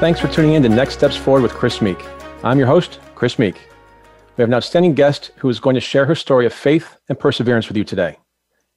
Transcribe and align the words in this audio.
Thanks 0.00 0.18
for 0.18 0.28
tuning 0.28 0.54
in 0.54 0.62
to 0.62 0.70
Next 0.70 0.94
Steps 0.94 1.14
Forward 1.14 1.42
with 1.42 1.52
Chris 1.52 1.82
Meek. 1.82 2.02
I'm 2.42 2.56
your 2.56 2.66
host, 2.66 3.00
Chris 3.14 3.38
Meek. 3.38 3.56
We 4.34 4.40
have 4.40 4.48
an 4.48 4.54
outstanding 4.54 4.94
guest 4.94 5.30
who 5.36 5.46
is 5.50 5.60
going 5.60 5.74
to 5.74 5.80
share 5.80 6.06
her 6.06 6.14
story 6.14 6.46
of 6.46 6.54
faith 6.54 6.96
and 7.10 7.18
perseverance 7.18 7.68
with 7.68 7.76
you 7.76 7.84
today. 7.84 8.16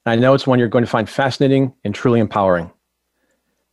And 0.05 0.11
I 0.11 0.15
know 0.17 0.33
it's 0.33 0.45
one 0.45 0.59
you're 0.59 0.67
going 0.67 0.83
to 0.83 0.89
find 0.89 1.09
fascinating 1.09 1.73
and 1.85 1.95
truly 1.95 2.19
empowering. 2.19 2.69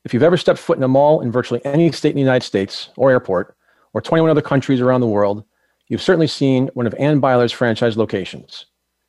If 0.05 0.15
you've 0.15 0.23
ever 0.23 0.37
stepped 0.37 0.61
foot 0.61 0.77
in 0.77 0.85
a 0.85 0.89
mall 0.89 1.23
in 1.23 1.33
virtually 1.33 1.61
any 1.65 1.91
state 1.91 2.11
in 2.11 2.15
the 2.15 2.21
United 2.21 2.47
States 2.47 2.91
or 2.97 3.11
airport, 3.11 3.57
or 3.95 4.01
21 4.01 4.31
other 4.31 4.43
countries 4.43 4.81
around 4.81 5.01
the 5.01 5.09
world, 5.09 5.43
you've 5.89 6.01
certainly 6.01 6.29
seen 6.29 6.71
one 6.75 6.87
of 6.87 6.95
Anne 7.01 7.21
Beiler's 7.21 7.51
franchise 7.51 7.97
locations. 7.97 8.67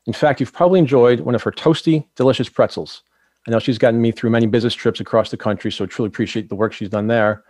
In 0.08 0.14
fact, 0.14 0.40
you've 0.40 0.52
probably 0.52 0.80
enjoyed 0.80 1.20
one 1.20 1.36
of 1.36 1.44
her 1.44 1.52
toasty, 1.52 2.08
delicious 2.16 2.50
pretzels. 2.50 3.04
I 3.48 3.52
know 3.52 3.60
she's 3.60 3.78
gotten 3.78 4.02
me 4.02 4.12
through 4.12 4.32
many 4.32 4.48
business 4.48 4.74
trips 4.74 5.00
across 5.00 5.30
the 5.30 5.38
country, 5.38 5.72
so 5.72 5.84
I 5.84 5.88
truly 5.88 6.08
appreciate 6.08 6.50
the 6.50 6.56
work 6.56 6.74
she's 6.74 6.90
done 6.90 7.06
there. 7.06 7.44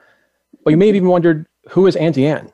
But 0.64 0.72
you 0.72 0.78
may 0.78 0.88
have 0.88 0.96
even 0.96 1.10
wondered, 1.10 1.48
who 1.70 1.88
is 1.88 1.96
Auntie 1.96 2.28
Anne? 2.28 2.52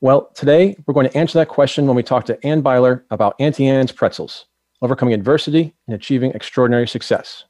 Well, 0.00 0.30
today 0.34 0.76
we're 0.86 0.94
going 0.94 1.08
to 1.08 1.16
answer 1.16 1.38
that 1.38 1.48
question 1.48 1.86
when 1.86 1.96
we 1.96 2.02
talk 2.02 2.24
to 2.26 2.46
Anne 2.46 2.62
Beiler 2.62 3.04
about 3.10 3.36
Auntie 3.38 3.66
Anne's 3.66 3.92
pretzels, 3.92 4.46
overcoming 4.82 5.14
adversity 5.14 5.74
and 5.86 5.94
achieving 5.94 6.32
extraordinary 6.32 6.88
success. 6.88 7.44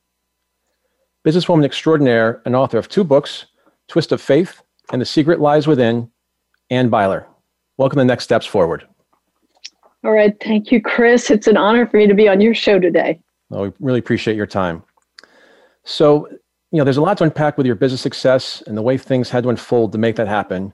Businesswoman 1.24 1.64
extraordinaire 1.64 2.42
and 2.44 2.54
author 2.54 2.78
of 2.78 2.88
two 2.88 3.02
books, 3.02 3.46
Twist 3.88 4.12
of 4.12 4.20
Faith 4.20 4.62
and 4.92 5.00
The 5.00 5.06
Secret 5.06 5.40
Lies 5.40 5.66
Within, 5.66 6.10
Anne 6.70 6.90
Beiler. 6.90 7.26
Welcome 7.76 7.98
to 7.98 8.04
Next 8.04 8.24
Steps 8.24 8.46
Forward. 8.46 8.86
All 10.04 10.12
right. 10.12 10.36
Thank 10.42 10.70
you, 10.70 10.82
Chris. 10.82 11.30
It's 11.30 11.46
an 11.46 11.56
honor 11.56 11.86
for 11.86 11.96
me 11.96 12.06
to 12.06 12.14
be 12.14 12.28
on 12.28 12.40
your 12.40 12.54
show 12.54 12.78
today. 12.78 13.20
Well, 13.48 13.62
we 13.62 13.72
really 13.80 14.00
appreciate 14.00 14.36
your 14.36 14.46
time. 14.46 14.82
So, 15.84 16.28
you 16.74 16.78
know, 16.78 16.84
there's 16.84 16.96
a 16.96 17.02
lot 17.02 17.16
to 17.18 17.22
unpack 17.22 17.56
with 17.56 17.66
your 17.66 17.76
business 17.76 18.00
success 18.00 18.60
and 18.66 18.76
the 18.76 18.82
way 18.82 18.98
things 18.98 19.30
had 19.30 19.44
to 19.44 19.48
unfold 19.48 19.92
to 19.92 19.98
make 19.98 20.16
that 20.16 20.26
happen. 20.26 20.72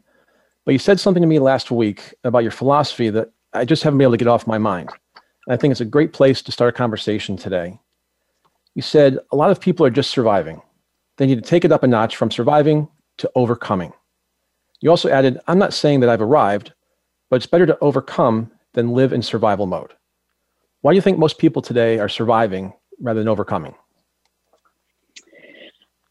But 0.65 0.73
you 0.73 0.79
said 0.79 0.99
something 0.99 1.21
to 1.21 1.27
me 1.27 1.39
last 1.39 1.71
week 1.71 2.15
about 2.25 2.39
your 2.43 2.53
philosophy 2.53 3.11
that 3.11 3.31
I 3.53 3.67
just 3.67 3.83
haven't 3.83 3.99
been 3.99 4.07
able 4.07 4.13
to 4.13 4.17
get 4.17 4.27
off 4.27 4.47
my 4.47 4.57
mind. 4.57 4.89
And 5.47 5.53
I 5.53 5.59
think 5.59 5.73
it's 5.73 5.83
a 5.83 5.85
great 5.85 6.15
place 6.15 6.41
to 6.41 6.53
start 6.53 6.75
a 6.75 6.79
conversation 6.79 7.37
today. 7.37 7.79
You 8.75 8.81
said 8.81 9.19
a 9.31 9.37
lot 9.37 9.51
of 9.51 9.61
people 9.61 9.85
are 9.85 9.91
just 9.91 10.11
surviving. 10.11 10.63
They 11.19 11.27
need 11.27 11.35
to 11.35 11.47
take 11.47 11.67
it 11.67 11.73
up 11.73 11.83
a 11.83 11.87
notch 11.87 12.17
from 12.17 12.31
surviving 12.31 12.89
to 13.19 13.31
overcoming. 13.35 13.93
You 14.81 14.89
also 14.89 15.11
added, 15.11 15.39
I'm 15.49 15.59
not 15.59 15.75
saying 15.75 16.01
that 16.01 16.09
I've 16.09 16.23
arrived, 16.23 16.73
but 17.29 17.37
it's 17.37 17.47
better 17.47 17.67
to 17.67 17.79
overcome 17.83 18.51
than 18.73 18.93
live 18.93 19.13
in 19.13 19.21
survival 19.21 19.67
mode. 19.67 19.93
Why 20.81 20.93
do 20.93 20.97
you 20.97 21.03
think 21.03 21.19
most 21.19 21.37
people 21.37 21.61
today 21.61 21.99
are 21.99 22.09
surviving 22.09 22.73
rather 23.03 23.21
than 23.21 23.29
overcoming? 23.29 23.75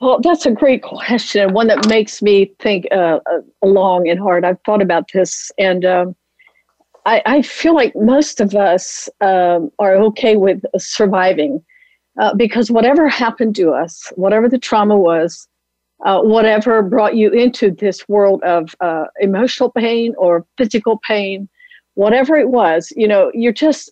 Well, 0.02 0.22
that's 0.22 0.46
a 0.46 0.52
great 0.52 0.82
question, 0.82 1.42
and 1.42 1.54
one 1.54 1.68
that 1.68 1.90
makes 1.90 2.22
me 2.22 2.54
think 2.60 2.88
uh, 2.92 3.20
uh, 3.26 3.42
long 3.68 4.08
and 4.08 4.18
hard. 4.18 4.46
I've 4.46 4.62
thought 4.66 4.82
about 4.82 5.12
this, 5.14 5.52
and 5.58 5.84
um, 5.84 6.16
I, 7.06 7.22
I, 7.26 7.42
feel 7.42 7.76
like 7.76 7.94
most 7.96 8.40
of 8.40 8.56
us 8.56 9.10
um, 9.20 9.72
are 9.78 9.96
okay 9.96 10.38
with 10.38 10.64
surviving 10.78 11.62
uh, 12.18 12.34
because 12.34 12.72
whatever 12.72 13.10
happened 13.10 13.58
to 13.58 13.72
us, 13.72 14.14
whatever 14.16 14.48
the 14.48 14.58
trauma 14.58 14.98
was, 14.98 15.50
uh, 16.06 16.22
whatever 16.22 16.82
brought 16.82 17.18
you 17.18 17.30
into 17.32 17.70
this 17.70 18.08
world 18.08 18.42
of 18.44 18.74
uh, 18.80 19.04
emotional 19.20 19.70
pain 19.70 20.16
or 20.18 20.46
physical 20.58 21.02
pain, 21.06 21.50
whatever 21.96 22.38
it 22.38 22.50
was, 22.50 22.94
you 22.96 23.08
know, 23.08 23.32
you're 23.34 23.52
just 23.52 23.92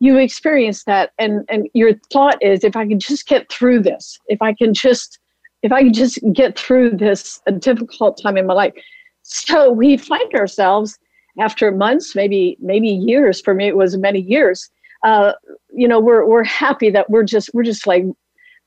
you 0.00 0.16
experience 0.16 0.84
that, 0.84 1.12
and 1.18 1.44
and 1.50 1.68
your 1.74 1.92
thought 2.10 2.42
is, 2.42 2.64
if 2.64 2.74
I 2.74 2.88
can 2.88 2.98
just 2.98 3.26
get 3.26 3.52
through 3.52 3.80
this, 3.80 4.18
if 4.28 4.40
I 4.40 4.54
can 4.54 4.72
just 4.72 5.18
if 5.62 5.72
I 5.72 5.84
could 5.84 5.94
just 5.94 6.18
get 6.32 6.58
through 6.58 6.96
this 6.96 7.40
difficult 7.58 8.20
time 8.20 8.36
in 8.36 8.46
my 8.46 8.54
life. 8.54 8.74
So 9.22 9.70
we 9.70 9.96
find 9.96 10.32
ourselves 10.34 10.98
after 11.38 11.70
months, 11.70 12.14
maybe 12.14 12.56
maybe 12.60 12.88
years. 12.88 13.40
For 13.40 13.54
me, 13.54 13.68
it 13.68 13.76
was 13.76 13.96
many 13.96 14.20
years. 14.20 14.68
Uh, 15.04 15.32
you 15.72 15.88
know, 15.88 16.00
we're 16.00 16.26
we're 16.26 16.44
happy 16.44 16.90
that 16.90 17.08
we're 17.08 17.24
just 17.24 17.50
we're 17.54 17.62
just 17.62 17.86
like 17.86 18.04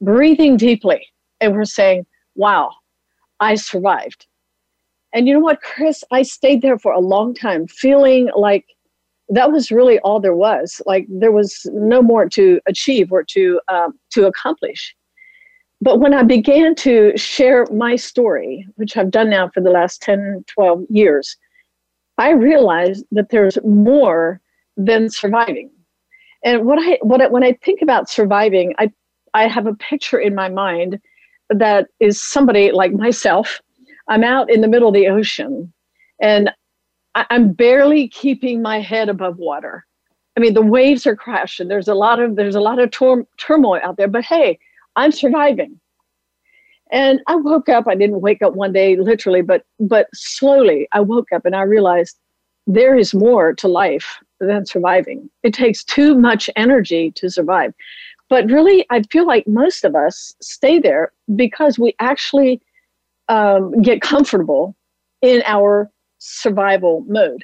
breathing 0.02 0.58
deeply, 0.58 1.06
and 1.42 1.54
we're 1.54 1.66
saying, 1.66 2.06
"Wow, 2.36 2.72
I 3.40 3.56
survived." 3.56 4.26
And 5.14 5.28
you 5.28 5.34
know 5.34 5.40
what, 5.40 5.62
Chris? 5.62 6.04
I 6.12 6.24
stayed 6.24 6.62
there 6.62 6.78
for 6.78 6.92
a 6.92 7.00
long 7.00 7.34
time, 7.34 7.68
feeling 7.68 8.30
like 8.36 8.66
that 9.30 9.52
was 9.52 9.72
really 9.72 10.00
all 10.00 10.20
there 10.20 10.36
was. 10.36 10.82
Like 10.86 11.06
there 11.10 11.32
was 11.32 11.66
no 11.72 12.02
more 12.02 12.28
to 12.30 12.60
achieve 12.68 13.12
or 13.12 13.24
to 13.24 13.62
um, 13.68 14.00
to 14.12 14.26
accomplish. 14.26 14.96
But 15.82 16.00
when 16.00 16.14
I 16.14 16.24
began 16.24 16.74
to 16.76 17.16
share 17.18 17.66
my 17.72 17.96
story, 17.96 18.68
which 18.76 18.98
I've 18.98 19.12
done 19.12 19.30
now 19.30 19.50
for 19.50 19.62
the 19.62 19.70
last 19.70 20.02
10, 20.02 20.46
12 20.48 20.86
years, 20.90 21.38
I 22.18 22.32
realized 22.32 23.06
that 23.12 23.30
there's 23.30 23.58
more 23.64 24.42
than 24.78 25.10
surviving. 25.10 25.70
And 26.44 26.66
what 26.66 26.80
I, 26.80 26.98
what 27.02 27.22
I, 27.22 27.28
when 27.28 27.44
I 27.44 27.54
think 27.64 27.82
about 27.82 28.10
surviving, 28.10 28.74
I, 28.80 28.92
I 29.34 29.48
have 29.48 29.68
a 29.68 29.76
picture 29.76 30.20
in 30.20 30.34
my 30.34 30.50
mind 30.50 31.00
that 31.50 31.88
is 32.00 32.22
somebody 32.22 32.72
like 32.72 32.94
myself. 32.94 33.62
I'm 34.08 34.24
out 34.24 34.50
in 34.50 34.62
the 34.62 34.68
middle 34.68 34.88
of 34.88 34.94
the 34.94 35.08
ocean 35.08 35.74
and 36.22 36.52
I, 37.16 37.26
I'm 37.30 37.54
barely 37.54 38.08
keeping 38.08 38.62
my 38.62 38.80
head 38.80 39.10
above 39.10 39.38
water. 39.38 39.86
I 40.38 40.42
mean, 40.42 40.54
the 40.54 40.62
waves 40.62 41.08
are 41.08 41.16
crashing. 41.16 41.68
There's 41.68 41.88
a 41.88 41.96
lot 41.96 42.20
of 42.20 42.36
there's 42.36 42.56
a 42.56 42.62
lot 42.62 42.80
of 42.80 42.92
tor- 42.92 43.28
turmoil 43.38 43.80
out 43.84 43.98
there. 43.98 44.08
But 44.08 44.26
hey, 44.26 44.60
I'm 44.96 45.12
surviving. 45.12 45.80
And 46.92 47.20
I 47.28 47.36
woke 47.36 47.68
up, 47.68 47.88
I 47.88 47.96
didn't 47.96 48.22
wake 48.22 48.42
up 48.42 48.54
one 48.54 48.72
day 48.72 48.96
literally, 48.96 49.42
but 49.42 49.64
but 49.80 50.08
slowly 50.14 50.88
I 50.92 51.00
woke 51.00 51.32
up 51.34 51.46
and 51.46 51.56
I 51.56 51.62
realized 51.62 52.18
there 52.68 52.96
is 52.96 53.14
more 53.14 53.54
to 53.54 53.68
life 53.68 54.18
than 54.40 54.66
surviving. 54.66 55.30
It 55.44 55.54
takes 55.54 55.84
too 55.84 56.16
much 56.18 56.50
energy 56.56 57.12
to 57.12 57.30
survive. 57.30 57.74
But 58.30 58.50
really, 58.50 58.86
I 58.90 59.04
feel 59.04 59.28
like 59.28 59.48
most 59.48 59.86
of 59.86 59.96
us 59.96 60.36
stay 60.42 60.80
there 60.80 61.12
because 61.36 61.78
we 61.78 61.96
actually 62.00 62.62
um, 63.30 63.82
get 63.82 64.02
comfortable 64.02 64.76
in 65.22 65.44
our 65.46 65.92
survival 66.20 67.04
mode. 67.08 67.44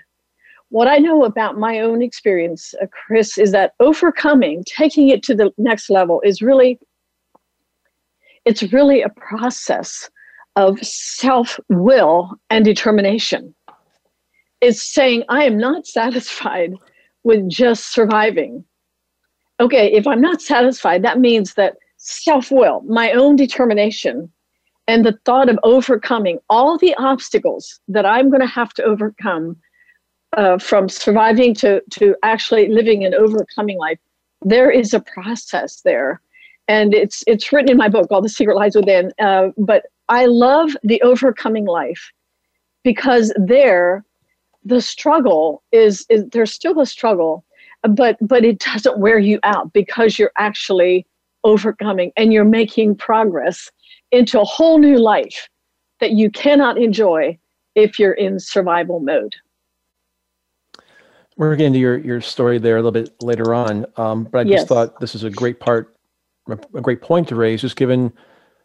What 0.69 0.87
I 0.87 0.97
know 0.97 1.23
about 1.25 1.57
my 1.57 1.79
own 1.81 2.01
experience, 2.01 2.73
uh, 2.81 2.87
Chris, 2.87 3.37
is 3.37 3.51
that 3.51 3.73
overcoming, 3.79 4.63
taking 4.65 5.09
it 5.09 5.21
to 5.23 5.35
the 5.35 5.51
next 5.57 5.89
level, 5.89 6.21
is 6.21 6.41
really 6.41 6.79
it's 8.45 8.63
really 8.73 9.01
a 9.01 9.09
process 9.09 10.09
of 10.55 10.79
self 10.83 11.59
will 11.69 12.31
and 12.49 12.65
determination. 12.65 13.53
It's 14.59 14.81
saying, 14.81 15.23
I 15.29 15.43
am 15.43 15.57
not 15.57 15.87
satisfied 15.87 16.73
with 17.23 17.47
just 17.49 17.93
surviving. 17.93 18.63
Okay, 19.59 19.91
if 19.91 20.07
I'm 20.07 20.21
not 20.21 20.41
satisfied, 20.41 21.03
that 21.03 21.19
means 21.19 21.53
that 21.53 21.75
self 21.97 22.51
will, 22.51 22.81
my 22.81 23.11
own 23.11 23.35
determination, 23.35 24.31
and 24.87 25.05
the 25.05 25.17
thought 25.25 25.49
of 25.49 25.59
overcoming 25.63 26.39
all 26.49 26.77
the 26.77 26.95
obstacles 26.95 27.79
that 27.87 28.05
I'm 28.05 28.29
going 28.29 28.41
to 28.41 28.47
have 28.47 28.73
to 28.73 28.83
overcome 28.83 29.55
uh, 30.35 30.57
from 30.57 30.89
surviving 30.89 31.53
to, 31.55 31.81
to 31.91 32.15
actually 32.23 32.67
living 32.67 33.05
an 33.05 33.13
overcoming 33.13 33.77
life, 33.77 33.99
there 34.41 34.71
is 34.71 34.93
a 34.93 34.99
process 34.99 35.81
there 35.81 36.21
and 36.71 36.93
it's 36.93 37.21
it's 37.27 37.51
written 37.51 37.69
in 37.69 37.77
my 37.77 37.89
book 37.89 38.07
all 38.09 38.21
the 38.21 38.29
secret 38.29 38.55
lies 38.55 38.75
within 38.75 39.11
uh, 39.19 39.49
but 39.57 39.83
i 40.07 40.25
love 40.25 40.69
the 40.83 41.01
overcoming 41.01 41.65
life 41.65 42.11
because 42.83 43.33
there 43.35 44.03
the 44.63 44.81
struggle 44.81 45.63
is, 45.71 46.05
is 46.09 46.23
there's 46.31 46.53
still 46.53 46.79
a 46.79 46.85
struggle 46.85 47.43
but 47.83 48.15
but 48.21 48.45
it 48.45 48.59
doesn't 48.59 48.99
wear 48.99 49.19
you 49.19 49.39
out 49.43 49.73
because 49.73 50.17
you're 50.17 50.31
actually 50.37 51.05
overcoming 51.43 52.11
and 52.15 52.31
you're 52.31 52.45
making 52.45 52.95
progress 52.95 53.71
into 54.11 54.39
a 54.39 54.45
whole 54.45 54.77
new 54.77 54.97
life 54.97 55.49
that 55.99 56.11
you 56.11 56.29
cannot 56.29 56.77
enjoy 56.77 57.37
if 57.75 57.97
you're 57.97 58.13
in 58.13 58.39
survival 58.39 58.99
mode. 58.99 59.35
We're 61.37 61.55
getting 61.55 61.73
to 61.73 61.79
your, 61.79 61.97
your 61.97 62.21
story 62.21 62.59
there 62.59 62.75
a 62.75 62.79
little 62.83 62.91
bit 62.91 63.15
later 63.23 63.55
on 63.55 63.85
um, 63.97 64.25
but 64.25 64.39
i 64.39 64.43
just 64.43 64.67
thought 64.67 64.99
this 64.99 65.15
is 65.15 65.23
a 65.23 65.29
great 65.29 65.59
part 65.59 65.95
a 66.49 66.81
great 66.81 67.01
point 67.01 67.27
to 67.29 67.35
raise, 67.35 67.61
just 67.61 67.75
given 67.75 68.11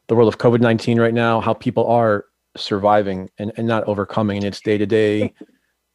the 0.09 0.15
world 0.15 0.33
of 0.33 0.39
COVID 0.39 0.61
19 0.61 1.01
right 1.01 1.15
now, 1.15 1.41
how 1.41 1.55
people 1.55 1.87
are 1.87 2.25
surviving 2.57 3.31
and, 3.39 3.53
and 3.57 3.67
not 3.67 3.85
overcoming. 3.85 4.39
And 4.39 4.47
it's 4.47 4.61
day 4.61 4.79
to 4.79 4.87
day 4.87 5.35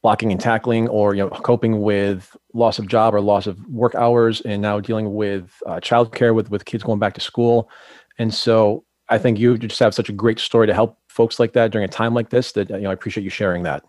blocking 0.01 0.31
and 0.31 0.41
tackling 0.41 0.87
or 0.89 1.13
you 1.13 1.21
know 1.21 1.29
coping 1.29 1.81
with 1.81 2.35
loss 2.53 2.79
of 2.79 2.87
job 2.87 3.13
or 3.13 3.21
loss 3.21 3.47
of 3.47 3.63
work 3.67 3.95
hours 3.95 4.41
and 4.41 4.61
now 4.61 4.79
dealing 4.79 5.13
with 5.13 5.53
uh, 5.67 5.79
childcare 5.79 6.33
with 6.33 6.49
with 6.49 6.65
kids 6.65 6.83
going 6.83 6.99
back 6.99 7.13
to 7.13 7.21
school 7.21 7.69
and 8.17 8.33
so 8.33 8.83
i 9.09 9.17
think 9.17 9.37
you 9.37 9.57
just 9.57 9.79
have 9.79 9.93
such 9.93 10.09
a 10.09 10.13
great 10.13 10.39
story 10.39 10.67
to 10.67 10.73
help 10.73 10.97
folks 11.07 11.39
like 11.39 11.53
that 11.53 11.71
during 11.71 11.85
a 11.85 11.87
time 11.87 12.13
like 12.13 12.29
this 12.29 12.51
that 12.51 12.69
you 12.69 12.79
know 12.79 12.89
i 12.89 12.93
appreciate 12.93 13.23
you 13.23 13.29
sharing 13.29 13.63
that 13.63 13.83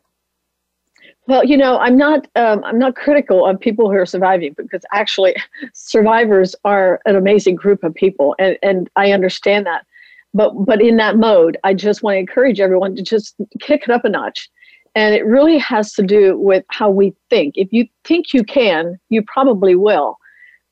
well 1.27 1.45
you 1.45 1.57
know 1.57 1.79
i'm 1.79 1.97
not 1.97 2.27
um, 2.37 2.63
i'm 2.65 2.79
not 2.79 2.95
critical 2.95 3.47
of 3.47 3.59
people 3.59 3.91
who 3.91 3.97
are 3.97 4.07
surviving 4.07 4.55
because 4.57 4.83
actually 4.93 5.35
survivors 5.75 6.55
are 6.65 7.01
an 7.07 7.17
amazing 7.17 7.55
group 7.55 7.83
of 7.85 7.95
people 7.95 8.35
and 8.39 8.57
and 8.63 8.91
i 8.97 9.13
understand 9.13 9.67
that 9.67 9.87
but 10.35 10.53
but 10.65 10.81
in 10.81 10.97
that 10.97 11.17
mode 11.17 11.57
i 11.65 11.73
just 11.73 12.03
want 12.03 12.15
to 12.15 12.19
encourage 12.19 12.61
everyone 12.61 12.95
to 12.97 13.03
just 13.03 13.35
kick 13.61 13.83
it 13.83 13.91
up 13.91 14.05
a 14.05 14.09
notch 14.09 14.51
and 14.95 15.15
it 15.15 15.25
really 15.25 15.59
has 15.59 15.95
to 15.95 16.03
do 16.03 16.37
with 16.39 16.65
how 16.69 16.91
we 16.91 17.15
think. 17.31 17.55
If 17.57 17.73
you 17.73 17.87
think 18.05 18.35
you 18.35 18.45
can, 18.45 18.99
you 19.09 19.23
probably 19.23 19.75
will. 19.75 20.19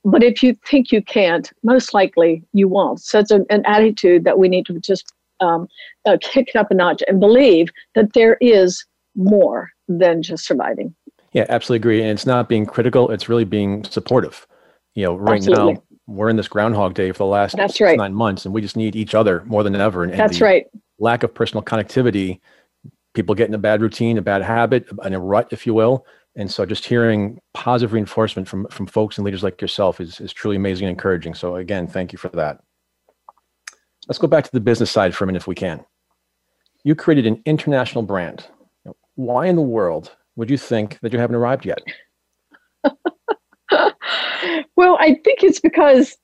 But 0.04 0.22
if 0.22 0.42
you 0.42 0.56
think 0.66 0.92
you 0.92 1.02
can't, 1.02 1.50
most 1.62 1.94
likely 1.94 2.42
you 2.52 2.68
won't. 2.68 3.00
So 3.00 3.18
it's 3.18 3.30
an, 3.30 3.46
an 3.50 3.62
attitude 3.66 4.24
that 4.24 4.38
we 4.38 4.48
need 4.48 4.66
to 4.66 4.78
just 4.80 5.12
um, 5.40 5.68
uh, 6.06 6.18
kick 6.20 6.48
it 6.48 6.56
up 6.56 6.70
a 6.70 6.74
notch 6.74 7.02
and 7.08 7.18
believe 7.20 7.68
that 7.94 8.12
there 8.12 8.36
is 8.40 8.84
more 9.14 9.70
than 9.88 10.22
just 10.22 10.46
surviving. 10.46 10.94
Yeah, 11.32 11.46
absolutely 11.48 11.80
agree. 11.80 12.02
And 12.02 12.10
it's 12.10 12.26
not 12.26 12.48
being 12.48 12.66
critical, 12.66 13.10
it's 13.10 13.28
really 13.28 13.44
being 13.44 13.84
supportive. 13.84 14.46
You 14.94 15.04
know, 15.04 15.14
right 15.16 15.36
absolutely. 15.36 15.74
now, 15.74 15.82
we're 16.06 16.28
in 16.28 16.36
this 16.36 16.48
Groundhog 16.48 16.94
Day 16.94 17.12
for 17.12 17.18
the 17.18 17.26
last 17.26 17.56
That's 17.56 17.80
right. 17.80 17.96
nine 17.96 18.14
months, 18.14 18.44
and 18.44 18.52
we 18.52 18.60
just 18.60 18.76
need 18.76 18.96
each 18.96 19.14
other 19.14 19.44
more 19.46 19.62
than 19.62 19.76
ever. 19.76 20.02
And, 20.02 20.12
and 20.12 20.20
That's 20.20 20.40
right. 20.40 20.66
Lack 20.98 21.22
of 21.22 21.32
personal 21.32 21.62
connectivity 21.62 22.40
people 23.14 23.34
get 23.34 23.48
in 23.48 23.54
a 23.54 23.58
bad 23.58 23.80
routine, 23.80 24.18
a 24.18 24.22
bad 24.22 24.42
habit, 24.42 24.86
in 25.04 25.14
a 25.14 25.20
rut, 25.20 25.48
if 25.50 25.66
you 25.66 25.74
will. 25.74 26.06
And 26.36 26.50
so 26.50 26.64
just 26.64 26.84
hearing 26.84 27.40
positive 27.54 27.92
reinforcement 27.92 28.48
from, 28.48 28.66
from 28.68 28.86
folks 28.86 29.18
and 29.18 29.24
leaders 29.24 29.42
like 29.42 29.60
yourself 29.60 30.00
is, 30.00 30.20
is 30.20 30.32
truly 30.32 30.56
amazing 30.56 30.86
and 30.86 30.92
encouraging. 30.92 31.34
So 31.34 31.56
again, 31.56 31.86
thank 31.86 32.12
you 32.12 32.18
for 32.18 32.28
that. 32.30 32.60
Let's 34.06 34.18
go 34.18 34.28
back 34.28 34.44
to 34.44 34.52
the 34.52 34.60
business 34.60 34.90
side 34.90 35.14
for 35.14 35.24
a 35.24 35.26
minute 35.26 35.42
if 35.42 35.46
we 35.48 35.54
can. 35.54 35.84
You 36.84 36.94
created 36.94 37.26
an 37.26 37.42
international 37.44 38.02
brand. 38.02 38.46
Why 39.20 39.48
in 39.48 39.56
the 39.56 39.62
world 39.62 40.16
would 40.36 40.48
you 40.48 40.56
think 40.56 40.98
that 41.02 41.12
you 41.12 41.18
haven't 41.18 41.36
arrived 41.36 41.66
yet? 41.66 41.82
well, 44.76 44.96
I 44.98 45.20
think 45.22 45.42
it's 45.42 45.60
because 45.60 46.16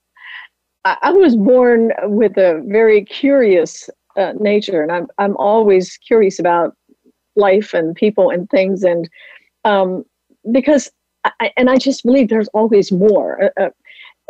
I 0.86 1.12
was 1.12 1.36
born 1.36 1.92
with 2.04 2.38
a 2.38 2.62
very 2.64 3.04
curious 3.04 3.90
uh, 4.16 4.32
nature, 4.40 4.82
and 4.82 4.90
I'm 4.90 5.08
I'm 5.18 5.36
always 5.36 5.98
curious 5.98 6.38
about 6.38 6.74
life 7.34 7.74
and 7.74 7.94
people 7.94 8.30
and 8.30 8.48
things, 8.48 8.82
and 8.82 9.10
um, 9.66 10.02
because 10.50 10.90
I, 11.24 11.52
and 11.58 11.68
I 11.68 11.76
just 11.76 12.02
believe 12.02 12.30
there's 12.30 12.48
always 12.54 12.90
more. 12.90 13.44
Uh, 13.44 13.64
uh, 13.64 13.70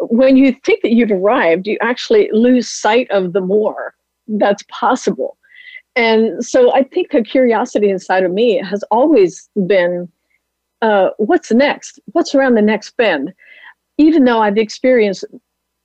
when 0.00 0.36
you 0.36 0.56
think 0.64 0.82
that 0.82 0.92
you've 0.92 1.12
arrived, 1.12 1.68
you 1.68 1.78
actually 1.80 2.28
lose 2.32 2.68
sight 2.68 3.08
of 3.12 3.32
the 3.32 3.40
more 3.40 3.94
that's 4.26 4.64
possible. 4.68 5.38
And 5.96 6.44
so 6.44 6.74
I 6.74 6.82
think 6.82 7.10
the 7.10 7.22
curiosity 7.22 7.88
inside 7.88 8.22
of 8.22 8.30
me 8.30 8.62
has 8.62 8.84
always 8.90 9.48
been 9.66 10.08
uh, 10.82 11.10
what's 11.16 11.50
next? 11.50 11.98
What's 12.12 12.34
around 12.34 12.54
the 12.54 12.62
next 12.62 12.96
bend? 12.98 13.32
Even 13.96 14.24
though 14.24 14.42
I've 14.42 14.58
experienced 14.58 15.24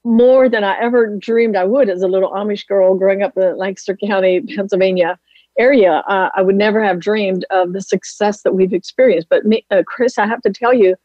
more 0.04 0.50
than 0.50 0.64
I 0.64 0.78
ever 0.80 1.16
dreamed 1.16 1.56
I 1.56 1.64
would 1.64 1.90
as 1.90 2.02
a 2.02 2.08
little 2.08 2.32
Amish 2.32 2.68
girl 2.68 2.96
growing 2.96 3.24
up 3.24 3.38
in 3.38 3.58
Lancaster 3.58 3.96
County, 3.96 4.42
Pennsylvania 4.42 5.18
area. 5.58 6.04
Uh, 6.08 6.30
I 6.36 6.42
would 6.42 6.56
never 6.56 6.84
have 6.84 7.00
dreamed 7.00 7.46
of 7.52 7.74
the 7.74 7.82
success 7.82 8.42
that 8.44 8.54
we've 8.54 8.74
experienced. 8.74 9.28
But 9.30 9.46
me, 9.46 9.66
uh, 9.72 9.84
Chris, 9.86 10.18
I 10.18 10.26
have 10.26 10.42
to 10.42 10.50
tell 10.50 10.74
you, 10.74 10.96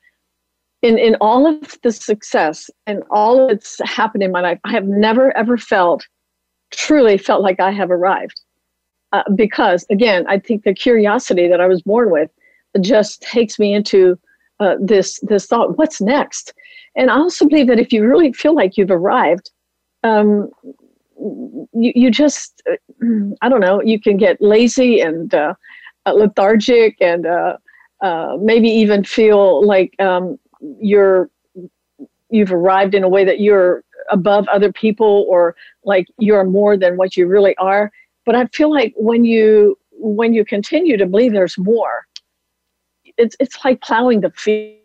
in 0.83 0.99
in 0.99 1.17
all 1.21 1.47
of 1.47 1.79
the 1.83 1.93
success 1.93 2.71
and 2.87 3.03
all 3.11 3.49
that's 3.49 3.81
happened 3.85 4.23
in 4.23 4.33
my 4.33 4.41
life, 4.41 4.59
I 4.65 4.73
have 4.73 4.87
never 4.87 5.37
ever 5.37 5.57
felt 5.59 6.07
truly 6.71 7.19
felt 7.19 7.43
like 7.43 7.61
I 7.61 7.71
have 7.71 7.91
arrived. 7.91 8.41
Uh, 9.13 9.23
because 9.35 9.87
again, 9.91 10.27
I 10.29 10.39
think 10.39 10.65
the 10.65 10.75
curiosity 10.75 11.49
that 11.49 11.61
I 11.61 11.67
was 11.67 11.83
born 11.83 12.11
with 12.11 12.31
just 12.81 13.23
takes 13.23 13.59
me 13.59 13.73
into 13.73 14.19
uh, 14.61 14.75
this 14.81 15.21
this 15.23 15.47
thought: 15.47 15.79
what's 15.79 16.01
next? 16.01 16.53
And 16.97 17.11
I 17.11 17.15
also 17.15 17.47
believe 17.47 17.67
that 17.69 17.79
if 17.79 17.93
you 17.93 18.07
really 18.07 18.33
feel 18.33 18.55
like 18.55 18.77
you've 18.77 18.91
arrived, 18.91 19.51
um, 20.03 20.51
you, 21.19 21.93
you 21.95 22.11
just, 22.11 22.63
uh, 22.71 22.77
I 23.43 23.49
don't 23.49 23.61
know, 23.61 23.83
you 23.83 24.01
can 24.01 24.17
get 24.17 24.41
lazy 24.41 25.01
and 25.01 25.35
uh, 25.35 25.55
uh, 26.07 26.13
lethargic 26.13 26.97
and 27.01 27.27
maybe 28.41 28.69
even 28.69 29.05
feel 29.05 29.65
like 29.67 29.95
um, 30.01 30.39
you're, 30.81 31.31
you've 32.31 32.53
arrived 32.53 32.95
in 32.95 33.05
a 33.05 33.09
way 33.09 33.25
that 33.25 33.41
you're 33.41 33.85
above 34.11 34.47
other 34.49 34.73
people 34.73 35.27
or 35.29 35.55
like 35.85 36.07
you're 36.19 36.45
more 36.45 36.77
than 36.77 36.97
what 36.97 37.17
you 37.17 37.27
really 37.27 37.57
are. 37.57 37.91
But 38.27 38.35
I 38.35 38.47
feel 38.47 38.71
like 38.71 38.93
when 38.97 39.25
you, 39.25 39.79
when 39.93 40.35
you 40.35 40.45
continue 40.45 40.97
to 40.99 41.07
believe 41.07 41.33
there's 41.33 41.57
more, 41.57 42.07
it's, 43.17 43.37
it's 43.41 43.65
like 43.65 43.81
plowing 43.81 44.21
the 44.21 44.31
field. 44.31 44.77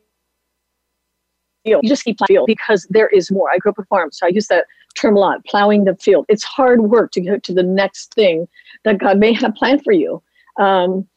You 1.66 1.80
just 1.84 2.06
keep 2.06 2.18
plowing 2.18 2.46
because 2.48 2.88
there 2.90 3.10
is 3.10 3.30
more. 3.30 3.52
I 3.52 3.58
grew 3.58 3.72
up 3.72 3.78
with 3.78 3.88
farms, 3.88 4.18
so 4.20 4.26
I 4.26 4.30
use 4.30 4.48
that 4.48 4.66
term 4.96 5.16
a 5.16 5.20
lot, 5.20 5.46
plowing 5.46 5.84
the 5.84 5.96
field. 5.96 6.26
It's 6.30 6.44
hard 6.44 6.82
work 6.82 7.12
to 7.12 7.22
get 7.22 7.44
to 7.44 7.54
the 7.54 7.64
next 7.64 8.14
thing 8.14 8.48
that 8.84 9.00
God 9.00 9.18
may 9.20 9.34
have 9.34 9.54
planned 9.56 9.84
for 9.84 9.92
you. 9.92 10.24
Um, 10.58 11.08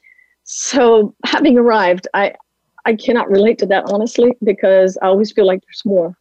so 0.45 1.15
having 1.25 1.57
arrived, 1.57 2.07
I 2.15 2.35
I 2.85 2.95
cannot 2.95 3.31
relate 3.31 3.59
to 3.59 3.67
that 3.67 3.91
honestly 3.91 4.37
because 4.43 4.99
I 5.01 5.07
always 5.07 5.33
feel 5.33 5.47
like 5.47 5.63
there's 5.63 5.83
more. 5.85 6.17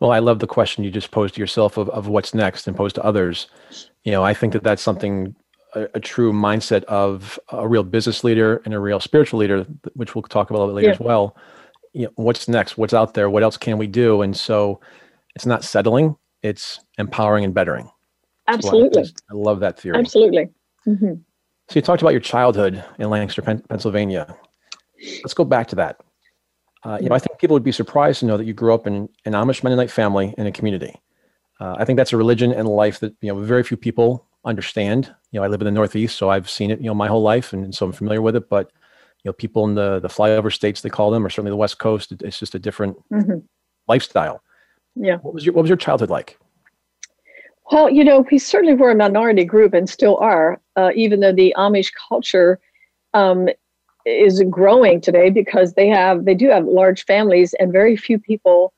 Well, 0.00 0.12
I 0.12 0.20
love 0.20 0.38
the 0.38 0.46
question 0.46 0.84
you 0.84 0.90
just 0.90 1.10
posed 1.10 1.34
to 1.34 1.40
yourself 1.40 1.76
of, 1.76 1.88
of 1.90 2.08
what's 2.08 2.34
next 2.34 2.68
and 2.68 2.76
posed 2.76 2.94
to 2.96 3.04
others. 3.04 3.48
You 4.04 4.12
know, 4.12 4.22
I 4.22 4.32
think 4.32 4.52
that 4.52 4.62
that's 4.62 4.82
something 4.82 5.34
a, 5.74 5.88
a, 5.94 6.00
true 6.00 6.32
mindset 6.32 6.84
of 6.84 7.38
a 7.50 7.66
real 7.66 7.82
business 7.82 8.22
leader 8.22 8.62
and 8.64 8.74
a 8.74 8.78
real 8.78 9.00
spiritual 9.00 9.40
leader, 9.40 9.66
which 9.94 10.14
we'll 10.14 10.22
talk 10.22 10.50
about 10.50 10.58
a 10.58 10.60
little 10.60 10.74
bit 10.74 10.76
later 10.76 10.88
yeah. 10.88 10.94
as 10.94 11.00
well 11.00 11.36
you 11.92 12.04
know, 12.04 12.12
what's 12.16 12.48
next? 12.48 12.78
What's 12.78 12.94
out 12.94 13.14
there? 13.14 13.30
What 13.30 13.42
else 13.42 13.56
can 13.56 13.78
we 13.78 13.86
do? 13.86 14.22
And 14.22 14.36
so 14.36 14.80
it's 15.34 15.46
not 15.46 15.64
settling, 15.64 16.16
it's 16.42 16.80
empowering 16.98 17.44
and 17.44 17.54
bettering. 17.54 17.90
Absolutely. 18.46 19.04
So 19.04 19.12
I, 19.30 19.34
I, 19.34 19.36
love 19.36 19.60
that 19.60 19.78
theory. 19.78 19.98
Absolutely. 19.98 20.48
Mm-hmm. 20.86 21.14
So 21.68 21.74
you 21.74 21.82
talked 21.82 22.02
about 22.02 22.12
your 22.12 22.20
childhood 22.20 22.82
in 22.98 23.10
Lancaster, 23.10 23.42
Pennsylvania. 23.42 24.34
Let's 25.22 25.34
go 25.34 25.44
back 25.44 25.68
to 25.68 25.76
that. 25.76 26.00
Uh, 26.84 26.98
you 27.00 27.08
know, 27.08 27.14
I 27.14 27.18
think 27.18 27.38
people 27.38 27.54
would 27.54 27.64
be 27.64 27.72
surprised 27.72 28.20
to 28.20 28.26
know 28.26 28.36
that 28.36 28.46
you 28.46 28.54
grew 28.54 28.72
up 28.72 28.86
in 28.86 29.08
an 29.24 29.32
Amish 29.32 29.64
Mennonite 29.64 29.90
family 29.90 30.34
in 30.38 30.46
a 30.46 30.52
community. 30.52 30.94
Uh, 31.60 31.74
I 31.76 31.84
think 31.84 31.96
that's 31.96 32.12
a 32.12 32.16
religion 32.16 32.52
and 32.52 32.68
life 32.68 33.00
that 33.00 33.14
you 33.20 33.32
know 33.32 33.40
very 33.40 33.64
few 33.64 33.76
people 33.76 34.26
understand. 34.44 35.12
You 35.32 35.40
know, 35.40 35.44
I 35.44 35.48
live 35.48 35.60
in 35.60 35.64
the 35.64 35.72
Northeast, 35.72 36.16
so 36.16 36.30
I've 36.30 36.48
seen 36.48 36.70
it 36.70 36.80
you 36.80 36.86
know 36.86 36.94
my 36.94 37.08
whole 37.08 37.22
life, 37.22 37.52
and, 37.52 37.64
and 37.64 37.74
so 37.74 37.86
I'm 37.86 37.92
familiar 37.92 38.22
with 38.22 38.36
it. 38.36 38.48
But 38.48 38.70
you 39.24 39.28
know 39.28 39.32
people 39.32 39.64
in 39.66 39.74
the 39.74 40.00
the 40.00 40.08
flyover 40.08 40.52
states 40.52 40.80
they 40.80 40.88
call 40.88 41.10
them 41.10 41.24
or 41.24 41.30
certainly 41.30 41.50
the 41.50 41.56
west 41.56 41.78
coast 41.78 42.12
it's 42.22 42.38
just 42.38 42.54
a 42.54 42.58
different 42.58 42.96
mm-hmm. 43.12 43.38
lifestyle 43.86 44.42
yeah 44.94 45.16
what 45.18 45.34
was 45.34 45.44
your 45.44 45.54
what 45.54 45.62
was 45.62 45.68
your 45.68 45.76
childhood 45.76 46.10
like 46.10 46.38
well 47.70 47.90
you 47.90 48.04
know 48.04 48.24
we 48.30 48.38
certainly 48.38 48.74
were 48.74 48.90
a 48.90 48.94
minority 48.94 49.44
group 49.44 49.74
and 49.74 49.88
still 49.88 50.16
are 50.18 50.60
uh, 50.76 50.90
even 50.94 51.20
though 51.20 51.32
the 51.32 51.54
amish 51.56 51.90
culture 52.08 52.60
um, 53.14 53.48
is 54.08 54.42
growing 54.50 55.00
today 55.00 55.30
because 55.30 55.74
they 55.74 55.88
have 55.88 56.24
they 56.24 56.34
do 56.34 56.48
have 56.48 56.64
large 56.66 57.04
families 57.04 57.54
and 57.58 57.72
very 57.72 57.96
few 57.96 58.18
people 58.18 58.72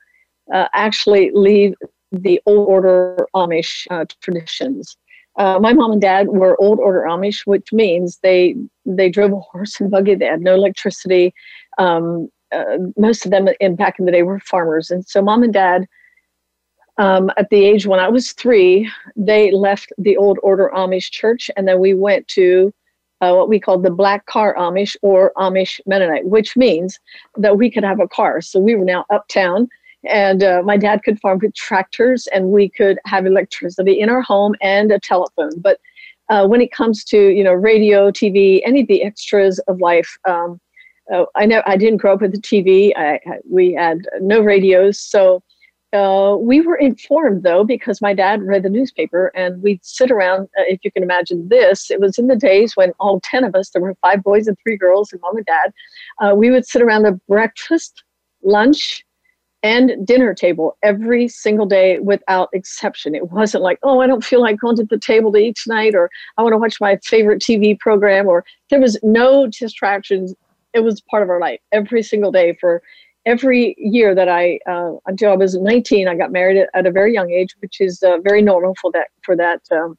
uh, 0.53 0.69
actually 0.73 1.31
leave 1.33 1.75
the 2.13 2.41
old 2.47 2.69
order 2.69 3.27
amish 3.35 3.87
uh, 3.91 4.05
traditions 4.21 4.97
uh, 5.37 5.59
my 5.59 5.73
mom 5.73 5.93
and 5.93 6.01
dad 6.01 6.29
were 6.29 6.61
old 6.61 6.79
order 6.81 7.01
Amish, 7.09 7.47
which 7.47 7.73
means 7.73 8.19
they 8.23 8.55
they 8.85 9.09
drove 9.09 9.33
a 9.33 9.41
horse 9.41 9.81
and 9.81 9.91
buggy. 9.91 10.15
They 10.15 10.27
had 10.27 10.41
no 10.41 10.55
electricity. 10.55 11.33
Um, 11.79 12.29
uh, 12.53 12.79
most 12.97 13.25
of 13.25 13.31
them 13.31 13.49
in 13.61 13.77
back 13.77 13.99
in 13.99 14.07
the 14.07 14.13
day 14.13 14.23
were 14.23 14.41
farmers, 14.41 14.91
and 14.91 15.07
so 15.07 15.23
mom 15.23 15.43
and 15.43 15.53
dad, 15.53 15.87
um, 16.99 17.31
at 17.37 17.49
the 17.51 17.65
age 17.65 17.87
when 17.87 18.01
I 18.01 18.09
was 18.09 18.33
three, 18.33 18.91
they 19.17 19.53
left 19.53 19.93
the 19.99 20.17
old 20.17 20.39
order 20.43 20.71
Amish 20.75 21.11
church, 21.11 21.51
and 21.57 21.69
then 21.69 21.79
we 21.79 21.95
went 21.95 22.27
to 22.29 22.75
uh, 23.21 23.33
what 23.35 23.49
we 23.49 23.61
called 23.61 23.83
the 23.83 23.91
black 23.91 24.27
car 24.27 24.55
Amish 24.57 24.97
or 25.03 25.33
Amish 25.37 25.81
Mennonite, 25.87 26.27
which 26.27 26.57
means 26.57 26.99
that 27.37 27.59
we 27.59 27.71
could 27.71 27.85
have 27.85 28.00
a 28.00 28.09
car. 28.09 28.41
So 28.41 28.61
we 28.61 28.75
were 28.75 28.85
now 28.85 29.05
uptown 29.11 29.69
and 30.09 30.43
uh, 30.43 30.62
my 30.65 30.77
dad 30.77 31.03
could 31.03 31.21
farm 31.21 31.41
with 31.43 31.55
tractors 31.55 32.27
and 32.29 32.50
we 32.50 32.69
could 32.69 32.99
have 33.05 33.27
electricity 33.27 34.00
in 34.00 34.09
our 34.09 34.23
home 34.23 34.55
and 34.62 34.91
a 34.91 34.99
telephone. 34.99 35.61
But 35.61 35.79
uh, 36.31 36.47
when 36.47 36.61
it 36.61 36.73
comes 36.73 37.05
to 37.05 37.31
you 37.31 37.43
know 37.43 37.53
radio 37.53 38.11
tv 38.11 38.62
any 38.65 38.83
of 38.83 38.87
the 38.87 39.03
extras 39.03 39.59
of 39.67 39.81
life 39.81 40.17
um, 40.29 40.61
uh, 41.12 41.25
i 41.35 41.45
know 41.45 41.61
i 41.67 41.77
didn't 41.77 41.97
grow 41.97 42.15
up 42.15 42.21
with 42.21 42.31
the 42.31 42.41
tv 42.41 42.93
I, 42.97 43.19
we 43.50 43.75
had 43.75 44.07
no 44.21 44.41
radios. 44.41 44.99
So 44.99 45.43
uh, 45.93 46.37
we 46.39 46.61
were 46.61 46.77
informed 46.77 47.43
though 47.43 47.65
because 47.65 48.01
my 48.01 48.15
dad 48.15 48.43
read 48.43 48.63
the 48.63 48.71
newspaper 48.71 49.33
and 49.35 49.63
we'd 49.63 49.85
sit 49.85 50.11
around 50.11 50.43
uh, 50.59 50.63
if 50.69 50.81
you 50.85 50.93
can 50.93 51.03
imagine 51.03 51.49
this 51.49 51.91
it 51.91 52.01
was 52.01 52.19
in 52.19 52.29
the 52.29 52.37
days 52.37 52.77
when 52.77 52.93
all 53.01 53.21
10 53.21 53.45
of 53.45 53.55
us 53.55 53.71
there 53.71 53.83
were 53.83 53.97
five 54.01 54.23
boys 54.23 54.47
and 54.47 54.57
three 54.63 54.77
girls 54.77 55.13
and 55.13 55.21
mom 55.21 55.37
and 55.37 55.47
dad 55.47 55.73
uh, 56.21 56.35
we 56.35 56.51
would 56.51 56.67
sit 56.67 56.83
around 56.83 57.03
the 57.03 57.19
breakfast 57.29 58.05
lunch 58.43 59.05
and 59.63 60.07
dinner 60.07 60.33
table 60.33 60.79
every 60.83 61.29
single 61.29 61.67
day 61.67 61.99
without 61.99 62.49
exception. 62.55 63.15
It 63.15 63.31
wasn't 63.31 63.63
like 63.63 63.79
oh 63.83 64.01
i 64.01 64.07
don't 64.07 64.25
feel 64.25 64.41
like 64.41 64.59
going 64.59 64.77
to 64.77 64.85
the 64.85 64.99
table 64.99 65.33
to 65.33 65.39
eat 65.39 65.57
tonight 65.63 65.95
or 65.95 66.09
i 66.39 66.43
want 66.43 66.53
to 66.53 66.59
watch 66.59 66.81
my 66.81 66.99
favorite 67.05 67.43
tv 67.43 67.79
program 67.79 68.27
or 68.27 68.45
there 68.71 68.81
was 68.81 68.99
no 69.03 69.47
distractions. 69.47 70.35
It 70.73 70.81
was 70.81 71.01
part 71.01 71.23
of 71.23 71.29
our 71.29 71.41
life 71.41 71.61
every 71.73 72.03
single 72.03 72.31
day 72.31 72.57
for 72.61 72.83
every 73.27 73.75
year 73.79 74.15
that 74.15 74.29
I 74.29 74.59
uh, 74.67 74.93
until 75.07 75.33
I 75.33 75.37
was 75.37 75.55
19, 75.55 76.09
I 76.09 76.15
got 76.15 76.33
married 76.33 76.67
at, 76.75 76.87
a 76.87 76.91
very 76.91 77.12
young 77.12 77.31
age, 77.31 77.55
which 77.61 77.81
is 77.81 78.03
uh, 78.03 78.19
very 78.23 78.43
normal 78.43 78.75
for 78.81 78.91
that 78.93 79.09
for 79.23 79.37
that 79.37 79.61
um, 79.71 79.99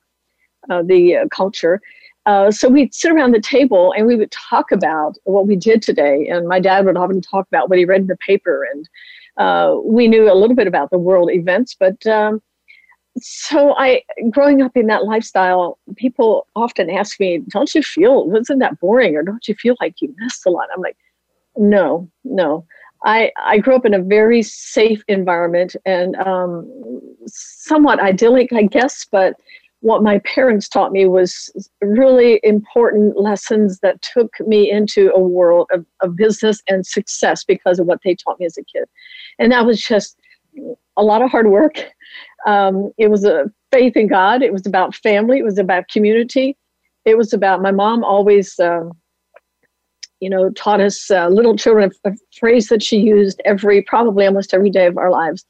uh, 0.70 0.84
the 0.84 1.18
uh, 1.18 1.28
culture. 1.30 1.82
Uh, 2.28 2.51
so 2.51 2.70
we'd 2.70 2.94
sit 2.94 3.12
around 3.12 3.34
the 3.34 3.42
table 3.42 3.94
and 3.98 4.06
we 4.06 4.16
would 4.16 4.32
talk 4.32 4.72
about 4.72 5.18
what 5.24 5.48
we 5.48 5.56
did 5.56 5.82
today, 5.82 6.28
and 6.28 6.48
my 6.48 6.60
dad 6.60 6.86
would 6.86 6.98
often 6.98 7.22
talk 7.22 7.48
about 7.48 7.70
what 7.70 7.80
he 7.80 7.86
read 7.86 8.01
in 8.01 8.08
the 8.08 8.18
paper, 8.18 8.68
and 8.72 8.90
uh, 9.38 9.75
we 9.84 10.08
knew 10.08 10.32
a 10.32 10.36
little 10.36 10.56
bit 10.56 10.68
about 10.68 10.90
the 10.90 11.00
world 11.00 11.32
events, 11.32 11.75
but. 11.78 12.06
Um, 12.08 12.42
so 13.18 13.75
I, 13.78 14.04
growing 14.30 14.62
up 14.62 14.78
in 14.78 14.88
that 14.88 15.04
lifestyle, 15.04 15.78
people 15.98 16.48
often 16.56 16.90
ask 16.90 17.20
me, 17.20 17.40
"Don't 17.50 17.75
you 17.75 17.84
feel 17.84 18.25
wasn't 18.25 18.60
that 18.60 18.80
boring, 18.80 19.18
or 19.18 19.22
don't 19.22 19.46
you 19.50 19.56
feel 19.56 19.75
like 19.82 19.96
you 20.00 20.16
missed 20.18 20.46
a 20.46 20.50
lot?" 20.50 20.70
I'm 20.74 20.80
like, 20.80 20.96
"No, 21.58 22.10
no." 22.24 22.66
I, 23.03 23.31
I 23.38 23.58
grew 23.58 23.75
up 23.75 23.86
in 23.86 23.93
a 23.93 24.01
very 24.01 24.43
safe 24.43 25.03
environment 25.08 25.75
and 25.86 26.15
um, 26.17 26.70
somewhat 27.25 28.00
idyllic, 28.00 28.53
I 28.53 28.63
guess, 28.63 29.05
but 29.12 29.36
what 29.81 30.03
my 30.03 30.20
parents 30.20 30.70
taught 30.70 30.91
me 30.91 31.08
was 31.08 31.51
really 31.81 32.39
important 32.43 33.20
lessons 33.20 33.79
that 33.79 34.01
took 34.03 34.31
me 34.41 34.72
into 34.72 35.12
a 35.15 35.20
world 35.20 35.67
of, 35.74 35.86
of 36.01 36.15
business 36.15 36.62
and 36.67 36.86
success 36.86 37.43
because 37.43 37.79
of 37.79 37.88
what 37.88 38.00
they 38.03 38.15
taught 38.15 38.39
me 38.39 38.46
as 38.46 38.58
a 38.58 38.63
kid. 38.63 38.86
And 39.39 39.51
that 39.51 39.65
was 39.65 39.81
just 39.81 40.17
a 40.98 41.03
lot 41.03 41.24
of 41.24 41.31
hard 41.31 41.48
work. 41.48 41.84
Um, 42.46 42.91
it 43.00 43.10
was 43.10 43.25
a 43.25 43.51
faith 43.72 43.98
in 43.98 44.08
God. 44.08 44.43
It 44.43 44.53
was 44.53 44.67
about 44.67 44.93
family. 44.96 45.39
It 45.39 45.46
was 45.46 45.58
about 45.58 45.88
community. 45.88 46.55
It 47.05 47.17
was 47.17 47.34
about 47.34 47.63
my 47.63 47.72
mom 47.72 48.03
always. 48.03 48.60
Um, 48.60 48.91
you 50.22 50.30
know, 50.30 50.51
taught 50.51 50.80
us 50.80 51.12
uh, 51.12 51.28
little 51.28 51.58
children 51.58 51.92
a, 52.06 52.12
phrase 52.40 52.70
that 52.70 52.82
she 52.82 52.98
used 52.98 53.42
every, 53.44 53.82
probably 53.82 54.25
almost 54.25 54.54
every 54.54 54.70
day 54.70 54.86
of 54.86 54.98
our 54.98 55.12
lives. 55.12 55.46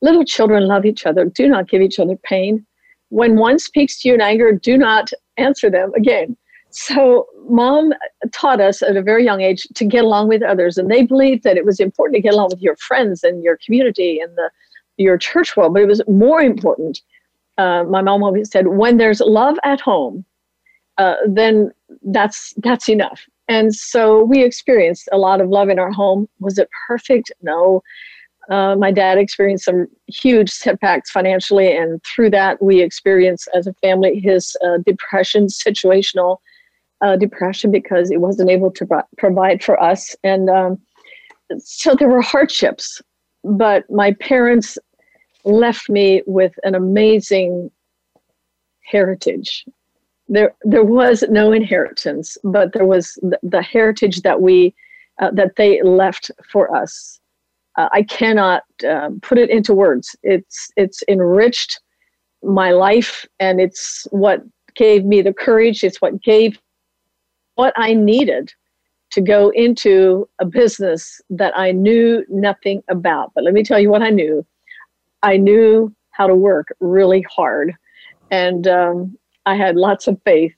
Little 0.00 0.24
children 0.24 0.66
love 0.66 0.86
each 0.86 1.04
other. 1.04 1.24
Do 1.24 1.48
not 1.48 1.68
give 1.68 1.82
each 1.82 1.98
other 1.98 2.16
pain. 2.16 2.64
When 3.08 3.36
one 3.36 3.58
speaks 3.58 4.00
to 4.00 4.08
you 4.08 4.14
in 4.14 4.20
anger, 4.20 4.52
do 4.52 4.78
not 4.78 5.10
answer 5.36 5.68
them 5.68 5.92
again. 5.94 6.36
So, 6.70 7.26
mom 7.48 7.92
taught 8.32 8.60
us 8.60 8.82
at 8.82 8.96
a 8.96 9.02
very 9.02 9.24
young 9.24 9.40
age 9.40 9.66
to 9.74 9.84
get 9.84 10.04
along 10.04 10.28
with 10.28 10.42
others, 10.42 10.76
and 10.76 10.90
they 10.90 11.04
believed 11.04 11.42
that 11.44 11.56
it 11.56 11.64
was 11.64 11.80
important 11.80 12.16
to 12.16 12.20
get 12.20 12.34
along 12.34 12.50
with 12.50 12.60
your 12.60 12.76
friends 12.76 13.22
and 13.22 13.42
your 13.42 13.58
community 13.64 14.20
and 14.20 14.36
the 14.36 14.50
your 14.98 15.16
church 15.16 15.56
world. 15.56 15.74
But 15.74 15.82
it 15.82 15.86
was 15.86 16.02
more 16.08 16.40
important. 16.40 17.00
Uh, 17.56 17.84
my 17.84 18.02
mom 18.02 18.22
always 18.22 18.50
said, 18.50 18.66
"When 18.66 18.98
there's 18.98 19.20
love 19.20 19.56
at 19.64 19.80
home, 19.80 20.24
uh, 20.98 21.16
then 21.26 21.72
that's 22.02 22.52
that's 22.58 22.88
enough." 22.88 23.26
And 23.48 23.74
so 23.74 24.24
we 24.24 24.42
experienced 24.42 25.08
a 25.12 25.18
lot 25.18 25.40
of 25.40 25.48
love 25.48 25.68
in 25.68 25.78
our 25.78 25.92
home. 25.92 26.28
Was 26.40 26.58
it 26.58 26.68
perfect? 26.86 27.30
No. 27.42 27.82
Uh, 28.48 28.76
my 28.76 28.92
dad 28.92 29.18
experienced 29.18 29.64
some 29.64 29.88
huge 30.06 30.50
setbacks 30.50 31.10
financially, 31.10 31.76
and 31.76 32.00
through 32.04 32.30
that, 32.30 32.62
we 32.62 32.80
experienced 32.80 33.48
as 33.54 33.66
a 33.66 33.74
family 33.74 34.20
his 34.20 34.56
uh, 34.64 34.78
depression, 34.86 35.46
situational 35.46 36.38
uh, 37.00 37.16
depression, 37.16 37.72
because 37.72 38.08
he 38.08 38.16
wasn't 38.16 38.48
able 38.48 38.70
to 38.70 38.86
pro- 38.86 39.02
provide 39.18 39.64
for 39.64 39.80
us. 39.82 40.14
And 40.22 40.48
um, 40.48 40.78
so 41.58 41.96
there 41.96 42.08
were 42.08 42.22
hardships, 42.22 43.02
but 43.42 43.88
my 43.90 44.12
parents 44.12 44.78
left 45.44 45.88
me 45.88 46.22
with 46.26 46.52
an 46.62 46.74
amazing 46.74 47.70
heritage 48.82 49.64
there 50.28 50.54
there 50.62 50.84
was 50.84 51.24
no 51.28 51.52
inheritance, 51.52 52.36
but 52.42 52.72
there 52.72 52.86
was 52.86 53.14
the, 53.22 53.38
the 53.42 53.62
heritage 53.62 54.22
that 54.22 54.40
we 54.40 54.74
uh, 55.20 55.30
that 55.32 55.56
they 55.56 55.82
left 55.82 56.30
for 56.50 56.74
us. 56.74 57.20
Uh, 57.76 57.88
I 57.92 58.02
cannot 58.02 58.62
uh, 58.88 59.10
put 59.22 59.38
it 59.38 59.50
into 59.50 59.74
words. 59.74 60.16
It's 60.22 60.70
it's 60.76 61.02
enriched 61.08 61.80
my 62.42 62.72
life, 62.72 63.26
and 63.38 63.60
it's 63.60 64.06
what 64.10 64.42
gave 64.74 65.04
me 65.04 65.22
the 65.22 65.32
courage. 65.32 65.84
It's 65.84 66.00
what 66.00 66.22
gave 66.22 66.58
what 67.54 67.72
I 67.76 67.94
needed 67.94 68.52
to 69.12 69.20
go 69.20 69.50
into 69.50 70.28
a 70.40 70.44
business 70.44 71.20
that 71.30 71.56
I 71.56 71.70
knew 71.70 72.24
nothing 72.28 72.82
about. 72.88 73.32
But 73.34 73.44
let 73.44 73.54
me 73.54 73.62
tell 73.62 73.78
you 73.78 73.90
what 73.90 74.02
I 74.02 74.10
knew. 74.10 74.44
I 75.22 75.36
knew 75.36 75.94
how 76.10 76.26
to 76.26 76.34
work 76.34 76.68
really 76.80 77.24
hard, 77.30 77.74
and 78.30 78.66
um, 78.66 79.16
I 79.46 79.54
had 79.54 79.76
lots 79.76 80.06
of 80.08 80.20
faith. 80.24 80.52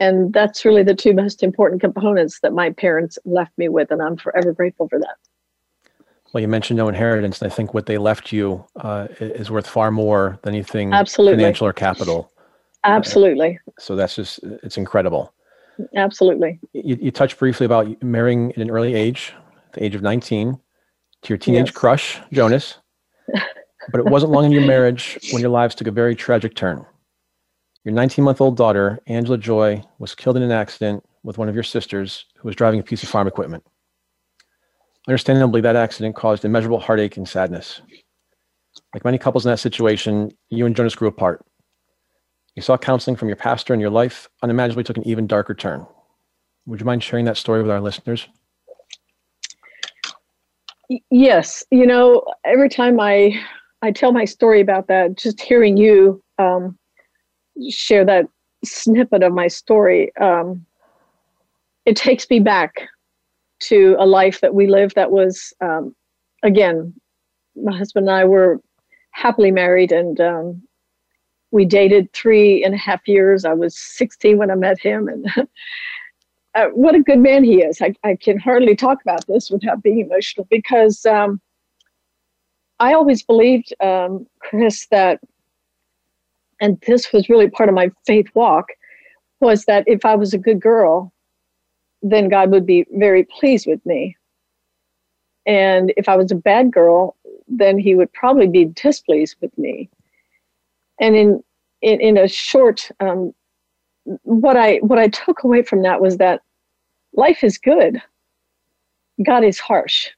And 0.00 0.32
that's 0.32 0.64
really 0.64 0.82
the 0.82 0.94
two 0.94 1.12
most 1.12 1.42
important 1.42 1.80
components 1.80 2.40
that 2.42 2.52
my 2.52 2.70
parents 2.70 3.18
left 3.24 3.52
me 3.58 3.68
with. 3.68 3.90
And 3.90 4.02
I'm 4.02 4.16
forever 4.16 4.52
grateful 4.52 4.88
for 4.88 4.98
that. 4.98 5.16
Well, 6.32 6.40
you 6.40 6.48
mentioned 6.48 6.78
no 6.78 6.88
inheritance. 6.88 7.42
And 7.42 7.52
I 7.52 7.54
think 7.54 7.74
what 7.74 7.86
they 7.86 7.98
left 7.98 8.32
you 8.32 8.64
uh, 8.76 9.08
is 9.20 9.50
worth 9.50 9.66
far 9.66 9.90
more 9.90 10.38
than 10.42 10.54
anything 10.54 10.92
Absolutely. 10.92 11.38
financial 11.38 11.66
or 11.66 11.72
capital. 11.72 12.32
Absolutely. 12.84 13.60
Uh, 13.68 13.72
so 13.78 13.94
that's 13.94 14.16
just, 14.16 14.40
it's 14.42 14.76
incredible. 14.76 15.32
Absolutely. 15.94 16.58
You, 16.72 16.98
you 17.00 17.10
touched 17.10 17.38
briefly 17.38 17.66
about 17.66 18.02
marrying 18.02 18.50
at 18.52 18.58
an 18.58 18.70
early 18.70 18.94
age, 18.94 19.32
the 19.74 19.84
age 19.84 19.94
of 19.94 20.02
19, 20.02 20.58
to 21.22 21.28
your 21.28 21.38
teenage 21.38 21.68
yes. 21.68 21.76
crush, 21.76 22.20
Jonas. 22.32 22.78
but 23.90 24.00
it 24.00 24.06
wasn't 24.06 24.32
long 24.32 24.46
in 24.46 24.52
your 24.52 24.66
marriage 24.66 25.18
when 25.32 25.40
your 25.40 25.50
lives 25.50 25.74
took 25.74 25.86
a 25.86 25.92
very 25.92 26.16
tragic 26.16 26.54
turn. 26.54 26.84
Your 27.84 27.94
19 27.94 28.24
month 28.24 28.40
old 28.40 28.56
daughter, 28.56 29.00
Angela 29.06 29.38
Joy, 29.38 29.82
was 29.98 30.14
killed 30.14 30.36
in 30.36 30.42
an 30.42 30.52
accident 30.52 31.04
with 31.24 31.38
one 31.38 31.48
of 31.48 31.54
your 31.54 31.64
sisters 31.64 32.26
who 32.38 32.46
was 32.46 32.54
driving 32.54 32.78
a 32.78 32.82
piece 32.82 33.02
of 33.02 33.08
farm 33.08 33.26
equipment. 33.26 33.64
Understandably, 35.08 35.60
that 35.62 35.74
accident 35.74 36.14
caused 36.14 36.44
immeasurable 36.44 36.78
heartache 36.78 37.16
and 37.16 37.28
sadness. 37.28 37.80
Like 38.94 39.04
many 39.04 39.18
couples 39.18 39.44
in 39.44 39.50
that 39.50 39.58
situation, 39.58 40.30
you 40.48 40.64
and 40.64 40.76
Jonas 40.76 40.94
grew 40.94 41.08
apart. 41.08 41.44
You 42.54 42.62
saw 42.62 42.76
counseling 42.76 43.16
from 43.16 43.28
your 43.28 43.36
pastor, 43.36 43.72
and 43.72 43.80
your 43.80 43.90
life 43.90 44.28
unimaginably 44.42 44.84
took 44.84 44.96
an 44.96 45.06
even 45.06 45.26
darker 45.26 45.54
turn. 45.54 45.84
Would 46.66 46.78
you 46.78 46.86
mind 46.86 47.02
sharing 47.02 47.24
that 47.24 47.36
story 47.36 47.62
with 47.62 47.70
our 47.70 47.80
listeners? 47.80 48.28
Yes. 51.10 51.64
You 51.70 51.86
know, 51.86 52.24
every 52.44 52.68
time 52.68 53.00
I 53.00 53.40
I 53.80 53.90
tell 53.90 54.12
my 54.12 54.24
story 54.24 54.60
about 54.60 54.86
that, 54.86 55.16
just 55.16 55.40
hearing 55.40 55.76
you 55.76 56.22
um, 56.38 56.78
share 57.70 58.04
that 58.04 58.26
snippet 58.64 59.22
of 59.22 59.32
my 59.32 59.48
story, 59.48 60.14
um, 60.20 60.64
it 61.84 61.96
takes 61.96 62.28
me 62.30 62.40
back 62.40 62.88
to 63.60 63.96
a 63.98 64.06
life 64.06 64.40
that 64.40 64.54
we 64.54 64.66
lived 64.66 64.94
that 64.94 65.10
was, 65.10 65.52
um, 65.60 65.94
again, 66.42 66.94
my 67.56 67.76
husband 67.76 68.08
and 68.08 68.16
I 68.16 68.24
were 68.24 68.60
happily 69.12 69.50
married 69.50 69.92
and 69.92 70.20
um, 70.20 70.62
we 71.50 71.64
dated 71.64 72.12
three 72.12 72.64
and 72.64 72.74
a 72.74 72.78
half 72.78 73.06
years. 73.06 73.44
I 73.44 73.52
was 73.52 73.78
16 73.78 74.38
when 74.38 74.50
I 74.50 74.54
met 74.54 74.80
him. 74.80 75.06
And 75.06 75.26
uh, 76.54 76.66
what 76.68 76.94
a 76.94 77.00
good 77.02 77.18
man 77.18 77.44
he 77.44 77.62
is. 77.62 77.80
I, 77.80 77.94
I 78.04 78.16
can 78.16 78.38
hardly 78.38 78.74
talk 78.74 79.00
about 79.02 79.26
this 79.26 79.50
without 79.50 79.82
being 79.82 80.00
emotional 80.00 80.46
because 80.50 81.04
um, 81.06 81.40
I 82.80 82.94
always 82.94 83.22
believed, 83.22 83.72
um, 83.80 84.26
Chris, 84.40 84.86
that 84.90 85.20
and 86.62 86.80
this 86.86 87.12
was 87.12 87.28
really 87.28 87.50
part 87.50 87.68
of 87.68 87.74
my 87.74 87.90
faith 88.06 88.28
walk, 88.34 88.68
was 89.40 89.64
that 89.64 89.82
if 89.88 90.04
I 90.04 90.14
was 90.14 90.32
a 90.32 90.38
good 90.38 90.60
girl, 90.60 91.12
then 92.02 92.28
God 92.28 92.52
would 92.52 92.64
be 92.64 92.86
very 92.92 93.24
pleased 93.24 93.66
with 93.66 93.84
me. 93.84 94.16
And 95.44 95.92
if 95.96 96.08
I 96.08 96.14
was 96.14 96.30
a 96.30 96.36
bad 96.36 96.70
girl, 96.70 97.16
then 97.48 97.78
he 97.78 97.96
would 97.96 98.12
probably 98.12 98.46
be 98.46 98.66
displeased 98.66 99.36
with 99.40 99.56
me. 99.58 99.90
And 101.00 101.16
in 101.16 101.44
in, 101.80 102.00
in 102.00 102.16
a 102.16 102.28
short, 102.28 102.88
um, 103.00 103.34
what 104.22 104.56
I 104.56 104.76
what 104.76 105.00
I 105.00 105.08
took 105.08 105.42
away 105.42 105.62
from 105.62 105.82
that 105.82 106.00
was 106.00 106.18
that 106.18 106.42
life 107.12 107.42
is 107.42 107.58
good. 107.58 108.00
God 109.24 109.42
is 109.42 109.58
harsh. 109.58 110.10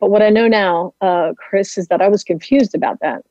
But 0.00 0.10
what 0.10 0.20
I 0.20 0.30
know 0.30 0.48
now, 0.48 0.94
uh, 1.00 1.34
Chris, 1.36 1.78
is 1.78 1.86
that 1.86 2.02
I 2.02 2.08
was 2.08 2.24
confused 2.24 2.74
about 2.74 2.98
that. 3.02 3.22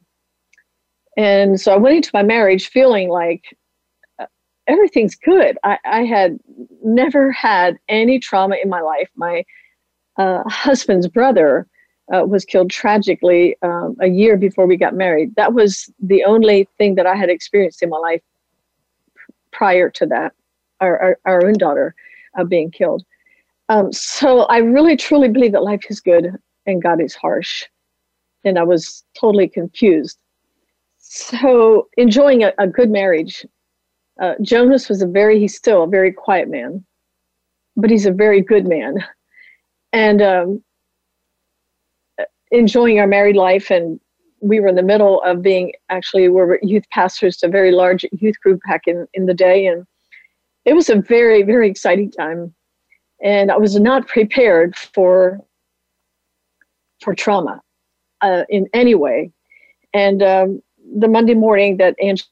And 1.17 1.59
so 1.59 1.73
I 1.73 1.77
went 1.77 1.97
into 1.97 2.11
my 2.13 2.23
marriage 2.23 2.69
feeling 2.69 3.09
like 3.09 3.57
uh, 4.19 4.25
everything's 4.67 5.15
good. 5.15 5.57
I, 5.63 5.77
I 5.85 6.03
had 6.03 6.37
never 6.83 7.31
had 7.31 7.77
any 7.89 8.19
trauma 8.19 8.55
in 8.63 8.69
my 8.69 8.81
life. 8.81 9.09
My 9.15 9.43
uh, 10.17 10.43
husband's 10.47 11.07
brother 11.07 11.67
uh, 12.13 12.25
was 12.25 12.45
killed 12.45 12.69
tragically 12.69 13.55
um, 13.61 13.95
a 14.01 14.07
year 14.07 14.37
before 14.37 14.67
we 14.67 14.77
got 14.77 14.93
married. 14.93 15.35
That 15.35 15.53
was 15.53 15.89
the 15.99 16.23
only 16.23 16.67
thing 16.77 16.95
that 16.95 17.05
I 17.05 17.15
had 17.15 17.29
experienced 17.29 17.81
in 17.83 17.89
my 17.89 17.97
life 17.97 18.21
prior 19.51 19.89
to 19.89 20.05
that, 20.07 20.33
our, 20.79 20.99
our, 20.99 21.19
our 21.25 21.45
own 21.45 21.53
daughter 21.53 21.95
uh, 22.37 22.43
being 22.43 22.71
killed. 22.71 23.03
Um, 23.69 23.91
so 23.93 24.41
I 24.43 24.57
really 24.57 24.97
truly 24.97 25.29
believe 25.29 25.53
that 25.53 25.63
life 25.63 25.85
is 25.89 26.01
good 26.01 26.35
and 26.65 26.83
God 26.83 27.01
is 27.01 27.15
harsh. 27.15 27.65
And 28.43 28.57
I 28.57 28.63
was 28.63 29.03
totally 29.17 29.47
confused. 29.47 30.17
So 31.13 31.89
enjoying 31.97 32.41
a, 32.45 32.53
a 32.57 32.67
good 32.67 32.89
marriage. 32.89 33.45
Uh, 34.21 34.35
Jonas 34.41 34.87
was 34.87 35.01
a 35.01 35.05
very, 35.05 35.39
he's 35.41 35.53
still 35.53 35.83
a 35.83 35.87
very 35.87 36.13
quiet 36.13 36.47
man, 36.47 36.85
but 37.75 37.89
he's 37.89 38.05
a 38.05 38.13
very 38.13 38.39
good 38.39 38.65
man. 38.65 39.03
And 39.91 40.21
um, 40.21 40.63
enjoying 42.51 42.97
our 43.01 43.07
married 43.07 43.35
life 43.35 43.69
and 43.69 43.99
we 44.39 44.61
were 44.61 44.69
in 44.69 44.75
the 44.75 44.83
middle 44.83 45.21
of 45.23 45.41
being 45.41 45.73
actually 45.89 46.29
we 46.29 46.41
were 46.41 46.59
youth 46.61 46.89
pastors 46.91 47.35
to 47.37 47.47
a 47.47 47.49
very 47.49 47.73
large 47.73 48.05
youth 48.13 48.39
group 48.39 48.61
back 48.65 48.83
in, 48.87 49.05
in 49.13 49.25
the 49.25 49.33
day 49.33 49.65
and 49.65 49.85
it 50.63 50.73
was 50.73 50.89
a 50.89 50.95
very 50.95 51.43
very 51.43 51.69
exciting 51.69 52.09
time 52.09 52.53
and 53.21 53.51
i 53.51 53.57
was 53.57 53.79
not 53.79 54.07
prepared 54.07 54.75
for 54.75 55.39
for 57.01 57.13
trauma 57.13 57.61
uh, 58.21 58.43
in 58.49 58.67
any 58.73 58.95
way 58.95 59.31
and 59.93 60.23
um, 60.23 60.61
the 60.99 61.07
monday 61.07 61.33
morning 61.33 61.77
that 61.77 61.95
angela 62.01 62.27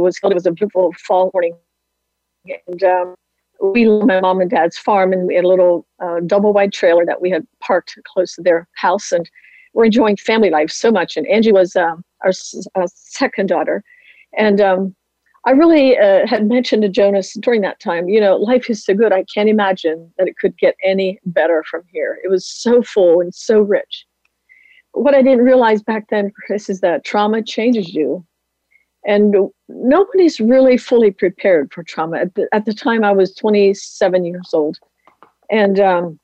was 0.00 0.18
killed 0.18 0.32
it 0.32 0.34
was 0.34 0.46
a 0.46 0.52
beautiful 0.52 0.92
fall 1.06 1.30
morning. 1.32 1.56
And 2.66 2.82
um, 2.82 3.14
we 3.62 3.86
lived 3.86 4.06
my 4.06 4.20
mom 4.20 4.40
and 4.40 4.50
dad's 4.50 4.76
farm 4.76 5.12
and 5.12 5.26
we 5.26 5.34
had 5.34 5.44
a 5.44 5.48
little 5.48 5.86
uh, 6.02 6.20
double 6.26 6.52
wide 6.52 6.72
trailer 6.72 7.06
that 7.06 7.20
we 7.20 7.30
had 7.30 7.46
parked 7.60 7.96
close 8.04 8.34
to 8.34 8.42
their 8.42 8.68
house 8.74 9.12
and 9.12 9.30
we're 9.74 9.84
enjoying 9.86 10.16
family 10.16 10.50
life 10.50 10.70
so 10.70 10.90
much. 10.90 11.16
And 11.16 11.26
angie 11.28 11.52
was 11.52 11.76
um, 11.76 12.04
our 12.24 12.32
uh, 12.74 12.88
second 12.92 13.48
daughter. 13.48 13.84
And 14.36 14.60
um, 14.60 14.94
i 15.44 15.50
really 15.50 15.98
uh, 15.98 16.26
had 16.26 16.46
mentioned 16.46 16.82
to 16.82 16.88
jonas 16.88 17.34
during 17.40 17.62
that 17.62 17.80
time 17.80 18.08
you 18.08 18.20
know 18.20 18.36
life 18.36 18.70
is 18.70 18.84
so 18.84 18.94
good 18.94 19.12
i 19.12 19.24
can't 19.34 19.48
imagine 19.48 20.08
that 20.16 20.28
it 20.28 20.36
could 20.38 20.56
get 20.56 20.76
any 20.84 21.18
better 21.26 21.64
from 21.68 21.82
here. 21.90 22.20
It 22.22 22.28
was 22.28 22.46
so 22.46 22.80
full 22.80 23.20
and 23.20 23.34
so 23.34 23.60
rich 23.60 24.06
what 24.92 25.14
i 25.14 25.22
didn't 25.22 25.44
realize 25.44 25.82
back 25.82 26.08
then 26.10 26.30
chris 26.30 26.68
is 26.68 26.80
that 26.80 27.04
trauma 27.04 27.42
changes 27.42 27.94
you 27.94 28.24
and 29.04 29.34
nobody's 29.68 30.38
really 30.38 30.76
fully 30.76 31.10
prepared 31.10 31.72
for 31.72 31.82
trauma. 31.82 32.18
At 32.18 32.34
the, 32.34 32.48
at 32.52 32.66
the 32.66 32.74
time, 32.74 33.04
I 33.04 33.12
was 33.12 33.34
27 33.34 34.24
years 34.24 34.50
old. 34.52 34.78
And 35.50 35.80
um, 35.80 36.20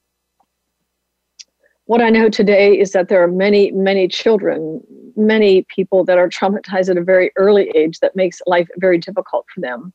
what 1.87 2.01
I 2.01 2.11
know 2.11 2.29
today 2.29 2.79
is 2.79 2.93
that 2.93 3.09
there 3.09 3.23
are 3.23 3.29
many, 3.29 3.73
many 3.73 4.07
children, 4.07 4.81
many 5.17 5.67
people 5.75 6.05
that 6.05 6.19
are 6.19 6.29
traumatized 6.29 6.89
at 6.89 6.97
a 6.97 7.03
very 7.03 7.33
early 7.37 7.71
age 7.75 7.99
that 8.01 8.15
makes 8.15 8.41
life 8.47 8.69
very 8.77 8.99
difficult 8.99 9.47
for 9.53 9.61
them. 9.61 9.93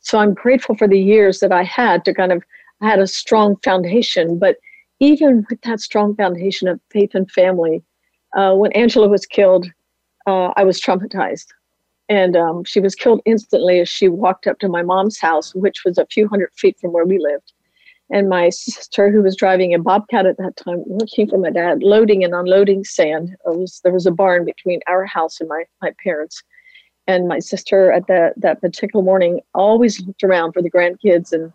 So 0.00 0.18
I'm 0.18 0.34
grateful 0.34 0.76
for 0.76 0.86
the 0.86 1.00
years 1.00 1.40
that 1.40 1.52
I 1.52 1.64
had 1.64 2.04
to 2.04 2.14
kind 2.14 2.32
of 2.32 2.42
I 2.82 2.88
had 2.88 2.98
a 2.98 3.06
strong 3.06 3.56
foundation. 3.64 4.38
But 4.38 4.56
even 5.00 5.46
with 5.48 5.60
that 5.62 5.80
strong 5.80 6.14
foundation 6.14 6.68
of 6.68 6.78
faith 6.90 7.14
and 7.14 7.30
family, 7.30 7.82
uh, 8.34 8.54
when 8.54 8.72
Angela 8.72 9.08
was 9.08 9.26
killed, 9.26 9.66
uh, 10.26 10.52
I 10.56 10.64
was 10.64 10.80
traumatized 10.80 11.46
and 12.08 12.36
um, 12.36 12.64
she 12.64 12.80
was 12.80 12.94
killed 12.94 13.20
instantly 13.24 13.80
as 13.80 13.88
she 13.88 14.08
walked 14.08 14.46
up 14.46 14.58
to 14.60 14.68
my 14.68 14.82
mom's 14.82 15.18
house, 15.18 15.54
which 15.54 15.82
was 15.84 15.98
a 15.98 16.06
few 16.06 16.28
hundred 16.28 16.50
feet 16.56 16.78
from 16.78 16.92
where 16.92 17.04
we 17.04 17.18
lived. 17.18 17.52
And 18.10 18.28
my 18.28 18.50
sister, 18.50 19.10
who 19.10 19.22
was 19.22 19.34
driving 19.34 19.74
a 19.74 19.80
bobcat 19.80 20.26
at 20.26 20.36
that 20.38 20.56
time, 20.56 20.84
looking 20.86 21.28
for 21.28 21.38
my 21.38 21.50
dad, 21.50 21.82
loading 21.82 22.22
and 22.22 22.34
unloading 22.34 22.84
sand. 22.84 23.34
Was, 23.44 23.80
there 23.82 23.92
was 23.92 24.06
a 24.06 24.12
barn 24.12 24.44
between 24.44 24.80
our 24.86 25.04
house 25.04 25.40
and 25.40 25.48
my, 25.48 25.64
my 25.82 25.92
parents. 26.04 26.40
And 27.08 27.26
my 27.26 27.40
sister, 27.40 27.90
at 27.90 28.06
that, 28.06 28.34
that 28.36 28.60
particular 28.60 29.04
morning, 29.04 29.40
always 29.54 30.00
looked 30.06 30.22
around 30.22 30.52
for 30.52 30.62
the 30.62 30.70
grandkids. 30.70 31.32
And 31.32 31.52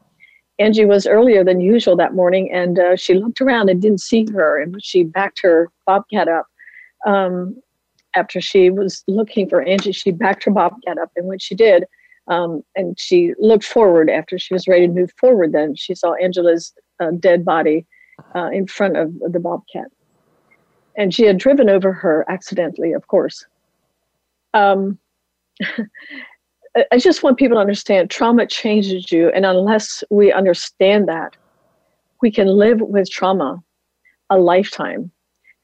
Angie 0.60 0.86
was 0.86 1.08
earlier 1.08 1.46
than 1.46 1.62
usual 1.62 1.96
that 1.96 2.14
morning, 2.14 2.52
and 2.52 2.78
uh, 2.78 2.96
she 2.98 3.14
looked 3.14 3.40
around 3.40 3.70
and 3.70 3.82
didn't 3.82 4.02
see 4.02 4.26
her. 4.34 4.62
And 4.62 4.84
she 4.84 5.06
backed 5.06 5.40
her 5.44 5.70
bobcat 5.86 6.28
up. 6.28 6.48
Um, 7.06 7.62
after 8.16 8.42
she 8.42 8.70
was 8.70 9.04
looking 9.08 9.48
for 9.48 9.62
Angie, 9.62 9.92
she 9.92 10.12
backed 10.12 10.44
her 10.44 10.52
bobcat 10.52 10.98
up, 10.98 11.12
and 11.16 11.28
when 11.28 11.40
she 11.40 11.56
did, 11.56 11.86
um, 12.28 12.62
and 12.76 13.00
she 13.00 13.34
looked 13.40 13.64
forward 13.64 14.10
after 14.10 14.38
she 14.38 14.54
was 14.54 14.68
ready 14.68 14.88
to 14.88 14.94
move 14.94 15.12
forward, 15.20 15.54
then 15.54 15.76
she 15.76 15.96
saw 15.96 16.14
Angela's 16.16 16.74
uh, 17.00 17.12
dead 17.20 17.46
body 17.46 17.86
uh, 18.36 18.50
in 18.52 18.68
front 18.68 18.98
of 18.98 19.14
the 19.20 19.40
bobcat, 19.40 19.88
and 20.98 21.14
she 21.14 21.26
had 21.26 21.38
driven 21.38 21.70
over 21.70 21.94
her 21.94 22.26
accidentally, 22.30 22.92
of 22.92 23.08
course. 23.08 23.46
Um, 24.54 25.00
I 26.92 27.00
just 27.00 27.22
want 27.22 27.38
people 27.38 27.58
to 27.58 27.62
understand 27.62 28.10
trauma 28.10 28.46
changes 28.46 29.12
you, 29.12 29.30
and 29.30 29.46
unless 29.46 30.04
we 30.10 30.32
understand 30.32 31.08
that, 31.08 31.36
we 32.22 32.32
can 32.32 32.48
live 32.48 32.82
with 32.82 33.10
trauma 33.10 33.62
a 34.30 34.38
lifetime 34.38 35.12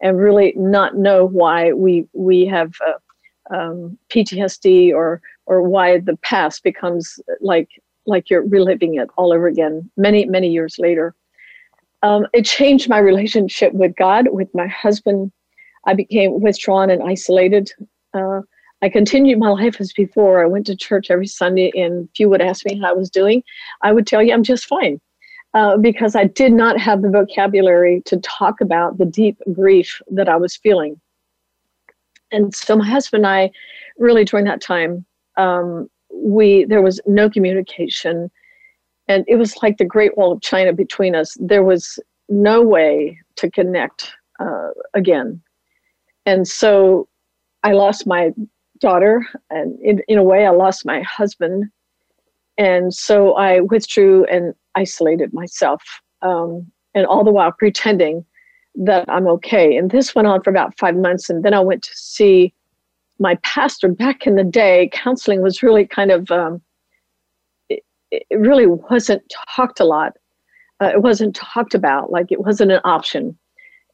and 0.01 0.17
really 0.17 0.53
not 0.55 0.95
know 0.95 1.25
why 1.25 1.73
we 1.73 2.07
we 2.13 2.45
have 2.45 2.73
uh, 2.85 3.55
um, 3.55 3.97
PTSD 4.09 4.93
or 4.93 5.21
or 5.45 5.61
why 5.61 5.99
the 5.99 6.17
past 6.17 6.63
becomes 6.63 7.19
like 7.41 7.69
like 8.05 8.29
you're 8.29 8.47
reliving 8.47 8.95
it 8.95 9.09
all 9.17 9.33
over 9.33 9.47
again 9.47 9.89
many 9.97 10.25
many 10.25 10.49
years 10.49 10.75
later. 10.77 11.15
Um, 12.03 12.27
it 12.33 12.45
changed 12.45 12.89
my 12.89 12.99
relationship 12.99 13.73
with 13.73 13.95
God, 13.95 14.27
with 14.31 14.49
my 14.53 14.67
husband. 14.67 15.31
I 15.85 15.93
became 15.93 16.41
withdrawn 16.41 16.89
and 16.89 17.01
isolated. 17.01 17.71
Uh, 18.13 18.41
I 18.83 18.89
continued 18.89 19.39
my 19.39 19.49
life 19.49 19.81
as 19.81 19.91
before. 19.93 20.43
I 20.43 20.47
went 20.47 20.67
to 20.67 20.75
church 20.75 21.09
every 21.09 21.25
Sunday, 21.25 21.71
and 21.75 22.07
if 22.13 22.19
you 22.19 22.29
would 22.29 22.41
ask 22.41 22.65
me 22.65 22.79
how 22.79 22.89
I 22.89 22.93
was 22.93 23.09
doing, 23.09 23.41
I 23.81 23.91
would 23.91 24.05
tell 24.05 24.21
you 24.21 24.33
I'm 24.33 24.43
just 24.43 24.65
fine 24.65 24.99
uh, 25.57 25.75
because 25.75 26.15
I 26.15 26.25
did 26.25 26.53
not 26.53 26.79
have 26.79 27.01
the 27.01 27.09
vocabulary 27.09 28.03
to 28.05 28.17
talk 28.17 28.61
about 28.61 28.99
the 28.99 29.05
deep 29.05 29.39
grief 29.53 29.99
that 30.11 30.29
I 30.29 30.37
was 30.37 30.55
feeling. 30.55 31.01
And 32.31 32.53
so 32.53 32.75
my 32.75 32.85
husband 32.87 33.25
and 33.25 33.33
I, 33.33 33.51
really 33.97 34.23
during 34.23 34.45
that 34.45 34.61
time, 34.61 35.03
um, 35.35 35.89
we 36.13 36.65
there 36.65 36.83
was 36.83 37.01
no 37.07 37.27
communication, 37.27 38.29
and 39.07 39.25
it 39.27 39.37
was 39.37 39.55
like 39.63 39.77
the 39.77 39.85
Great 39.85 40.15
Wall 40.15 40.31
of 40.31 40.41
China 40.41 40.73
between 40.73 41.15
us. 41.15 41.35
There 41.39 41.63
was 41.63 41.97
no 42.29 42.61
way 42.61 43.17
to 43.37 43.49
connect 43.49 44.13
uh, 44.39 44.69
again, 44.93 45.41
and 46.27 46.47
so 46.47 47.07
I 47.63 47.71
lost 47.71 48.05
my 48.05 48.31
daughter, 48.79 49.25
and 49.49 49.79
in, 49.81 50.03
in 50.07 50.19
a 50.19 50.23
way, 50.23 50.45
I 50.45 50.51
lost 50.51 50.85
my 50.85 51.01
husband. 51.01 51.65
And 52.57 52.93
so 52.93 53.33
I 53.33 53.61
withdrew 53.61 54.25
and 54.25 54.53
isolated 54.75 55.33
myself, 55.33 55.83
um, 56.21 56.71
and 56.95 57.05
all 57.05 57.23
the 57.23 57.31
while 57.31 57.51
pretending 57.51 58.25
that 58.75 59.05
I'm 59.07 59.27
okay. 59.27 59.75
And 59.75 59.91
this 59.91 60.13
went 60.13 60.27
on 60.27 60.41
for 60.43 60.49
about 60.49 60.77
five 60.77 60.95
months. 60.95 61.29
And 61.29 61.43
then 61.43 61.53
I 61.53 61.59
went 61.59 61.83
to 61.83 61.95
see 61.95 62.53
my 63.19 63.35
pastor. 63.43 63.87
Back 63.87 64.27
in 64.27 64.35
the 64.35 64.43
day, 64.43 64.89
counseling 64.93 65.41
was 65.41 65.63
really 65.63 65.85
kind 65.85 66.11
of, 66.11 66.29
um, 66.29 66.61
it, 67.69 67.83
it, 68.11 68.25
really 68.31 68.67
wasn't 68.67 69.23
talked 69.55 69.79
a 69.79 69.85
lot. 69.85 70.13
Uh, 70.81 70.91
it 70.93 71.01
wasn't 71.01 71.35
talked 71.35 71.73
about, 71.73 72.11
like 72.11 72.31
it 72.31 72.41
wasn't 72.41 72.71
an 72.71 72.81
option 72.83 73.37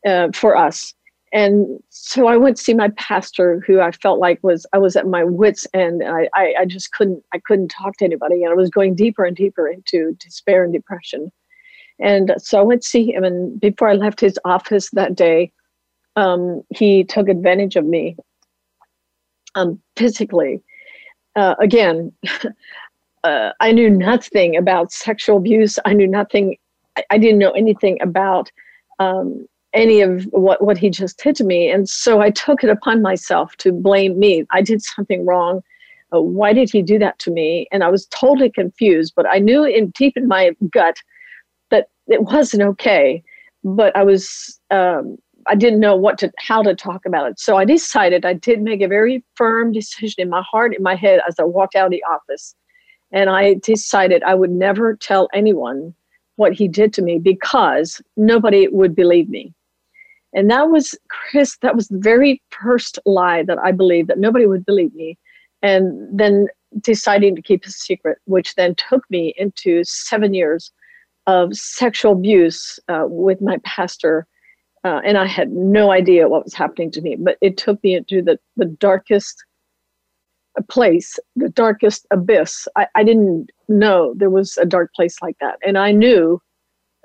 uh, 0.05 0.29
for 0.33 0.55
us. 0.55 0.93
And 1.33 1.79
so 1.89 2.27
I 2.27 2.37
went 2.37 2.57
to 2.57 2.63
see 2.63 2.75
my 2.75 2.89
pastor, 2.89 3.59
who 3.65 3.81
I 3.81 3.91
felt 3.91 4.19
like 4.19 4.39
was 4.43 4.67
I 4.71 4.77
was 4.77 4.95
at 4.95 5.07
my 5.07 5.23
wits' 5.23 5.65
end, 5.73 6.03
and 6.03 6.15
I, 6.15 6.29
I, 6.35 6.53
I 6.59 6.65
just 6.65 6.91
couldn't 6.91 7.23
I 7.33 7.39
couldn't 7.39 7.69
talk 7.69 7.97
to 7.97 8.05
anybody, 8.05 8.43
and 8.43 8.51
I 8.51 8.55
was 8.55 8.69
going 8.69 8.93
deeper 8.93 9.25
and 9.25 9.35
deeper 9.35 9.67
into 9.67 10.15
despair 10.19 10.63
and 10.63 10.71
depression. 10.71 11.31
And 11.99 12.35
so 12.37 12.59
I 12.59 12.63
went 12.63 12.83
to 12.83 12.87
see 12.87 13.11
him, 13.11 13.23
and 13.23 13.59
before 13.59 13.89
I 13.89 13.93
left 13.93 14.19
his 14.19 14.39
office 14.45 14.91
that 14.91 15.15
day, 15.15 15.51
um, 16.15 16.61
he 16.69 17.03
took 17.03 17.27
advantage 17.27 17.75
of 17.75 17.85
me 17.85 18.15
um, 19.55 19.81
physically. 19.95 20.61
Uh, 21.35 21.55
again, 21.59 22.11
uh, 23.23 23.49
I 23.59 23.71
knew 23.71 23.89
nothing 23.89 24.55
about 24.55 24.91
sexual 24.91 25.37
abuse. 25.37 25.79
I 25.83 25.93
knew 25.93 26.07
nothing. 26.07 26.57
I, 26.95 27.03
I 27.09 27.17
didn't 27.17 27.39
know 27.39 27.51
anything 27.51 27.99
about 28.03 28.51
um, 28.99 29.47
any 29.73 30.01
of 30.01 30.23
what, 30.25 30.63
what 30.63 30.77
he 30.77 30.89
just 30.89 31.17
did 31.17 31.35
to 31.37 31.43
me. 31.43 31.69
And 31.69 31.89
so 31.89 32.21
I 32.21 32.29
took 32.29 32.63
it 32.63 32.69
upon 32.69 33.01
myself 33.01 33.55
to 33.57 33.71
blame 33.71 34.19
me. 34.19 34.45
I 34.51 34.61
did 34.61 34.81
something 34.81 35.25
wrong. 35.25 35.61
Uh, 36.13 36.21
why 36.21 36.53
did 36.53 36.71
he 36.71 36.81
do 36.81 36.99
that 36.99 37.17
to 37.19 37.31
me? 37.31 37.67
And 37.71 37.83
I 37.83 37.89
was 37.89 38.05
totally 38.07 38.51
confused, 38.51 39.13
but 39.15 39.25
I 39.27 39.39
knew 39.39 39.63
in 39.63 39.89
deep 39.89 40.15
in 40.15 40.27
my 40.27 40.51
gut 40.69 40.97
that 41.71 41.87
it 42.07 42.23
wasn't 42.23 42.63
okay. 42.63 43.23
But 43.63 43.95
I 43.95 44.03
was, 44.03 44.59
um, 44.69 45.17
I 45.47 45.55
didn't 45.55 45.79
know 45.79 45.95
what 45.95 46.17
to, 46.19 46.31
how 46.37 46.61
to 46.61 46.75
talk 46.75 47.05
about 47.05 47.31
it. 47.31 47.39
So 47.39 47.57
I 47.57 47.65
decided 47.65 48.25
I 48.25 48.33
did 48.33 48.61
make 48.61 48.81
a 48.81 48.87
very 48.87 49.23
firm 49.35 49.71
decision 49.71 50.21
in 50.21 50.29
my 50.29 50.43
heart, 50.43 50.75
in 50.75 50.83
my 50.83 50.95
head, 50.95 51.21
as 51.27 51.39
I 51.39 51.43
walked 51.43 51.75
out 51.75 51.85
of 51.85 51.91
the 51.91 52.03
office. 52.03 52.55
And 53.11 53.29
I 53.29 53.55
decided 53.55 54.21
I 54.23 54.35
would 54.35 54.51
never 54.51 54.95
tell 54.95 55.29
anyone 55.33 55.93
what 56.35 56.53
he 56.53 56.67
did 56.67 56.93
to 56.93 57.01
me 57.01 57.19
because 57.19 58.01
nobody 58.17 58.67
would 58.67 58.95
believe 58.95 59.29
me 59.29 59.53
And 60.33 60.49
that 60.49 60.69
was 60.69 60.97
Chris, 61.09 61.57
that 61.61 61.75
was 61.75 61.87
the 61.87 61.99
very 61.99 62.41
first 62.49 62.99
lie 63.05 63.43
that 63.43 63.59
I 63.59 63.71
believed 63.71 64.09
that 64.09 64.19
nobody 64.19 64.45
would 64.45 64.65
believe 64.65 64.93
me. 64.93 65.17
And 65.61 66.07
then 66.11 66.47
deciding 66.81 67.35
to 67.35 67.41
keep 67.41 67.65
a 67.65 67.69
secret, 67.69 68.17
which 68.25 68.55
then 68.55 68.75
took 68.75 69.03
me 69.09 69.33
into 69.37 69.83
seven 69.83 70.33
years 70.33 70.71
of 71.27 71.55
sexual 71.55 72.13
abuse 72.13 72.79
uh, 72.89 73.05
with 73.07 73.41
my 73.41 73.59
pastor. 73.63 74.27
Uh, 74.83 74.99
and 75.05 75.17
I 75.17 75.25
had 75.25 75.51
no 75.51 75.91
idea 75.91 76.27
what 76.27 76.43
was 76.43 76.53
happening 76.53 76.91
to 76.91 77.01
me, 77.01 77.15
but 77.15 77.37
it 77.41 77.55
took 77.57 77.81
me 77.83 77.95
into 77.95 78.21
the, 78.21 78.37
the 78.57 78.65
darkest 78.65 79.41
place, 80.69 81.17
the 81.35 81.49
darkest 81.49 82.05
abyss. 82.11 82.67
I, 82.75 82.87
I 82.95 83.03
didn't 83.03 83.49
know 83.69 84.13
there 84.15 84.29
was 84.29 84.57
a 84.57 84.65
dark 84.65 84.93
place 84.93 85.21
like 85.21 85.37
that. 85.39 85.57
And 85.65 85.77
I 85.77 85.91
knew 85.91 86.41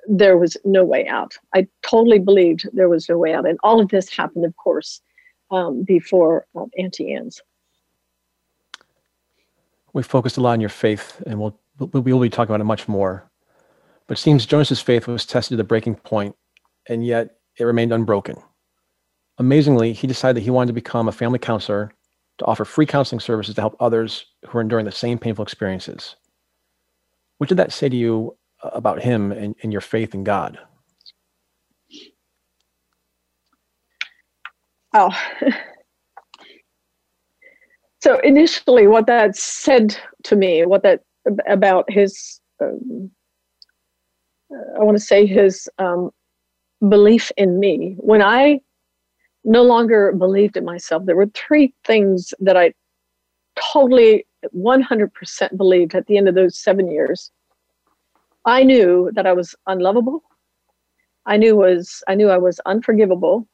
there 0.08 0.38
was 0.38 0.56
no 0.64 0.84
way 0.84 1.06
out. 1.06 1.36
I 1.54 1.68
totally 1.82 2.18
believed 2.18 2.68
there 2.72 2.88
was 2.88 3.08
no 3.08 3.18
way 3.18 3.34
out. 3.34 3.46
And 3.46 3.58
all 3.62 3.80
of 3.80 3.90
this 3.90 4.08
happened, 4.08 4.44
of 4.44 4.56
course, 4.56 5.00
um, 5.50 5.84
before 5.84 6.46
um, 6.56 6.70
Auntie 6.78 7.12
Anne's. 7.14 7.40
We 9.92 10.02
focused 10.02 10.36
a 10.36 10.40
lot 10.40 10.52
on 10.52 10.60
your 10.60 10.70
faith, 10.70 11.22
and 11.26 11.40
we'll, 11.40 11.58
we 11.78 12.12
will 12.12 12.20
be 12.20 12.30
talking 12.30 12.54
about 12.54 12.60
it 12.60 12.64
much 12.64 12.88
more. 12.88 13.30
But 14.06 14.18
it 14.18 14.20
seems 14.20 14.46
Jonas's 14.46 14.80
faith 14.80 15.06
was 15.06 15.26
tested 15.26 15.50
to 15.50 15.56
the 15.56 15.64
breaking 15.64 15.96
point, 15.96 16.34
and 16.88 17.04
yet 17.04 17.38
it 17.58 17.64
remained 17.64 17.92
unbroken. 17.92 18.36
Amazingly, 19.38 19.92
he 19.92 20.06
decided 20.06 20.36
that 20.36 20.44
he 20.44 20.50
wanted 20.50 20.68
to 20.68 20.72
become 20.72 21.08
a 21.08 21.12
family 21.12 21.38
counselor 21.38 21.92
to 22.38 22.44
offer 22.44 22.64
free 22.64 22.86
counseling 22.86 23.20
services 23.20 23.54
to 23.54 23.60
help 23.60 23.76
others 23.80 24.26
who 24.46 24.58
are 24.58 24.60
enduring 24.60 24.86
the 24.86 24.92
same 24.92 25.18
painful 25.18 25.42
experiences. 25.42 26.16
What 27.38 27.48
did 27.48 27.58
that 27.58 27.72
say 27.72 27.88
to 27.88 27.96
you 27.96 28.37
about 28.62 29.02
him 29.02 29.32
and, 29.32 29.54
and 29.62 29.72
your 29.72 29.80
faith 29.80 30.14
in 30.14 30.24
God? 30.24 30.58
Oh. 34.94 35.10
so 38.00 38.18
initially, 38.20 38.86
what 38.86 39.06
that 39.06 39.36
said 39.36 39.96
to 40.24 40.36
me, 40.36 40.64
what 40.64 40.82
that 40.82 41.02
about 41.46 41.90
his, 41.90 42.40
um, 42.62 43.10
I 44.78 44.82
want 44.82 44.96
to 44.96 45.02
say 45.02 45.26
his 45.26 45.68
um, 45.78 46.10
belief 46.88 47.30
in 47.36 47.60
me. 47.60 47.96
When 47.98 48.22
I 48.22 48.60
no 49.44 49.62
longer 49.62 50.12
believed 50.12 50.56
in 50.56 50.64
myself, 50.64 51.04
there 51.04 51.16
were 51.16 51.30
three 51.34 51.74
things 51.84 52.32
that 52.40 52.56
I 52.56 52.72
totally 53.72 54.26
100% 54.54 55.56
believed 55.56 55.94
at 55.94 56.06
the 56.06 56.16
end 56.16 56.28
of 56.28 56.34
those 56.34 56.58
seven 56.58 56.90
years 56.90 57.30
I 58.48 58.62
knew 58.62 59.10
that 59.14 59.26
I 59.26 59.34
was 59.34 59.54
unlovable. 59.66 60.22
I 61.26 61.36
knew 61.36 61.54
was 61.56 62.02
I 62.08 62.14
knew 62.14 62.30
I 62.30 62.38
was 62.38 62.60
unforgivable, 62.64 63.46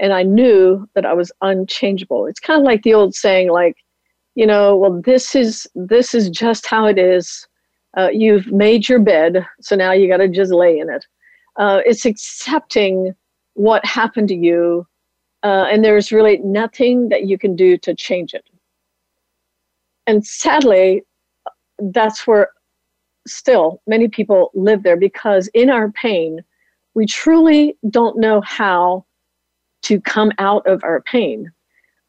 and 0.00 0.12
I 0.12 0.22
knew 0.22 0.88
that 0.94 1.04
I 1.04 1.12
was 1.12 1.32
unchangeable. 1.42 2.26
It's 2.26 2.38
kind 2.38 2.60
of 2.60 2.64
like 2.64 2.84
the 2.84 2.94
old 2.94 3.16
saying, 3.16 3.50
like, 3.50 3.76
you 4.36 4.46
know, 4.46 4.76
well, 4.76 5.02
this 5.04 5.34
is 5.34 5.66
this 5.74 6.14
is 6.14 6.30
just 6.30 6.66
how 6.66 6.86
it 6.86 6.98
is. 6.98 7.48
Uh, 7.96 8.10
you've 8.12 8.46
made 8.52 8.88
your 8.88 9.00
bed, 9.00 9.44
so 9.60 9.74
now 9.74 9.90
you 9.90 10.06
got 10.08 10.18
to 10.18 10.28
just 10.28 10.52
lay 10.52 10.78
in 10.78 10.88
it. 10.88 11.04
Uh, 11.56 11.80
it's 11.84 12.04
accepting 12.04 13.12
what 13.54 13.84
happened 13.84 14.28
to 14.28 14.36
you, 14.36 14.86
uh, 15.42 15.64
and 15.68 15.84
there's 15.84 16.12
really 16.12 16.38
nothing 16.38 17.08
that 17.08 17.26
you 17.26 17.38
can 17.38 17.56
do 17.56 17.76
to 17.78 17.92
change 17.92 18.34
it. 18.34 18.44
And 20.06 20.24
sadly, 20.24 21.02
that's 21.78 22.24
where 22.24 22.50
still 23.26 23.82
many 23.86 24.08
people 24.08 24.50
live 24.54 24.82
there 24.82 24.96
because 24.96 25.48
in 25.48 25.70
our 25.70 25.90
pain, 25.90 26.40
we 26.94 27.06
truly 27.06 27.76
don't 27.90 28.18
know 28.18 28.40
how 28.40 29.04
to 29.82 30.00
come 30.00 30.32
out 30.38 30.66
of 30.66 30.82
our 30.82 31.02
pain. 31.02 31.50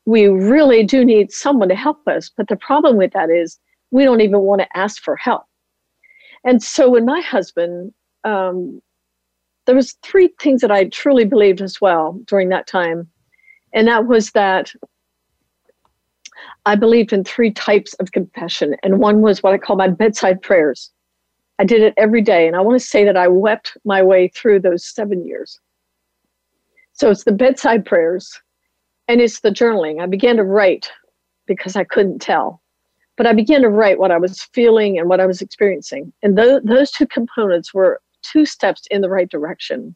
We 0.05 0.27
really 0.27 0.83
do 0.83 1.03
need 1.03 1.31
someone 1.31 1.69
to 1.69 1.75
help 1.75 2.07
us. 2.07 2.29
But 2.29 2.47
the 2.47 2.55
problem 2.55 2.97
with 2.97 3.11
that 3.13 3.29
is 3.29 3.59
we 3.91 4.03
don't 4.03 4.21
even 4.21 4.39
want 4.41 4.61
to 4.61 4.77
ask 4.77 5.01
for 5.03 5.15
help. 5.15 5.43
And 6.43 6.63
so 6.63 6.89
when 6.89 7.05
my 7.05 7.19
husband, 7.19 7.93
um, 8.23 8.81
there 9.65 9.75
was 9.75 9.97
three 10.01 10.29
things 10.39 10.61
that 10.61 10.71
I 10.71 10.85
truly 10.85 11.25
believed 11.25 11.61
as 11.61 11.81
well 11.81 12.19
during 12.25 12.49
that 12.49 12.67
time. 12.67 13.07
And 13.73 13.87
that 13.87 14.07
was 14.07 14.31
that 14.31 14.71
I 16.65 16.75
believed 16.75 17.13
in 17.13 17.23
three 17.23 17.51
types 17.51 17.93
of 17.95 18.11
confession. 18.11 18.75
And 18.83 18.99
one 18.99 19.21
was 19.21 19.43
what 19.43 19.53
I 19.53 19.57
call 19.57 19.75
my 19.75 19.89
bedside 19.89 20.41
prayers. 20.41 20.91
I 21.59 21.65
did 21.65 21.81
it 21.81 21.93
every 21.97 22.21
day. 22.21 22.47
And 22.47 22.55
I 22.55 22.61
want 22.61 22.79
to 22.79 22.85
say 22.85 23.03
that 23.03 23.17
I 23.17 23.27
wept 23.27 23.77
my 23.83 24.01
way 24.03 24.27
through 24.27 24.61
those 24.61 24.85
seven 24.85 25.25
years. 25.25 25.59
So 26.93 27.09
it's 27.11 27.23
the 27.23 27.31
bedside 27.31 27.85
prayers 27.85 28.41
and 29.07 29.21
it's 29.21 29.39
the 29.39 29.49
journaling. 29.49 30.01
I 30.01 30.05
began 30.05 30.37
to 30.37 30.43
write 30.43 30.91
because 31.45 31.75
I 31.75 31.83
couldn't 31.83 32.19
tell. 32.19 32.61
But 33.15 33.25
I 33.25 33.33
began 33.33 33.61
to 33.61 33.69
write 33.69 33.97
what 33.97 34.11
I 34.11 34.17
was 34.17 34.43
feeling 34.53 34.99
and 34.99 35.09
what 35.09 35.19
I 35.19 35.25
was 35.25 35.41
experiencing. 35.41 36.13
And 36.21 36.37
th- 36.37 36.61
those 36.63 36.91
two 36.91 37.07
components 37.07 37.73
were 37.73 38.01
two 38.21 38.45
steps 38.45 38.83
in 38.91 39.01
the 39.01 39.09
right 39.09 39.29
direction. 39.29 39.95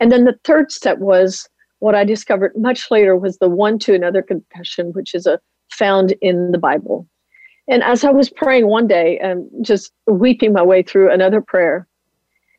And 0.00 0.12
then 0.12 0.24
the 0.24 0.38
third 0.44 0.70
step 0.70 0.98
was 0.98 1.48
what 1.78 1.94
I 1.94 2.04
discovered 2.04 2.52
much 2.56 2.90
later 2.90 3.16
was 3.16 3.38
the 3.38 3.48
one 3.48 3.78
to 3.80 3.94
another 3.94 4.22
confession, 4.22 4.92
which 4.92 5.14
is 5.14 5.26
a 5.26 5.40
found 5.70 6.12
in 6.20 6.50
the 6.50 6.58
Bible. 6.58 7.06
And 7.68 7.82
as 7.82 8.04
I 8.04 8.10
was 8.10 8.28
praying 8.28 8.66
one 8.66 8.86
day 8.86 9.18
and 9.18 9.48
just 9.64 9.92
weeping 10.06 10.52
my 10.52 10.62
way 10.62 10.82
through 10.82 11.10
another 11.10 11.40
prayer, 11.40 11.86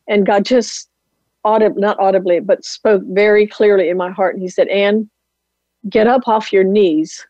and 0.08 0.26
God 0.26 0.46
just 0.46 0.90
audibly, 1.44 1.82
not 1.82 2.00
audibly, 2.00 2.40
but 2.40 2.66
spoke 2.66 3.04
very 3.08 3.46
clearly 3.46 3.90
in 3.90 3.98
my 3.98 4.12
heart. 4.12 4.36
And 4.36 4.42
He 4.42 4.50
said, 4.50 4.68
Anne, 4.68 5.10
get 5.90 6.08
up 6.08 6.28
off 6.28 6.52
your 6.52 6.64
knees 6.64 7.26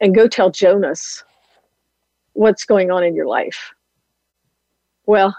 and 0.00 0.14
go 0.14 0.28
tell 0.28 0.50
Jonas 0.50 1.24
what's 2.34 2.64
going 2.64 2.90
on 2.90 3.04
in 3.04 3.14
your 3.14 3.26
life. 3.26 3.72
Well, 5.06 5.36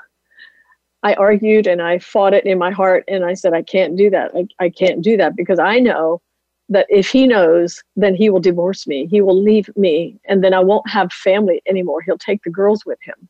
I 1.04 1.14
argued 1.16 1.68
and 1.68 1.82
I 1.82 2.00
fought 2.00 2.34
it 2.34 2.46
in 2.46 2.58
my 2.58 2.72
heart 2.72 3.04
and 3.08 3.26
I 3.26 3.34
said, 3.34 3.54
I 3.54 3.62
can't 3.62 3.98
do 3.98 4.10
that. 4.10 4.32
I, 4.36 4.48
I 4.60 4.70
can't 4.70 5.02
do 5.02 5.18
that 5.18 5.36
because 5.36 5.60
I 5.60 5.80
know 5.80 6.22
that 6.70 6.88
if 6.90 7.10
he 7.10 7.28
knows, 7.28 7.84
then 7.96 8.16
he 8.16 8.30
will 8.30 8.40
divorce 8.40 8.88
me. 8.88 9.06
He 9.08 9.22
will 9.22 9.42
leave 9.42 9.70
me, 9.76 10.20
and 10.28 10.44
then 10.44 10.54
I 10.54 10.60
won't 10.60 10.90
have 10.90 11.12
family 11.12 11.62
anymore. 11.68 12.02
He'll 12.02 12.18
take 12.18 12.44
the 12.44 12.50
girls 12.50 12.86
with 12.86 13.00
him. 13.04 13.30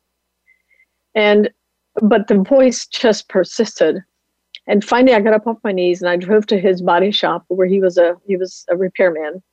And 1.15 1.49
but 2.01 2.27
the 2.27 2.39
voice 2.39 2.87
just 2.87 3.29
persisted. 3.29 4.03
And 4.65 4.83
finally 4.83 5.13
I 5.13 5.19
got 5.19 5.33
up 5.33 5.45
off 5.45 5.57
my 5.63 5.71
knees 5.71 6.01
and 6.01 6.09
I 6.09 6.15
drove 6.15 6.47
to 6.47 6.59
his 6.59 6.81
body 6.81 7.11
shop 7.11 7.43
where 7.49 7.67
he 7.67 7.79
was 7.79 7.97
a 7.97 8.15
he 8.25 8.35
was 8.35 8.65
a 8.69 8.77
repairman. 8.77 9.43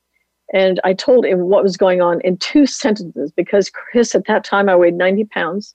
And 0.52 0.80
I 0.84 0.94
told 0.94 1.26
him 1.26 1.48
what 1.48 1.62
was 1.62 1.76
going 1.76 2.00
on 2.00 2.20
in 2.22 2.36
two 2.38 2.66
sentences 2.66 3.30
because 3.30 3.70
Chris 3.70 4.14
at 4.14 4.26
that 4.26 4.44
time 4.44 4.68
I 4.68 4.76
weighed 4.76 4.94
90 4.94 5.24
pounds. 5.26 5.74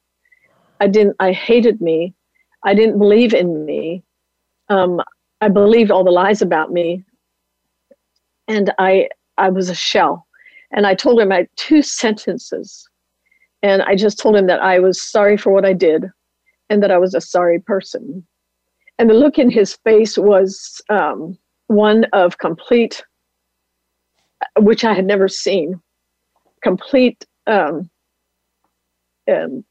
I 0.79 0.87
didn't 0.87 1.15
I 1.19 1.31
hated 1.31 1.81
me. 1.81 2.13
I 2.63 2.73
didn't 2.73 2.97
believe 2.97 3.33
in 3.33 3.65
me. 3.65 4.03
Um, 4.69 5.01
I 5.41 5.49
believed 5.49 5.91
all 5.91 6.03
the 6.03 6.11
lies 6.11 6.41
about 6.41 6.71
me 6.71 7.03
and 8.47 8.73
I 8.77 9.09
I 9.37 9.49
was 9.49 9.69
a 9.69 9.75
shell. 9.75 10.27
And 10.71 10.87
I 10.87 10.95
told 10.95 11.19
him 11.19 11.31
I 11.31 11.47
two 11.55 11.81
sentences. 11.81 12.87
And 13.61 13.81
I 13.83 13.95
just 13.95 14.19
told 14.19 14.35
him 14.35 14.47
that 14.47 14.61
I 14.61 14.79
was 14.79 15.01
sorry 15.01 15.37
for 15.37 15.51
what 15.51 15.65
I 15.65 15.73
did 15.73 16.05
and 16.69 16.83
that 16.83 16.91
I 16.91 16.97
was 16.97 17.13
a 17.13 17.21
sorry 17.21 17.59
person. 17.59 18.25
And 18.99 19.09
the 19.09 19.13
look 19.13 19.37
in 19.37 19.49
his 19.49 19.75
face 19.83 20.17
was 20.17 20.81
um, 20.89 21.37
one 21.67 22.05
of 22.13 22.37
complete, 22.37 23.03
which 24.57 24.83
I 24.83 24.93
had 24.93 25.05
never 25.05 25.27
seen, 25.27 25.81
complete, 26.61 27.25
um, 27.47 27.89
um, 29.31 29.65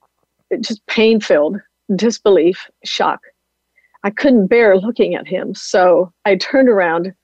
just 0.60 0.84
pain 0.86 1.20
filled 1.20 1.60
disbelief, 1.96 2.68
shock. 2.84 3.20
I 4.02 4.10
couldn't 4.10 4.48
bear 4.48 4.76
looking 4.76 5.14
at 5.14 5.26
him. 5.26 5.54
So 5.54 6.12
I 6.24 6.36
turned 6.36 6.68
around 6.68 7.14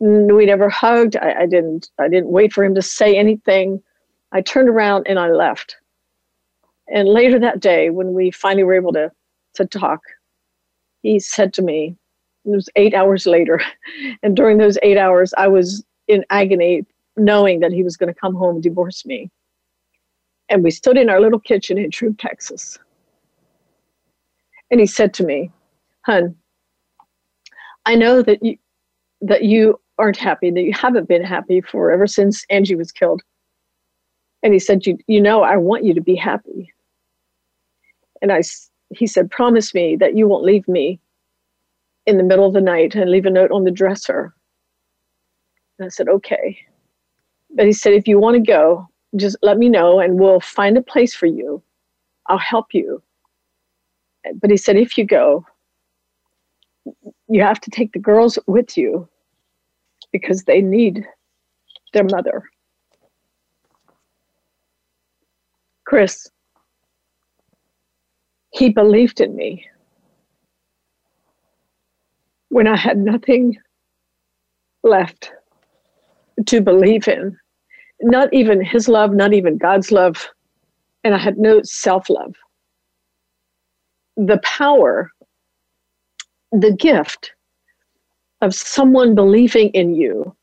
we 0.00 0.46
never 0.46 0.68
hugged. 0.68 1.16
I, 1.16 1.42
I 1.42 1.46
didn't. 1.46 1.90
I 1.98 2.08
didn't 2.08 2.30
wait 2.30 2.52
for 2.52 2.64
him 2.64 2.74
to 2.74 2.82
say 2.82 3.16
anything. 3.16 3.82
I 4.32 4.40
turned 4.40 4.68
around 4.68 5.06
and 5.08 5.18
I 5.18 5.30
left. 5.30 5.76
And 6.88 7.08
later 7.08 7.38
that 7.38 7.60
day, 7.60 7.90
when 7.90 8.14
we 8.14 8.30
finally 8.30 8.64
were 8.64 8.74
able 8.74 8.92
to 8.92 9.10
to 9.54 9.66
talk, 9.66 10.00
he 11.02 11.18
said 11.18 11.52
to 11.54 11.62
me, 11.62 11.96
it 12.44 12.50
was 12.50 12.68
eight 12.76 12.94
hours 12.94 13.26
later, 13.26 13.60
and 14.22 14.36
during 14.36 14.58
those 14.58 14.78
eight 14.82 14.98
hours, 14.98 15.34
I 15.36 15.48
was 15.48 15.84
in 16.06 16.24
agony, 16.30 16.86
knowing 17.16 17.60
that 17.60 17.72
he 17.72 17.82
was 17.82 17.96
going 17.96 18.12
to 18.12 18.18
come 18.18 18.34
home 18.34 18.56
and 18.56 18.62
divorce 18.62 19.04
me. 19.04 19.30
And 20.48 20.64
we 20.64 20.70
stood 20.70 20.96
in 20.96 21.10
our 21.10 21.20
little 21.20 21.40
kitchen 21.40 21.76
in 21.76 21.90
True, 21.90 22.14
Texas. 22.14 22.78
And 24.70 24.80
he 24.80 24.86
said 24.86 25.12
to 25.14 25.24
me, 25.24 25.50
Hun, 26.06 26.34
I 27.84 27.94
know 27.94 28.22
that 28.22 28.42
you 28.42 28.56
that 29.20 29.44
you 29.44 29.80
aren't 29.98 30.16
happy, 30.16 30.50
that 30.50 30.62
you 30.62 30.72
haven't 30.72 31.08
been 31.08 31.24
happy 31.24 31.60
for 31.60 31.90
ever 31.90 32.06
since 32.06 32.44
Angie 32.50 32.74
was 32.74 32.92
killed. 32.92 33.22
And 34.42 34.52
he 34.52 34.58
said, 34.58 34.86
you, 34.86 34.98
you 35.06 35.20
know, 35.20 35.42
I 35.42 35.56
want 35.56 35.84
you 35.84 35.94
to 35.94 36.00
be 36.00 36.14
happy. 36.14 36.72
And 38.22 38.32
I, 38.32 38.42
he 38.90 39.06
said, 39.06 39.30
promise 39.30 39.74
me 39.74 39.96
that 39.96 40.16
you 40.16 40.28
won't 40.28 40.44
leave 40.44 40.66
me 40.68 41.00
in 42.06 42.16
the 42.16 42.24
middle 42.24 42.46
of 42.46 42.54
the 42.54 42.60
night 42.60 42.94
and 42.94 43.10
leave 43.10 43.26
a 43.26 43.30
note 43.30 43.50
on 43.50 43.64
the 43.64 43.70
dresser. 43.70 44.32
And 45.78 45.86
I 45.86 45.88
said, 45.88 46.08
okay. 46.08 46.58
But 47.54 47.66
he 47.66 47.72
said, 47.72 47.92
if 47.92 48.06
you 48.06 48.18
want 48.18 48.34
to 48.36 48.40
go, 48.40 48.88
just 49.16 49.36
let 49.42 49.58
me 49.58 49.68
know 49.68 50.00
and 50.00 50.18
we'll 50.18 50.40
find 50.40 50.76
a 50.76 50.82
place 50.82 51.14
for 51.14 51.26
you. 51.26 51.62
I'll 52.26 52.38
help 52.38 52.66
you. 52.72 53.02
But 54.40 54.50
he 54.50 54.56
said, 54.56 54.76
if 54.76 54.98
you 54.98 55.04
go, 55.04 55.44
you 57.28 57.42
have 57.42 57.60
to 57.60 57.70
take 57.70 57.92
the 57.92 57.98
girls 57.98 58.38
with 58.46 58.76
you 58.76 59.08
because 60.20 60.44
they 60.44 60.60
need 60.60 61.06
their 61.92 62.04
mother. 62.04 62.42
Chris, 65.86 66.28
he 68.52 68.68
believed 68.68 69.20
in 69.20 69.34
me 69.34 69.64
when 72.48 72.66
I 72.66 72.76
had 72.76 72.98
nothing 72.98 73.56
left 74.82 75.32
to 76.46 76.60
believe 76.60 77.08
in. 77.08 77.36
Not 78.00 78.32
even 78.32 78.64
his 78.64 78.88
love, 78.88 79.12
not 79.12 79.32
even 79.32 79.58
God's 79.58 79.90
love. 79.90 80.28
And 81.04 81.14
I 81.14 81.18
had 81.18 81.38
no 81.38 81.60
self 81.62 82.10
love. 82.10 82.34
The 84.16 84.38
power, 84.42 85.10
the 86.52 86.72
gift 86.72 87.32
of 88.40 88.54
someone 88.54 89.14
believing 89.14 89.70
in 89.70 89.94
you. 89.94 90.34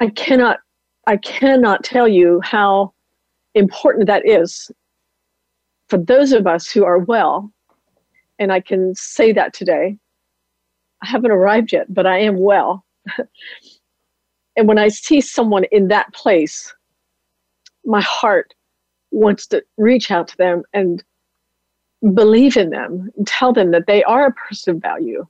I 0.00 0.08
cannot, 0.10 0.58
I 1.06 1.16
cannot 1.18 1.84
tell 1.84 2.08
you 2.08 2.40
how 2.42 2.92
important 3.54 4.06
that 4.06 4.26
is 4.26 4.70
for 5.88 5.98
those 5.98 6.32
of 6.32 6.46
us 6.46 6.70
who 6.70 6.84
are 6.84 6.98
well. 6.98 7.52
And 8.38 8.52
I 8.52 8.60
can 8.60 8.94
say 8.94 9.32
that 9.32 9.52
today. 9.52 9.96
I 11.02 11.06
haven't 11.06 11.30
arrived 11.30 11.72
yet, 11.72 11.92
but 11.92 12.06
I 12.06 12.18
am 12.20 12.38
well. 12.38 12.84
and 14.56 14.68
when 14.68 14.78
I 14.78 14.88
see 14.88 15.20
someone 15.20 15.64
in 15.72 15.88
that 15.88 16.12
place, 16.14 16.74
my 17.84 18.00
heart 18.02 18.54
wants 19.10 19.46
to 19.48 19.62
reach 19.76 20.10
out 20.10 20.28
to 20.28 20.36
them 20.36 20.62
and 20.72 21.02
believe 22.14 22.56
in 22.56 22.70
them 22.70 23.10
and 23.16 23.26
tell 23.26 23.52
them 23.52 23.70
that 23.72 23.86
they 23.86 24.02
are 24.04 24.26
a 24.26 24.32
person 24.32 24.76
of 24.76 24.82
value, 24.82 25.26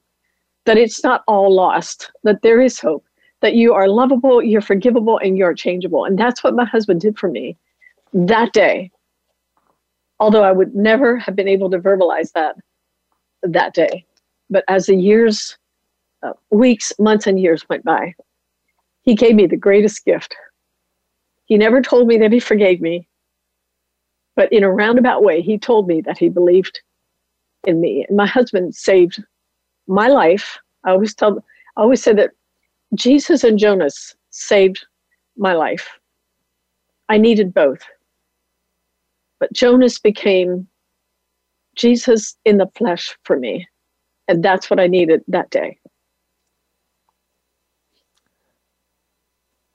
that 0.66 0.77
it's 0.77 1.03
not 1.03 1.23
all 1.27 1.55
lost, 1.55 2.11
that 2.25 2.42
there 2.42 2.61
is 2.61 2.79
hope, 2.79 3.05
that 3.40 3.55
you 3.55 3.73
are 3.73 3.88
lovable, 3.88 4.42
you're 4.42 4.61
forgivable, 4.61 5.18
and 5.18 5.37
you're 5.37 5.55
changeable. 5.55 6.05
And 6.05 6.18
that's 6.18 6.44
what 6.44 6.55
my 6.55 6.64
husband 6.64 7.01
did 7.01 7.18
for 7.18 7.29
me 7.29 7.57
that 8.12 8.53
day. 8.53 8.90
Although 10.18 10.44
I 10.44 10.53
would 10.53 10.75
never 10.75 11.16
have 11.18 11.35
been 11.35 11.49
able 11.49 11.70
to 11.70 11.79
verbalize 11.79 12.33
that 12.33 12.57
that 13.42 13.73
day. 13.73 14.05
But 14.51 14.64
as 14.68 14.87
the 14.87 14.96
years, 14.96 15.57
uh, 16.23 16.33
weeks, 16.51 16.92
months, 16.99 17.27
and 17.27 17.40
years 17.40 17.66
went 17.68 17.85
by, 17.85 18.14
he 19.03 19.14
gave 19.14 19.35
me 19.35 19.46
the 19.46 19.57
greatest 19.57 20.05
gift. 20.05 20.37
He 21.46 21.57
never 21.57 21.81
told 21.81 22.07
me 22.07 22.18
that 22.18 22.33
he 22.33 22.40
forgave 22.40 22.81
me, 22.81 23.09
but 24.37 24.53
in 24.53 24.62
a 24.62 24.70
roundabout 24.70 25.23
way, 25.23 25.40
he 25.40 25.59
told 25.59 25.88
me 25.88 26.01
that 26.03 26.18
he 26.18 26.29
believed 26.29 26.81
in 27.64 27.81
me. 27.81 28.05
And 28.09 28.16
my 28.16 28.27
husband 28.27 28.75
saved 28.75 29.23
my 29.90 30.09
life. 30.09 30.59
I 30.85 30.92
always 30.92 31.14
tell, 31.14 31.44
I 31.76 31.83
always 31.83 32.03
say 32.03 32.14
that 32.14 32.31
Jesus 32.94 33.44
and 33.44 33.59
Jonas 33.59 34.14
saved 34.31 34.87
my 35.37 35.53
life. 35.53 35.88
I 37.09 37.18
needed 37.18 37.53
both. 37.53 37.83
But 39.40 39.53
Jonas 39.53 39.98
became 39.98 40.68
Jesus 41.74 42.37
in 42.44 42.59
the 42.59 42.70
flesh 42.76 43.16
for 43.24 43.38
me. 43.38 43.66
And 44.29 44.44
that's 44.44 44.70
what 44.70 44.79
I 44.79 44.87
needed 44.87 45.22
that 45.29 45.50
day. 45.50 45.79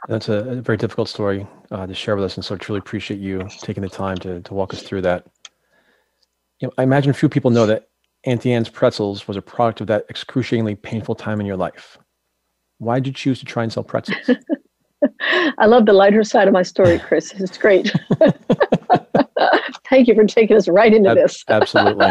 That's 0.08 0.30
a, 0.30 0.34
a 0.34 0.56
very 0.62 0.78
difficult 0.78 1.10
story 1.10 1.48
uh, 1.72 1.88
to 1.88 1.94
share 1.96 2.16
with 2.16 2.26
us, 2.26 2.36
and 2.36 2.46
so 2.46 2.54
I 2.54 2.58
truly 2.60 2.78
appreciate 2.78 3.20
you 3.20 3.48
taking 3.62 3.82
the 3.82 3.90
time 3.90 4.18
to, 4.18 4.40
to 4.40 4.54
walk 4.54 4.72
us 4.72 4.84
through 4.84 5.02
that. 5.02 5.26
You 6.60 6.68
know, 6.68 6.74
I 6.78 6.84
imagine 6.84 7.12
few 7.14 7.28
people 7.28 7.50
know 7.50 7.66
that 7.66 7.90
Auntie 8.26 8.54
Anne's 8.54 8.70
Pretzels 8.70 9.28
was 9.28 9.38
a 9.38 9.42
product 9.42 9.82
of 9.82 9.88
that 9.88 10.06
excruciatingly 10.10 10.76
painful 10.76 11.16
time 11.16 11.40
in 11.40 11.46
your 11.46 11.58
life. 11.58 11.98
Why 12.80 13.00
did 13.00 13.08
you 13.08 13.14
choose 13.14 13.40
to 13.40 13.46
try 13.46 13.64
and 13.64 13.72
sell 13.72 13.84
pretzels? 13.84 14.18
I 15.58 15.66
love 15.68 15.86
the 15.86 15.94
lighter 15.94 16.24
side 16.24 16.48
of 16.48 16.54
my 16.54 16.64
story, 16.64 17.00
Chris. 17.00 17.32
It's 17.34 17.58
great. 17.58 17.94
Thank 19.90 20.08
you 20.08 20.16
for 20.16 20.26
taking 20.26 20.58
us 20.58 20.68
right 20.68 20.94
into 20.94 21.14
this. 21.14 21.44
Absolutely. 21.50 22.10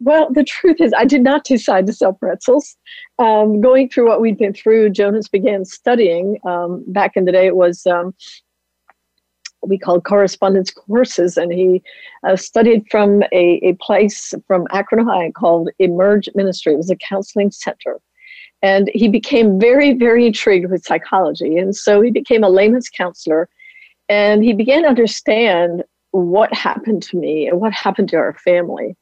well, 0.00 0.32
the 0.32 0.44
truth 0.44 0.80
is, 0.80 0.92
I 0.96 1.04
did 1.04 1.22
not 1.22 1.44
decide 1.44 1.86
to 1.88 1.92
sell 1.92 2.12
pretzels. 2.12 2.76
Um, 3.18 3.60
going 3.60 3.88
through 3.88 4.08
what 4.08 4.20
we'd 4.20 4.38
been 4.38 4.54
through, 4.54 4.90
Jonas 4.90 5.28
began 5.28 5.64
studying. 5.64 6.38
Um, 6.46 6.84
back 6.86 7.12
in 7.16 7.24
the 7.24 7.32
day, 7.32 7.46
it 7.46 7.56
was 7.56 7.84
um, 7.86 8.14
we 9.62 9.78
called 9.78 10.04
correspondence 10.04 10.70
courses, 10.70 11.36
and 11.36 11.52
he 11.52 11.82
uh, 12.26 12.36
studied 12.36 12.84
from 12.90 13.22
a, 13.32 13.60
a 13.62 13.74
place 13.74 14.34
from 14.46 14.66
Akron, 14.72 15.08
Ohio 15.08 15.30
called 15.32 15.70
Emerge 15.78 16.28
Ministry. 16.34 16.74
It 16.74 16.78
was 16.78 16.90
a 16.90 16.96
counseling 16.96 17.50
center. 17.50 18.00
And 18.62 18.90
he 18.94 19.08
became 19.08 19.58
very, 19.58 19.92
very 19.92 20.26
intrigued 20.26 20.70
with 20.70 20.84
psychology. 20.84 21.58
And 21.58 21.74
so 21.74 22.00
he 22.00 22.10
became 22.12 22.44
a 22.44 22.48
layman's 22.48 22.88
counselor 22.88 23.48
and 24.08 24.44
he 24.44 24.52
began 24.52 24.82
to 24.82 24.88
understand 24.88 25.82
what 26.10 26.52
happened 26.54 27.02
to 27.04 27.16
me 27.16 27.48
and 27.48 27.60
what 27.60 27.72
happened 27.72 28.08
to 28.10 28.16
our 28.16 28.34
family. 28.34 28.96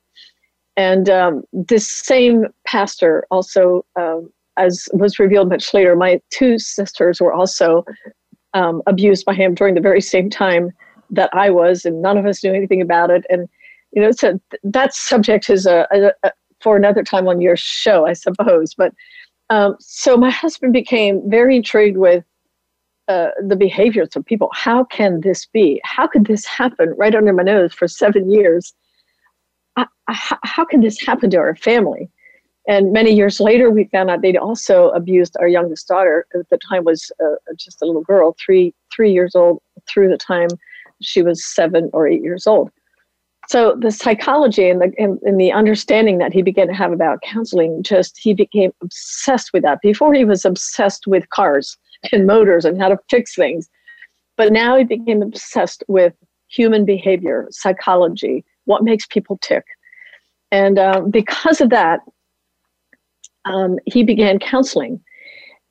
And 0.76 1.10
um, 1.10 1.42
this 1.52 1.90
same 1.90 2.46
pastor 2.66 3.26
also, 3.30 3.84
um, 3.96 4.30
as 4.56 4.88
was 4.92 5.18
revealed 5.18 5.48
much 5.48 5.74
later, 5.74 5.96
my 5.96 6.20
two 6.30 6.58
sisters 6.58 7.20
were 7.20 7.32
also 7.32 7.84
um, 8.54 8.82
abused 8.86 9.24
by 9.24 9.34
him 9.34 9.54
during 9.54 9.74
the 9.74 9.80
very 9.80 10.00
same 10.00 10.30
time 10.30 10.72
that 11.10 11.30
I 11.32 11.50
was, 11.50 11.84
and 11.84 12.02
none 12.02 12.16
of 12.16 12.26
us 12.26 12.42
knew 12.42 12.52
anything 12.52 12.80
about 12.80 13.10
it. 13.10 13.24
And 13.30 13.48
you 13.92 14.02
know, 14.02 14.12
so 14.12 14.40
that 14.62 14.94
subject 14.94 15.50
is 15.50 15.66
a, 15.66 15.86
a, 15.92 16.12
a 16.22 16.32
for 16.60 16.76
another 16.76 17.02
time 17.02 17.26
on 17.26 17.40
your 17.40 17.56
show, 17.56 18.06
I 18.06 18.12
suppose. 18.12 18.74
But 18.74 18.92
um, 19.48 19.76
so 19.80 20.16
my 20.16 20.30
husband 20.30 20.72
became 20.72 21.22
very 21.28 21.56
intrigued 21.56 21.96
with 21.96 22.24
uh, 23.08 23.30
the 23.44 23.56
behaviors 23.56 24.14
of 24.14 24.24
people. 24.24 24.50
How 24.52 24.84
can 24.84 25.22
this 25.22 25.46
be? 25.46 25.80
How 25.82 26.06
could 26.06 26.26
this 26.26 26.44
happen 26.44 26.94
right 26.96 27.14
under 27.14 27.32
my 27.32 27.42
nose 27.42 27.74
for 27.74 27.88
seven 27.88 28.30
years? 28.30 28.72
I, 29.76 29.86
I, 30.06 30.36
how 30.44 30.64
can 30.64 30.80
this 30.80 31.00
happen 31.00 31.30
to 31.30 31.38
our 31.38 31.56
family? 31.56 32.08
And 32.70 32.92
many 32.92 33.12
years 33.12 33.40
later, 33.40 33.68
we 33.68 33.86
found 33.86 34.10
out 34.10 34.22
they'd 34.22 34.36
also 34.36 34.90
abused 34.90 35.36
our 35.40 35.48
youngest 35.48 35.88
daughter. 35.88 36.24
At 36.38 36.48
the 36.50 36.58
time, 36.70 36.84
was 36.84 37.10
uh, 37.20 37.34
just 37.56 37.82
a 37.82 37.84
little 37.84 38.02
girl, 38.02 38.36
three 38.38 38.72
three 38.94 39.12
years 39.12 39.34
old. 39.34 39.60
Through 39.88 40.08
the 40.08 40.16
time 40.16 40.46
she 41.02 41.20
was 41.20 41.44
seven 41.44 41.90
or 41.92 42.06
eight 42.06 42.22
years 42.22 42.46
old. 42.46 42.70
So 43.48 43.76
the 43.76 43.90
psychology 43.90 44.70
and 44.70 44.80
the 44.80 44.92
and, 44.98 45.18
and, 45.22 45.40
the 45.40 45.50
understanding 45.50 46.18
that 46.18 46.32
he 46.32 46.42
began 46.42 46.68
to 46.68 46.72
have 46.72 46.92
about 46.92 47.22
counseling, 47.22 47.82
just 47.82 48.16
he 48.16 48.34
became 48.34 48.70
obsessed 48.80 49.52
with 49.52 49.64
that. 49.64 49.80
Before 49.82 50.14
he 50.14 50.24
was 50.24 50.44
obsessed 50.44 51.08
with 51.08 51.28
cars 51.30 51.76
and 52.12 52.24
motors 52.24 52.64
and 52.64 52.80
how 52.80 52.90
to 52.90 52.98
fix 53.08 53.34
things, 53.34 53.68
but 54.36 54.52
now 54.52 54.76
he 54.76 54.84
became 54.84 55.22
obsessed 55.22 55.82
with 55.88 56.14
human 56.46 56.84
behavior, 56.84 57.48
psychology, 57.50 58.44
what 58.66 58.84
makes 58.84 59.06
people 59.06 59.38
tick, 59.38 59.64
and 60.52 60.78
um, 60.78 61.10
because 61.10 61.60
of 61.60 61.70
that, 61.70 61.98
um, 63.44 63.78
he 63.86 64.02
began 64.02 64.38
counseling, 64.38 65.00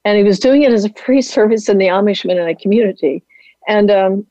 and 0.05 0.17
he 0.17 0.23
was 0.23 0.39
doing 0.39 0.63
it 0.63 0.71
as 0.71 0.85
a 0.85 0.93
free 0.93 1.21
service 1.21 1.69
in 1.69 1.77
the 1.77 1.87
Amish 1.87 2.25
Mennonite 2.25 2.59
community, 2.59 3.23
and 3.67 3.91
um, 3.91 4.27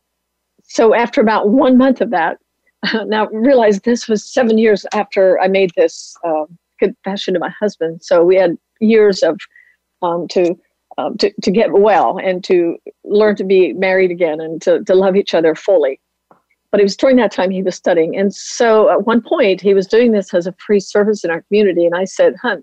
so 0.65 0.95
after 0.95 1.21
about 1.21 1.49
one 1.49 1.77
month 1.77 2.01
of 2.01 2.11
that 2.11 2.39
now 3.07 3.27
realize 3.29 3.81
this 3.81 4.09
was 4.09 4.25
seven 4.25 4.59
years 4.59 4.87
after 4.93 5.41
I 5.41 5.49
made 5.49 5.73
this 5.77 6.17
uh, 6.25 6.45
confession 6.79 7.35
to 7.35 7.41
my 7.41 7.51
husband. 7.51 8.03
So 8.03 8.25
we 8.25 8.37
had 8.37 8.57
years 8.81 9.23
of 9.23 9.39
um, 10.03 10.29
to, 10.29 10.55
um, 10.97 11.17
to 11.19 11.33
to 11.43 11.51
get 11.51 11.73
well 11.73 12.19
and 12.19 12.45
to 12.45 12.77
learn 13.05 13.37
to 13.37 13.45
be 13.45 13.73
married 13.73 14.11
again 14.11 14.41
and 14.41 14.63
to, 14.63 14.85
to 14.85 14.95
love 14.95 15.17
each 15.17 15.35
other 15.35 15.55
fully. 15.55 16.01
But 16.71 16.81
it 16.81 16.85
was 16.85 16.97
during 16.97 17.17
that 17.17 17.33
time 17.33 17.51
he 17.51 17.63
was 17.63 17.75
studying, 17.75 18.17
and 18.17 18.33
so 18.35 18.91
at 18.91 19.07
one 19.07 19.23
point 19.23 19.61
he 19.61 19.75
was 19.75 19.87
doing 19.87 20.13
this 20.13 20.35
as 20.35 20.47
a 20.47 20.55
free 20.65 20.81
service 20.81 21.25
in 21.25 21.31
our 21.31 21.43
community. 21.43 21.87
And 21.87 21.95
I 21.95 22.05
said, 22.05 22.35
"Hun, 22.43 22.63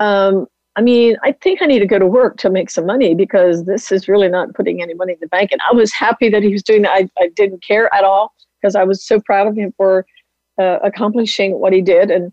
um, 0.00 0.46
I 0.76 0.82
mean, 0.82 1.16
I 1.22 1.32
think 1.32 1.62
I 1.62 1.66
need 1.66 1.80
to 1.80 1.86
go 1.86 1.98
to 1.98 2.06
work 2.06 2.36
to 2.38 2.50
make 2.50 2.70
some 2.70 2.86
money 2.86 3.14
because 3.14 3.64
this 3.64 3.92
is 3.92 4.08
really 4.08 4.28
not 4.28 4.54
putting 4.54 4.82
any 4.82 4.94
money 4.94 5.12
in 5.12 5.18
the 5.20 5.28
bank." 5.28 5.52
And 5.52 5.60
I 5.70 5.74
was 5.74 5.92
happy 5.92 6.28
that 6.30 6.42
he 6.42 6.52
was 6.52 6.62
doing 6.62 6.82
that. 6.82 6.92
I, 6.92 7.08
I 7.18 7.28
didn't 7.36 7.62
care 7.62 7.92
at 7.94 8.04
all 8.04 8.34
because 8.60 8.74
I 8.74 8.84
was 8.84 9.04
so 9.04 9.20
proud 9.20 9.46
of 9.46 9.56
him 9.56 9.72
for 9.76 10.06
uh, 10.58 10.78
accomplishing 10.84 11.58
what 11.58 11.72
he 11.72 11.80
did. 11.80 12.10
And 12.10 12.32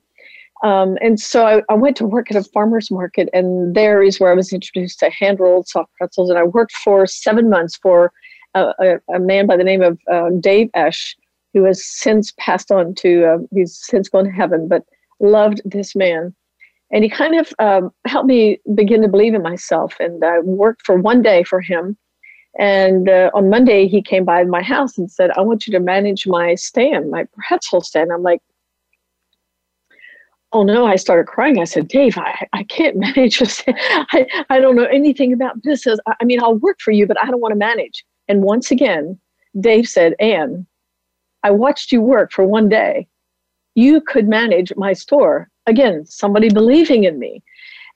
um, 0.64 0.98
and 1.02 1.20
so 1.20 1.46
I, 1.46 1.62
I, 1.70 1.76
went 1.76 1.96
to 1.98 2.06
work 2.06 2.32
at 2.32 2.38
a 2.38 2.44
farmer's 2.44 2.90
market, 2.90 3.30
and 3.32 3.76
there 3.76 4.02
is 4.02 4.20
where 4.20 4.32
I 4.32 4.36
was 4.36 4.52
introduced 4.52 5.00
to 5.00 5.10
hand 5.12 5.40
rolled 5.40 5.68
soft 5.68 5.94
pretzels. 5.96 6.32
And 6.32 6.40
I 6.40 6.44
worked 6.44 6.72
for 6.72 7.06
seven 7.06 7.48
months 7.48 7.78
for 7.78 8.12
a, 8.56 8.74
a, 8.80 9.16
a 9.16 9.20
man 9.20 9.46
by 9.46 9.56
the 9.56 9.64
name 9.64 9.84
of 9.84 10.00
uh, 10.12 10.30
Dave 10.40 10.72
Esch, 10.74 11.16
who 11.54 11.64
has 11.66 11.86
since 11.86 12.34
passed 12.40 12.72
on 12.72 12.96
to, 12.96 13.26
uh, 13.26 13.38
he's 13.54 13.78
since 13.80 14.10
gone 14.10 14.24
to 14.24 14.32
heaven, 14.32 14.68
but 14.68 14.84
loved 15.20 15.62
this 15.64 15.96
man. 15.96 16.34
And 16.91 17.04
he 17.04 17.10
kind 17.10 17.36
of 17.36 17.54
um, 17.60 17.91
helped 18.06 18.28
me 18.28 18.60
begin 18.73 19.02
to 19.02 19.08
believe 19.08 19.34
in 19.34 19.41
myself. 19.41 19.95
And 20.00 20.23
I 20.23 20.39
worked 20.39 20.86
for 20.86 20.95
one 20.95 21.21
day 21.21 21.43
for 21.43 21.60
him. 21.60 21.97
And 22.60 23.10
uh, 23.10 23.30
on 23.34 23.50
Monday, 23.50 23.88
he 23.88 24.02
came 24.02 24.26
by 24.26 24.43
my 24.43 24.62
house 24.62 24.97
and 24.97 25.12
said, 25.12 25.32
I 25.32 25.41
want 25.41 25.67
you 25.67 25.73
to 25.73 25.80
manage 25.80 26.26
my 26.26 26.56
stand, 26.56 27.12
my 27.12 27.26
pretzel 27.38 27.82
stand. 27.82 28.12
I'm 28.12 28.23
like, 28.23 28.41
oh 30.54 30.63
no, 30.63 30.88
I 30.88 30.95
started 30.95 31.28
crying. 31.28 31.60
I 31.60 31.65
said, 31.65 31.88
Dave, 31.88 32.17
I, 32.17 32.47
I 32.54 32.63
can't 32.63 32.95
manage. 33.15 33.41
I, 33.67 34.26
I 34.50 34.60
don't 34.60 34.76
know 34.76 34.86
anything 34.86 35.34
about 35.34 35.62
business. 35.62 36.00
I, 36.08 36.13
I 36.21 36.26
mean, 36.26 36.41
I'll 36.41 36.56
work 36.56 36.80
for 36.80 36.91
you, 36.91 37.06
but 37.06 37.21
I 37.21 37.26
don't 37.30 37.41
want 37.41 37.52
to 37.52 37.58
manage. 37.58 38.06
And 38.28 38.41
once 38.41 38.71
again, 38.71 39.19
Dave 39.60 39.88
said, 39.88 40.13
Anne, 40.19 40.65
I 41.43 41.52
watched 41.52 41.91
you 41.91 42.02
work 42.02 42.32
for 42.32 42.45
one 42.45 42.69
day. 42.69 43.08
You 43.76 44.02
could 44.02 44.28
manage 44.28 44.73
my 44.76 44.93
store 44.93 45.50
again, 45.68 46.06
somebody 46.06 46.50
believing 46.50 47.04
in 47.04 47.20
me. 47.20 47.44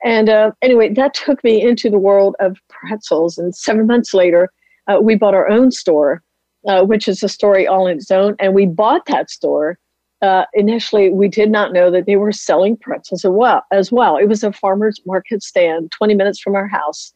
And 0.04 0.30
uh, 0.30 0.52
anyway, 0.62 0.94
that 0.94 1.14
took 1.14 1.44
me 1.44 1.62
into 1.62 1.90
the 1.90 1.98
world 1.98 2.36
of 2.40 2.58
pretzels. 2.70 3.38
And 3.38 3.56
seven 3.56 3.88
months 3.88 4.14
later, 4.14 4.52
uh, 4.88 5.00
we 5.02 5.16
bought 5.16 5.36
our 5.36 5.50
own 5.50 5.72
store, 5.72 6.22
uh, 6.68 6.84
which 6.84 7.08
is 7.08 7.24
a 7.24 7.30
story 7.30 7.68
all 7.68 7.88
in 7.88 7.98
its 7.98 8.12
own. 8.12 8.36
And 8.40 8.54
we 8.54 8.66
bought 8.66 9.06
that 9.08 9.30
store. 9.30 9.78
Uh, 10.22 10.46
initially, 10.54 11.10
we 11.10 11.28
did 11.28 11.50
not 11.50 11.74
know 11.74 11.90
that 11.90 12.06
they 12.06 12.16
were 12.16 12.32
selling 12.32 12.78
pretzels 12.78 13.26
as 13.26 13.32
well. 13.32 13.64
As 13.72 13.92
well, 13.92 14.18
it 14.18 14.28
was 14.28 14.44
a 14.44 14.52
farmer's 14.52 15.00
market 15.06 15.42
stand, 15.42 15.92
20 15.92 16.14
minutes 16.14 16.40
from 16.40 16.56
our 16.56 16.68
house, 16.68 17.14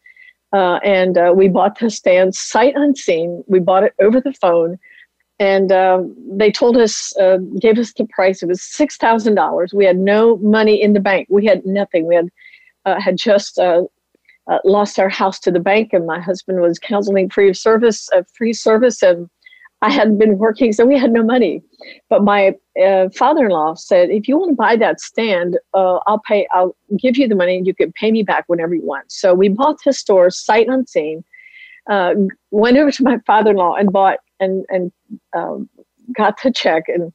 uh, 0.53 0.79
and 0.83 1.17
uh, 1.17 1.33
we 1.35 1.47
bought 1.47 1.79
the 1.79 1.89
stand 1.89 2.33
sight 2.33 2.73
unseen. 2.75 3.43
We 3.47 3.59
bought 3.59 3.83
it 3.83 3.93
over 3.99 4.19
the 4.19 4.33
phone 4.33 4.79
and 5.39 5.71
um, 5.71 6.15
they 6.31 6.51
told 6.51 6.77
us 6.77 7.15
uh, 7.17 7.37
gave 7.59 7.77
us 7.77 7.93
the 7.93 8.05
price. 8.05 8.41
It 8.41 8.47
was 8.47 8.61
$6000 8.61 9.73
we 9.73 9.85
had 9.85 9.97
no 9.97 10.37
money 10.37 10.81
in 10.81 10.93
the 10.93 10.99
bank. 10.99 11.27
We 11.29 11.45
had 11.45 11.65
nothing. 11.65 12.07
We 12.07 12.15
had 12.15 12.29
uh, 12.85 12.99
had 12.99 13.17
just 13.17 13.57
uh, 13.59 13.83
uh 14.47 14.59
lost 14.63 14.99
our 14.99 15.09
house 15.09 15.39
to 15.39 15.51
the 15.51 15.59
bank 15.59 15.91
and 15.91 16.05
my 16.05 16.19
husband 16.19 16.61
was 16.61 16.77
counseling 16.79 17.29
free 17.29 17.49
of 17.49 17.57
service 17.57 18.07
uh, 18.13 18.21
free 18.37 18.53
service 18.53 19.01
and 19.01 19.27
i 19.81 19.89
hadn't 19.89 20.19
been 20.19 20.37
working 20.37 20.71
so 20.71 20.85
we 20.85 20.97
had 20.97 21.11
no 21.11 21.23
money. 21.23 21.63
But 22.09 22.23
my 22.23 22.53
uh, 22.81 23.09
father-in-law 23.09 23.75
said 23.75 24.11
if 24.11 24.27
you 24.27 24.37
want 24.37 24.51
to 24.51 24.55
buy 24.55 24.75
that 24.75 25.01
stand 25.01 25.57
i'll 25.73 26.21
pay 26.27 26.47
i'll 26.53 26.75
give 26.97 27.17
you 27.17 27.27
the 27.27 27.35
money 27.35 27.57
and 27.57 27.65
you 27.65 27.73
can 27.73 27.91
pay 27.93 28.11
me 28.11 28.21
back 28.23 28.45
whenever 28.47 28.75
you 28.75 28.85
want. 28.85 29.11
So 29.11 29.33
we 29.33 29.49
bought 29.49 29.83
the 29.83 29.93
store 29.93 30.29
sight 30.29 30.67
unseen 30.67 31.23
went 32.51 32.77
over 32.77 32.91
to 32.91 33.03
my 33.03 33.17
father-in-law 33.25 33.75
and 33.75 33.91
bought 33.91 34.19
and 34.39 34.65
and 34.69 34.91
um, 35.35 35.69
got 36.15 36.41
the 36.41 36.51
check. 36.51 36.83
And 36.87 37.13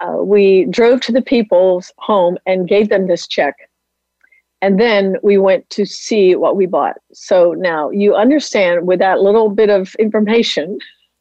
uh, 0.00 0.22
we 0.22 0.66
drove 0.66 1.00
to 1.02 1.12
the 1.12 1.22
people's 1.22 1.92
home 1.98 2.36
and 2.46 2.68
gave 2.68 2.88
them 2.88 3.06
this 3.06 3.26
check. 3.26 3.54
And 4.60 4.80
then 4.80 5.16
we 5.22 5.36
went 5.36 5.68
to 5.70 5.84
see 5.84 6.34
what 6.36 6.56
we 6.56 6.66
bought. 6.66 6.96
So 7.12 7.52
now 7.52 7.90
you 7.90 8.14
understand 8.14 8.86
with 8.86 8.98
that 8.98 9.20
little 9.20 9.50
bit 9.50 9.70
of 9.70 9.94
information 9.96 10.78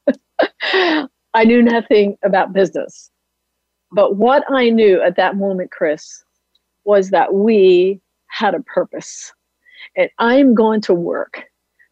i 1.35 1.43
knew 1.43 1.61
nothing 1.61 2.17
about 2.23 2.53
business. 2.53 3.09
But 3.91 4.15
what 4.15 4.43
i 4.49 4.69
knew 4.69 5.01
at 5.01 5.17
that 5.17 5.35
moment 5.35 5.71
chris 5.71 6.23
was 6.85 7.09
that 7.09 7.33
we 7.33 7.99
had 8.27 8.55
a 8.55 8.61
purpose. 8.61 9.33
And 9.97 10.09
i'm 10.19 10.55
going 10.55 10.81
to 10.81 10.93
work 10.93 11.43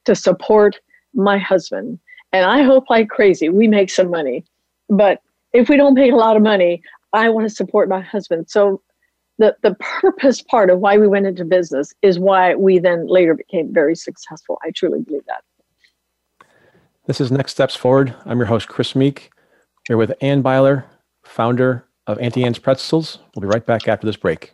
to 0.06 0.16
support 0.16 0.80
my 1.14 1.38
husband 1.38 2.00
and 2.34 2.46
I 2.46 2.64
hope 2.64 2.90
like 2.90 3.10
crazy 3.10 3.50
we 3.50 3.68
make 3.68 3.90
some 3.90 4.10
money. 4.10 4.46
But 4.90 5.22
if 5.54 5.70
we 5.70 5.78
don't 5.78 5.94
make 5.94 6.12
a 6.12 6.16
lot 6.16 6.36
of 6.36 6.42
money, 6.42 6.82
I 7.14 7.30
want 7.30 7.48
to 7.48 7.54
support 7.54 7.90
my 7.90 8.02
husband. 8.02 8.50
So 8.50 8.82
the, 9.38 9.56
the 9.64 9.76
purpose 9.76 10.42
part 10.42 10.70
of 10.70 10.80
why 10.80 10.98
we 10.98 11.08
went 11.08 11.26
into 11.26 11.46
business 11.46 11.94
is 12.02 12.20
why 12.20 12.56
we 12.56 12.80
then 12.80 13.08
later 13.08 13.34
became 13.34 13.74
very 13.74 13.96
successful. 13.96 14.60
I 14.64 14.72
truly 14.72 15.02
believe 15.02 15.26
that. 15.28 15.44
This 17.08 17.20
is 17.20 17.32
Next 17.32 17.54
Steps 17.54 17.76
Forward. 17.76 18.16
I'm 18.26 18.38
your 18.38 18.46
host, 18.46 18.68
Chris 18.68 18.96
Meek. 18.96 19.32
We're 19.90 19.98
with 19.98 20.14
Anne 20.22 20.44
Beiler, 20.44 20.86
founder 21.24 21.86
of 22.08 22.20
Auntie 22.20 22.44
Anne's 22.44 22.60
Pretzels. 22.60 23.18
We'll 23.36 23.42
be 23.42 23.48
right 23.48 23.66
back 23.66 23.88
after 23.88 24.06
this 24.06 24.16
break. 24.16 24.54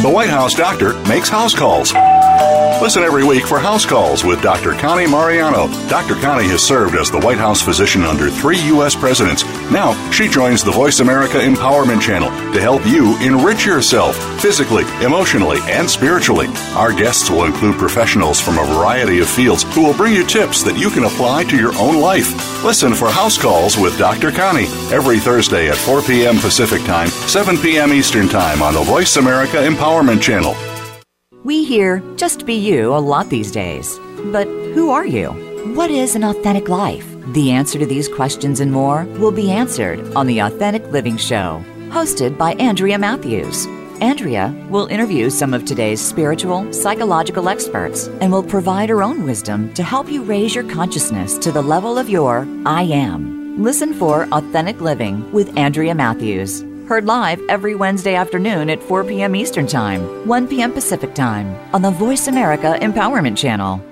The 0.00 0.10
White 0.10 0.30
House 0.30 0.54
doctor 0.54 0.94
makes 1.04 1.28
house 1.28 1.54
calls. 1.54 1.92
Listen 2.82 3.04
every 3.04 3.24
week 3.24 3.46
for 3.46 3.60
House 3.60 3.86
Calls 3.86 4.24
with 4.24 4.42
Dr. 4.42 4.72
Connie 4.72 5.06
Mariano. 5.06 5.68
Dr. 5.88 6.16
Connie 6.16 6.48
has 6.48 6.60
served 6.60 6.96
as 6.96 7.08
the 7.08 7.20
White 7.20 7.38
House 7.38 7.62
physician 7.62 8.02
under 8.02 8.28
three 8.28 8.58
U.S. 8.74 8.96
presidents. 8.96 9.44
Now, 9.70 9.92
she 10.10 10.26
joins 10.26 10.64
the 10.64 10.72
Voice 10.72 10.98
America 10.98 11.38
Empowerment 11.38 12.00
Channel 12.00 12.30
to 12.52 12.60
help 12.60 12.84
you 12.84 13.16
enrich 13.20 13.64
yourself 13.64 14.16
physically, 14.40 14.82
emotionally, 15.04 15.58
and 15.66 15.88
spiritually. 15.88 16.48
Our 16.74 16.92
guests 16.92 17.30
will 17.30 17.44
include 17.44 17.78
professionals 17.78 18.40
from 18.40 18.58
a 18.58 18.64
variety 18.64 19.20
of 19.20 19.28
fields 19.28 19.62
who 19.74 19.84
will 19.84 19.94
bring 19.94 20.14
you 20.14 20.26
tips 20.26 20.64
that 20.64 20.76
you 20.76 20.90
can 20.90 21.04
apply 21.04 21.44
to 21.44 21.56
your 21.56 21.74
own 21.76 22.00
life. 22.00 22.51
Listen 22.64 22.94
for 22.94 23.10
House 23.10 23.36
Calls 23.36 23.76
with 23.76 23.98
Dr. 23.98 24.30
Connie 24.30 24.66
every 24.94 25.18
Thursday 25.18 25.68
at 25.68 25.74
4 25.74 26.00
p.m. 26.02 26.38
Pacific 26.38 26.80
Time, 26.84 27.08
7 27.08 27.58
p.m. 27.58 27.92
Eastern 27.92 28.28
Time 28.28 28.62
on 28.62 28.74
the 28.74 28.82
Voice 28.84 29.16
America 29.16 29.56
Empowerment 29.56 30.22
Channel. 30.22 30.54
We 31.42 31.64
hear 31.64 31.98
just 32.14 32.46
be 32.46 32.54
you 32.54 32.94
a 32.94 33.02
lot 33.02 33.28
these 33.30 33.50
days. 33.50 33.98
But 34.26 34.46
who 34.46 34.90
are 34.90 35.04
you? 35.04 35.30
What 35.74 35.90
is 35.90 36.14
an 36.14 36.22
authentic 36.22 36.68
life? 36.68 37.04
The 37.32 37.50
answer 37.50 37.80
to 37.80 37.86
these 37.86 38.08
questions 38.08 38.60
and 38.60 38.70
more 38.70 39.06
will 39.18 39.32
be 39.32 39.50
answered 39.50 40.14
on 40.14 40.28
The 40.28 40.38
Authentic 40.38 40.86
Living 40.92 41.16
Show, 41.16 41.64
hosted 41.88 42.38
by 42.38 42.52
Andrea 42.54 42.96
Matthews. 42.96 43.66
Andrea 44.00 44.54
will 44.70 44.86
interview 44.86 45.30
some 45.30 45.52
of 45.52 45.64
today's 45.64 46.00
spiritual, 46.00 46.72
psychological 46.72 47.48
experts 47.48 48.08
and 48.20 48.32
will 48.32 48.42
provide 48.42 48.88
her 48.88 49.02
own 49.02 49.24
wisdom 49.24 49.72
to 49.74 49.82
help 49.82 50.10
you 50.10 50.22
raise 50.22 50.54
your 50.54 50.68
consciousness 50.68 51.38
to 51.38 51.52
the 51.52 51.62
level 51.62 51.98
of 51.98 52.08
your 52.08 52.46
I 52.64 52.82
am. 52.82 53.62
Listen 53.62 53.92
for 53.94 54.26
Authentic 54.32 54.80
Living 54.80 55.30
with 55.32 55.56
Andrea 55.58 55.94
Matthews 55.94 56.64
Heard 56.88 57.06
live 57.06 57.40
every 57.48 57.74
Wednesday 57.74 58.16
afternoon 58.16 58.68
at 58.68 58.82
4 58.82 59.04
p.m. 59.04 59.36
Eastern 59.36 59.66
Time, 59.66 60.26
1 60.26 60.48
p.m. 60.48 60.72
Pacific 60.72 61.14
Time 61.14 61.56
on 61.72 61.80
the 61.80 61.90
Voice 61.90 62.26
America 62.26 62.76
Empowerment 62.82 63.36
Channel. 63.36 63.91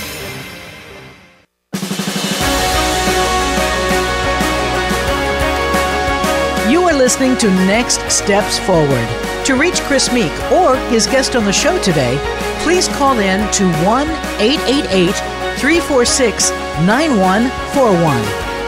Listening 7.01 7.35
to 7.35 7.49
Next 7.65 7.99
Steps 8.11 8.59
Forward. 8.59 9.07
To 9.45 9.55
reach 9.55 9.81
Chris 9.81 10.13
Meek 10.13 10.31
or 10.51 10.77
his 10.91 11.07
guest 11.07 11.35
on 11.35 11.45
the 11.45 11.51
show 11.51 11.81
today, 11.81 12.15
please 12.61 12.87
call 12.89 13.17
in 13.17 13.51
to 13.53 13.63
1 13.83 14.07
888 14.37 15.15
346 15.57 16.51
9141. 16.85 18.21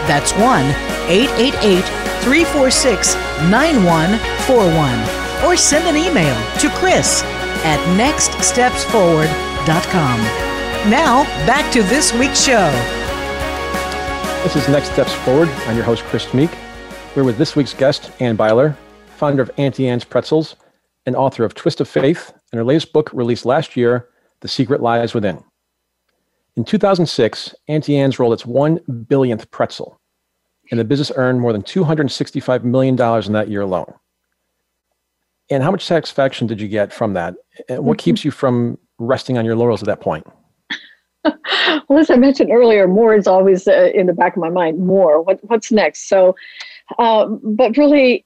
That's 0.10 0.34
1 0.34 0.66
888 1.06 1.86
346 2.24 3.14
9141. 3.52 5.46
Or 5.46 5.56
send 5.56 5.86
an 5.86 5.96
email 5.96 6.36
to 6.58 6.70
Chris 6.80 7.22
at 7.64 7.80
nextstepsforward.com. 8.02 10.20
Now, 10.90 11.24
back 11.46 11.72
to 11.72 11.84
this 11.84 12.12
week's 12.14 12.42
show. 12.44 12.72
This 14.42 14.56
is 14.56 14.68
Next 14.70 14.92
Steps 14.92 15.14
Forward. 15.14 15.50
I'm 15.68 15.76
your 15.76 15.86
host, 15.86 16.04
Chris 16.06 16.34
Meek. 16.34 16.63
We're 17.16 17.24
with 17.24 17.38
this 17.38 17.56
week's 17.56 17.76
guest, 17.76 18.10
Anne 18.20 18.36
Beiler, 18.36 18.76
founder 19.18 19.44
of 19.44 19.52
Auntie 19.58 19.88
Anne's 19.88 20.04
Pretzels 20.04 20.56
and 21.06 21.16
author 21.16 21.46
of 21.46 21.54
Twist 21.54 21.80
of 21.80 21.88
Faith 21.88 22.34
and 22.52 22.58
her 22.58 22.64
latest 22.64 22.92
book 22.92 23.12
released 23.14 23.46
last 23.46 23.78
year, 23.78 24.10
The 24.40 24.48
Secret 24.48 24.82
Lies 24.82 25.14
Within. 25.14 25.44
In 26.56 26.64
2006, 26.64 27.54
Auntie 27.68 27.98
Anne's 27.98 28.18
rolled 28.18 28.34
its 28.34 28.48
one 28.48 28.80
billionth 29.08 29.52
pretzel, 29.52 30.02
and 30.72 30.80
the 30.80 30.84
business 30.84 31.12
earned 31.16 31.40
more 31.40 31.54
than 31.54 31.62
$265 31.62 32.64
million 32.64 33.00
in 33.00 33.34
that 33.34 33.48
year 33.48 33.62
alone. 33.62 33.94
And 35.52 35.62
how 35.62 35.70
much 35.70 35.86
satisfaction 35.86 36.48
did 36.48 36.60
you 36.60 36.68
get 36.68 36.92
from 36.92 37.14
that? 37.14 37.36
And 37.70 37.86
what 37.86 38.00
keeps 38.00 38.26
you 38.26 38.32
from 38.32 38.80
resting 38.98 39.38
on 39.38 39.46
your 39.46 39.56
laurels 39.56 39.84
at 39.84 39.86
that 39.88 40.02
point? 40.02 40.26
well, 41.88 42.00
as 42.00 42.10
I 42.10 42.16
mentioned 42.16 42.52
earlier, 42.52 42.88
more 42.88 43.14
is 43.14 43.28
always 43.28 43.68
uh, 43.68 43.92
in 43.94 44.08
the 44.08 44.14
back 44.14 44.36
of 44.36 44.42
my 44.42 44.50
mind. 44.50 44.80
More. 44.80 45.22
What, 45.22 45.40
what's 45.44 45.72
next? 45.72 46.10
So, 46.10 46.36
um, 47.00 47.40
but 47.44 47.78
really, 47.78 48.26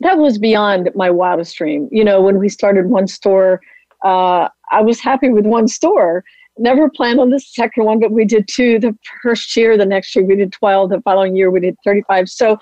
that 0.00 0.18
was 0.18 0.38
beyond 0.38 0.90
my 0.94 1.10
wildest 1.10 1.56
dream. 1.56 1.88
You 1.90 2.04
know, 2.04 2.20
when 2.20 2.38
we 2.38 2.48
started 2.48 2.86
one 2.86 3.06
store, 3.06 3.60
uh, 4.04 4.48
I 4.70 4.80
was 4.82 5.00
happy 5.00 5.28
with 5.28 5.46
one 5.46 5.68
store. 5.68 6.24
Never 6.58 6.90
planned 6.90 7.20
on 7.20 7.30
the 7.30 7.40
second 7.40 7.84
one, 7.84 8.00
but 8.00 8.10
we 8.10 8.24
did 8.24 8.48
two 8.48 8.78
the 8.78 8.96
first 9.22 9.54
year. 9.56 9.76
The 9.76 9.86
next 9.86 10.14
year 10.14 10.24
we 10.24 10.36
did 10.36 10.52
12. 10.52 10.90
The 10.90 11.00
following 11.02 11.36
year 11.36 11.50
we 11.50 11.60
did 11.60 11.76
35. 11.84 12.28
So, 12.28 12.58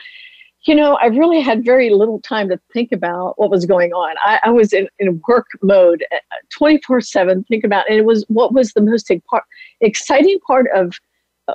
you 0.66 0.74
know, 0.74 0.96
I 1.00 1.06
really 1.06 1.40
had 1.40 1.64
very 1.64 1.90
little 1.90 2.20
time 2.20 2.48
to 2.48 2.60
think 2.72 2.92
about 2.92 3.38
what 3.38 3.50
was 3.50 3.64
going 3.64 3.92
on. 3.92 4.16
I, 4.20 4.40
I 4.44 4.50
was 4.50 4.72
in, 4.72 4.88
in 4.98 5.20
work 5.28 5.46
mode 5.62 6.04
uh, 6.12 6.16
24 6.50 7.00
7, 7.00 7.44
think 7.44 7.64
about, 7.64 7.88
and 7.88 7.98
it 7.98 8.04
was 8.04 8.24
what 8.28 8.52
was 8.52 8.72
the 8.72 8.82
most 8.82 9.10
exciting 9.80 10.38
part 10.46 10.66
of, 10.74 10.94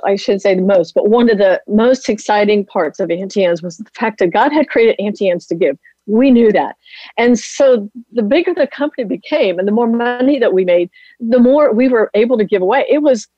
I 0.02 0.16
shouldn't 0.16 0.42
say 0.42 0.54
the 0.54 0.62
most, 0.62 0.94
but 0.94 1.08
one 1.08 1.30
of 1.30 1.38
the 1.38 1.60
most 1.68 2.08
exciting 2.08 2.64
parts 2.64 2.98
of 2.98 3.10
Auntie 3.10 3.44
Anne's 3.44 3.62
was 3.62 3.76
the 3.78 3.90
fact 3.94 4.18
that 4.18 4.32
God 4.32 4.52
had 4.52 4.68
created 4.68 4.96
Auntie 4.98 5.30
Anne's 5.30 5.46
to 5.46 5.54
give. 5.54 5.78
We 6.06 6.30
knew 6.30 6.52
that. 6.52 6.76
And 7.16 7.38
so 7.38 7.88
the 8.12 8.22
bigger 8.22 8.52
the 8.52 8.66
company 8.66 9.04
became 9.04 9.58
and 9.58 9.68
the 9.68 9.72
more 9.72 9.86
money 9.86 10.38
that 10.38 10.52
we 10.52 10.64
made, 10.64 10.90
the 11.20 11.38
more 11.38 11.72
we 11.72 11.88
were 11.88 12.10
able 12.14 12.36
to 12.38 12.44
give 12.44 12.60
away. 12.60 12.84
It 12.90 13.02
was, 13.02 13.28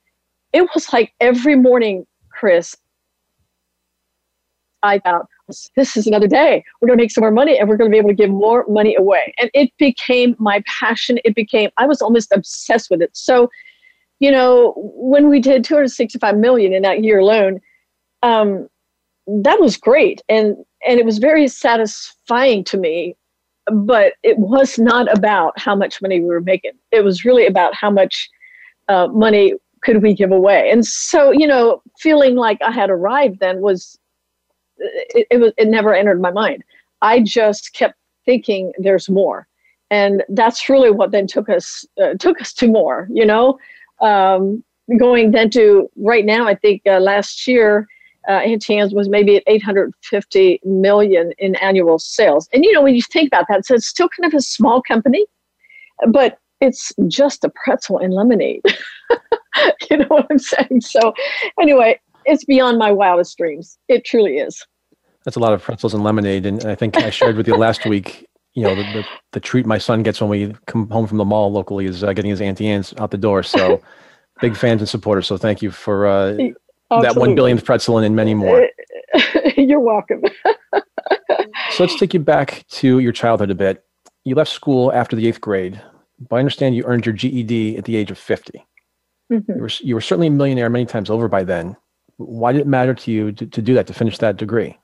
it 0.52 0.66
was 0.74 0.92
like 0.92 1.12
every 1.20 1.56
morning, 1.56 2.06
Chris, 2.30 2.76
I 4.82 4.98
thought, 4.98 5.26
this 5.76 5.96
is 5.96 6.06
another 6.06 6.26
day. 6.26 6.64
We're 6.80 6.88
going 6.88 6.98
to 6.98 7.02
make 7.02 7.10
some 7.10 7.22
more 7.22 7.30
money 7.30 7.58
and 7.58 7.68
we're 7.68 7.76
going 7.76 7.90
to 7.90 7.94
be 7.94 7.98
able 7.98 8.08
to 8.08 8.14
give 8.14 8.30
more 8.30 8.64
money 8.68 8.96
away. 8.96 9.32
And 9.38 9.50
it 9.54 9.70
became 9.78 10.34
my 10.38 10.62
passion. 10.66 11.18
It 11.24 11.34
became, 11.34 11.70
I 11.76 11.86
was 11.86 12.02
almost 12.02 12.32
obsessed 12.32 12.90
with 12.90 13.00
it. 13.00 13.10
So, 13.12 13.48
you 14.18 14.30
know, 14.30 14.74
when 14.76 15.28
we 15.28 15.40
did 15.40 15.64
265 15.64 16.36
million 16.36 16.72
in 16.72 16.82
that 16.82 17.02
year 17.02 17.18
alone, 17.18 17.60
um, 18.22 18.68
that 19.26 19.60
was 19.60 19.76
great. 19.76 20.22
And, 20.28 20.56
and 20.86 20.98
it 20.98 21.04
was 21.04 21.18
very 21.18 21.48
satisfying 21.48 22.64
to 22.64 22.78
me, 22.78 23.16
but 23.70 24.14
it 24.22 24.38
was 24.38 24.78
not 24.78 25.12
about 25.14 25.58
how 25.58 25.74
much 25.74 26.00
money 26.00 26.20
we 26.20 26.26
were 26.26 26.40
making. 26.40 26.72
It 26.92 27.04
was 27.04 27.24
really 27.24 27.46
about 27.46 27.74
how 27.74 27.90
much 27.90 28.28
uh, 28.88 29.08
money 29.08 29.54
could 29.82 30.02
we 30.02 30.14
give 30.14 30.32
away. 30.32 30.70
And 30.70 30.84
so, 30.84 31.30
you 31.30 31.46
know, 31.46 31.82
feeling 31.98 32.36
like 32.36 32.58
I 32.62 32.72
had 32.72 32.90
arrived 32.90 33.40
then 33.40 33.60
was 33.60 33.98
it, 34.78 35.26
it 35.30 35.38
was 35.38 35.52
it 35.56 35.68
never 35.68 35.94
entered 35.94 36.20
my 36.20 36.30
mind. 36.30 36.64
I 37.02 37.20
just 37.20 37.72
kept 37.72 37.94
thinking 38.24 38.72
there's 38.78 39.08
more, 39.08 39.46
and 39.90 40.24
that's 40.28 40.68
really 40.68 40.90
what 40.90 41.12
then 41.12 41.26
took 41.26 41.48
us 41.48 41.84
uh, 42.02 42.14
took 42.14 42.40
us 42.40 42.52
to 42.54 42.68
more. 42.68 43.08
You 43.10 43.26
know, 43.26 43.58
um, 44.00 44.62
going 44.98 45.32
then 45.32 45.50
to 45.50 45.90
right 45.96 46.24
now. 46.24 46.46
I 46.46 46.54
think 46.54 46.82
uh, 46.86 47.00
last 47.00 47.46
year. 47.46 47.88
Uh, 48.28 48.40
Anne's 48.40 48.92
was 48.92 49.08
maybe 49.08 49.36
at 49.36 49.44
850 49.46 50.58
million 50.64 51.30
in 51.38 51.54
annual 51.56 51.96
sales. 52.00 52.48
And 52.52 52.64
you 52.64 52.72
know, 52.72 52.82
when 52.82 52.96
you 52.96 53.02
think 53.02 53.28
about 53.28 53.44
that, 53.48 53.64
so 53.64 53.74
it's 53.76 53.86
still 53.86 54.08
kind 54.08 54.26
of 54.26 54.36
a 54.36 54.42
small 54.42 54.82
company, 54.82 55.24
but 56.08 56.40
it's 56.60 56.92
just 57.08 57.44
a 57.44 57.50
pretzel 57.50 57.98
and 57.98 58.12
lemonade. 58.12 58.62
you 59.90 59.98
know 59.98 60.06
what 60.08 60.26
I'm 60.30 60.38
saying? 60.38 60.80
So, 60.80 61.14
anyway, 61.60 62.00
it's 62.24 62.44
beyond 62.44 62.78
my 62.78 62.90
wildest 62.90 63.36
dreams. 63.38 63.78
It 63.88 64.04
truly 64.04 64.38
is. 64.38 64.64
That's 65.24 65.36
a 65.36 65.40
lot 65.40 65.52
of 65.52 65.62
pretzels 65.62 65.94
and 65.94 66.04
lemonade. 66.04 66.46
And 66.46 66.64
I 66.64 66.74
think 66.74 66.96
I 66.96 67.10
shared 67.10 67.36
with 67.36 67.48
you 67.48 67.56
last 67.56 67.84
week, 67.88 68.26
you 68.56 68.62
know, 68.62 68.74
the, 68.74 68.82
the, 68.82 69.06
the, 69.32 69.40
treat 69.40 69.66
my 69.66 69.78
son 69.78 70.02
gets 70.02 70.20
when 70.20 70.30
we 70.30 70.54
come 70.66 70.88
home 70.88 71.06
from 71.06 71.18
the 71.18 71.24
mall 71.24 71.52
locally 71.52 71.86
is 71.86 72.02
uh, 72.02 72.12
getting 72.12 72.30
his 72.30 72.40
Auntie 72.40 72.66
Anne's 72.66 72.94
out 72.98 73.10
the 73.10 73.18
door. 73.18 73.42
So 73.42 73.80
big 74.40 74.56
fans 74.56 74.80
and 74.80 74.88
supporters. 74.88 75.26
So 75.26 75.36
thank 75.36 75.62
you 75.62 75.70
for 75.70 76.06
uh, 76.06 76.32
that 77.02 77.16
one 77.16 77.34
billionth 77.34 77.64
pretzel 77.64 77.98
and 77.98 78.16
many 78.16 78.34
more. 78.34 78.68
You're 79.56 79.80
welcome. 79.80 80.22
so 80.72 81.84
let's 81.84 81.98
take 81.98 82.14
you 82.14 82.20
back 82.20 82.64
to 82.68 82.98
your 82.98 83.12
childhood 83.12 83.50
a 83.50 83.54
bit. 83.54 83.84
You 84.24 84.34
left 84.34 84.50
school 84.50 84.92
after 84.92 85.14
the 85.14 85.28
eighth 85.28 85.40
grade, 85.40 85.80
but 86.18 86.36
I 86.36 86.38
understand 86.40 86.74
you 86.74 86.84
earned 86.84 87.06
your 87.06 87.14
GED 87.14 87.76
at 87.76 87.84
the 87.84 87.94
age 87.94 88.10
of 88.10 88.18
50. 88.18 88.66
Mm-hmm. 89.30 89.52
You, 89.52 89.60
were, 89.60 89.70
you 89.80 89.94
were 89.94 90.00
certainly 90.00 90.28
a 90.28 90.30
millionaire 90.30 90.70
many 90.70 90.86
times 90.86 91.10
over 91.10 91.28
by 91.28 91.44
then 91.44 91.76
why 92.18 92.52
did 92.52 92.62
it 92.62 92.66
matter 92.66 92.94
to 92.94 93.10
you 93.10 93.32
to, 93.32 93.46
to 93.46 93.62
do 93.62 93.74
that, 93.74 93.86
to 93.86 93.94
finish 93.94 94.18
that 94.18 94.36
degree? 94.36 94.78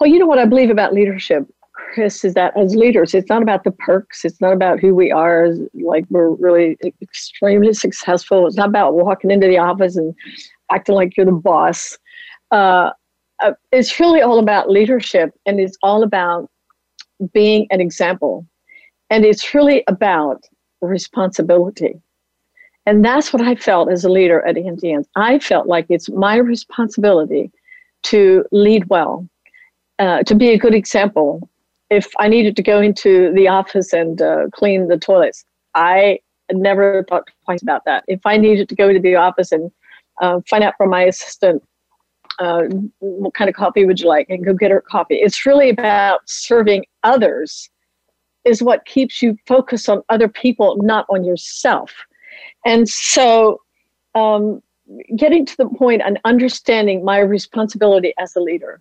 Well, 0.00 0.10
you 0.10 0.18
know 0.18 0.26
what 0.26 0.38
I 0.38 0.44
believe 0.44 0.70
about 0.70 0.94
leadership, 0.94 1.44
Chris, 1.92 2.24
is 2.24 2.34
that 2.34 2.56
as 2.56 2.74
leaders, 2.74 3.14
it's 3.14 3.28
not 3.28 3.42
about 3.42 3.64
the 3.64 3.70
perks. 3.70 4.24
It's 4.24 4.40
not 4.40 4.52
about 4.52 4.80
who 4.80 4.94
we 4.94 5.10
are, 5.10 5.48
like 5.74 6.04
we're 6.10 6.30
really 6.30 6.76
extremely 7.02 7.72
successful. 7.72 8.46
It's 8.46 8.56
not 8.56 8.68
about 8.68 8.94
walking 8.94 9.30
into 9.30 9.46
the 9.46 9.58
office 9.58 9.96
and 9.96 10.14
acting 10.70 10.94
like 10.94 11.16
you're 11.16 11.26
the 11.26 11.32
boss. 11.32 11.98
Uh, 12.50 12.90
uh, 13.40 13.52
it's 13.72 13.98
really 14.00 14.20
all 14.20 14.38
about 14.38 14.70
leadership 14.70 15.32
and 15.46 15.60
it's 15.60 15.78
all 15.82 16.02
about 16.02 16.50
being 17.32 17.66
an 17.70 17.80
example. 17.80 18.46
And 19.10 19.24
it's 19.24 19.54
really 19.54 19.84
about 19.88 20.44
responsibility. 20.80 22.00
And 22.86 23.04
that's 23.04 23.32
what 23.32 23.42
I 23.42 23.54
felt 23.54 23.90
as 23.90 24.04
a 24.04 24.08
leader 24.08 24.46
at 24.46 24.56
Auntie 24.56 24.96
I 25.14 25.38
felt 25.38 25.66
like 25.66 25.86
it's 25.88 26.08
my 26.08 26.36
responsibility 26.36 27.50
to 28.04 28.44
lead 28.50 28.88
well, 28.88 29.28
uh, 29.98 30.22
to 30.22 30.34
be 30.34 30.50
a 30.50 30.58
good 30.58 30.74
example. 30.74 31.48
If 31.90 32.08
I 32.18 32.28
needed 32.28 32.56
to 32.56 32.62
go 32.62 32.80
into 32.80 33.32
the 33.32 33.48
office 33.48 33.92
and 33.92 34.20
uh, 34.20 34.48
clean 34.52 34.88
the 34.88 34.98
toilets, 34.98 35.44
I 35.74 36.20
never 36.52 37.04
thought 37.08 37.28
twice 37.44 37.62
about 37.62 37.84
that. 37.86 38.04
If 38.08 38.20
I 38.24 38.36
needed 38.36 38.68
to 38.68 38.74
go 38.74 38.92
to 38.92 39.00
the 39.00 39.16
office 39.16 39.52
and 39.52 39.70
uh, 40.20 40.40
find 40.48 40.64
out 40.64 40.74
from 40.76 40.90
my 40.90 41.02
assistant 41.02 41.62
uh, 42.38 42.62
what 42.98 43.34
kind 43.34 43.48
of 43.48 43.56
coffee 43.56 43.84
would 43.84 44.00
you 44.00 44.08
like 44.08 44.28
and 44.28 44.44
go 44.44 44.52
get 44.52 44.70
her 44.70 44.80
coffee, 44.80 45.16
it's 45.16 45.46
really 45.46 45.70
about 45.70 46.20
serving 46.26 46.84
others, 47.02 47.70
is 48.44 48.62
what 48.62 48.84
keeps 48.84 49.22
you 49.22 49.36
focused 49.46 49.88
on 49.88 50.02
other 50.08 50.28
people, 50.28 50.76
not 50.82 51.06
on 51.08 51.24
yourself. 51.24 51.92
And 52.64 52.88
so, 52.88 53.60
um, 54.14 54.62
getting 55.16 55.44
to 55.44 55.56
the 55.56 55.68
point 55.68 56.02
and 56.04 56.18
understanding 56.24 57.04
my 57.04 57.18
responsibility 57.18 58.14
as 58.18 58.34
a 58.36 58.40
leader. 58.40 58.80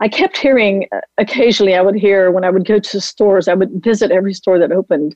I 0.00 0.08
kept 0.08 0.36
hearing 0.36 0.86
uh, 0.92 1.00
occasionally, 1.18 1.74
I 1.74 1.80
would 1.80 1.94
hear 1.94 2.30
when 2.30 2.44
I 2.44 2.50
would 2.50 2.66
go 2.66 2.78
to 2.78 3.00
stores, 3.00 3.46
I 3.46 3.54
would 3.54 3.82
visit 3.82 4.10
every 4.10 4.34
store 4.34 4.58
that 4.58 4.72
opened, 4.72 5.14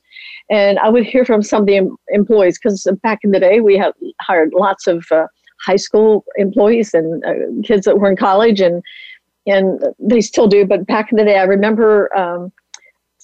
and 0.49 0.79
I 0.79 0.89
would 0.89 1.05
hear 1.05 1.25
from 1.25 1.43
some 1.43 1.61
of 1.61 1.67
the 1.67 1.77
em- 1.77 1.97
employees 2.09 2.57
because 2.57 2.87
back 3.03 3.19
in 3.23 3.31
the 3.31 3.39
day 3.39 3.59
we 3.59 3.77
had 3.77 3.91
hired 4.21 4.53
lots 4.53 4.87
of 4.87 5.05
uh, 5.11 5.27
high 5.65 5.75
school 5.75 6.23
employees 6.37 6.93
and 6.93 7.23
uh, 7.25 7.33
kids 7.63 7.85
that 7.85 7.99
were 7.99 8.09
in 8.09 8.15
college, 8.15 8.61
and 8.61 8.81
and 9.45 9.83
they 9.99 10.21
still 10.21 10.47
do. 10.47 10.65
But 10.65 10.87
back 10.87 11.11
in 11.11 11.17
the 11.17 11.25
day, 11.25 11.37
I 11.37 11.43
remember 11.43 12.15
um, 12.17 12.51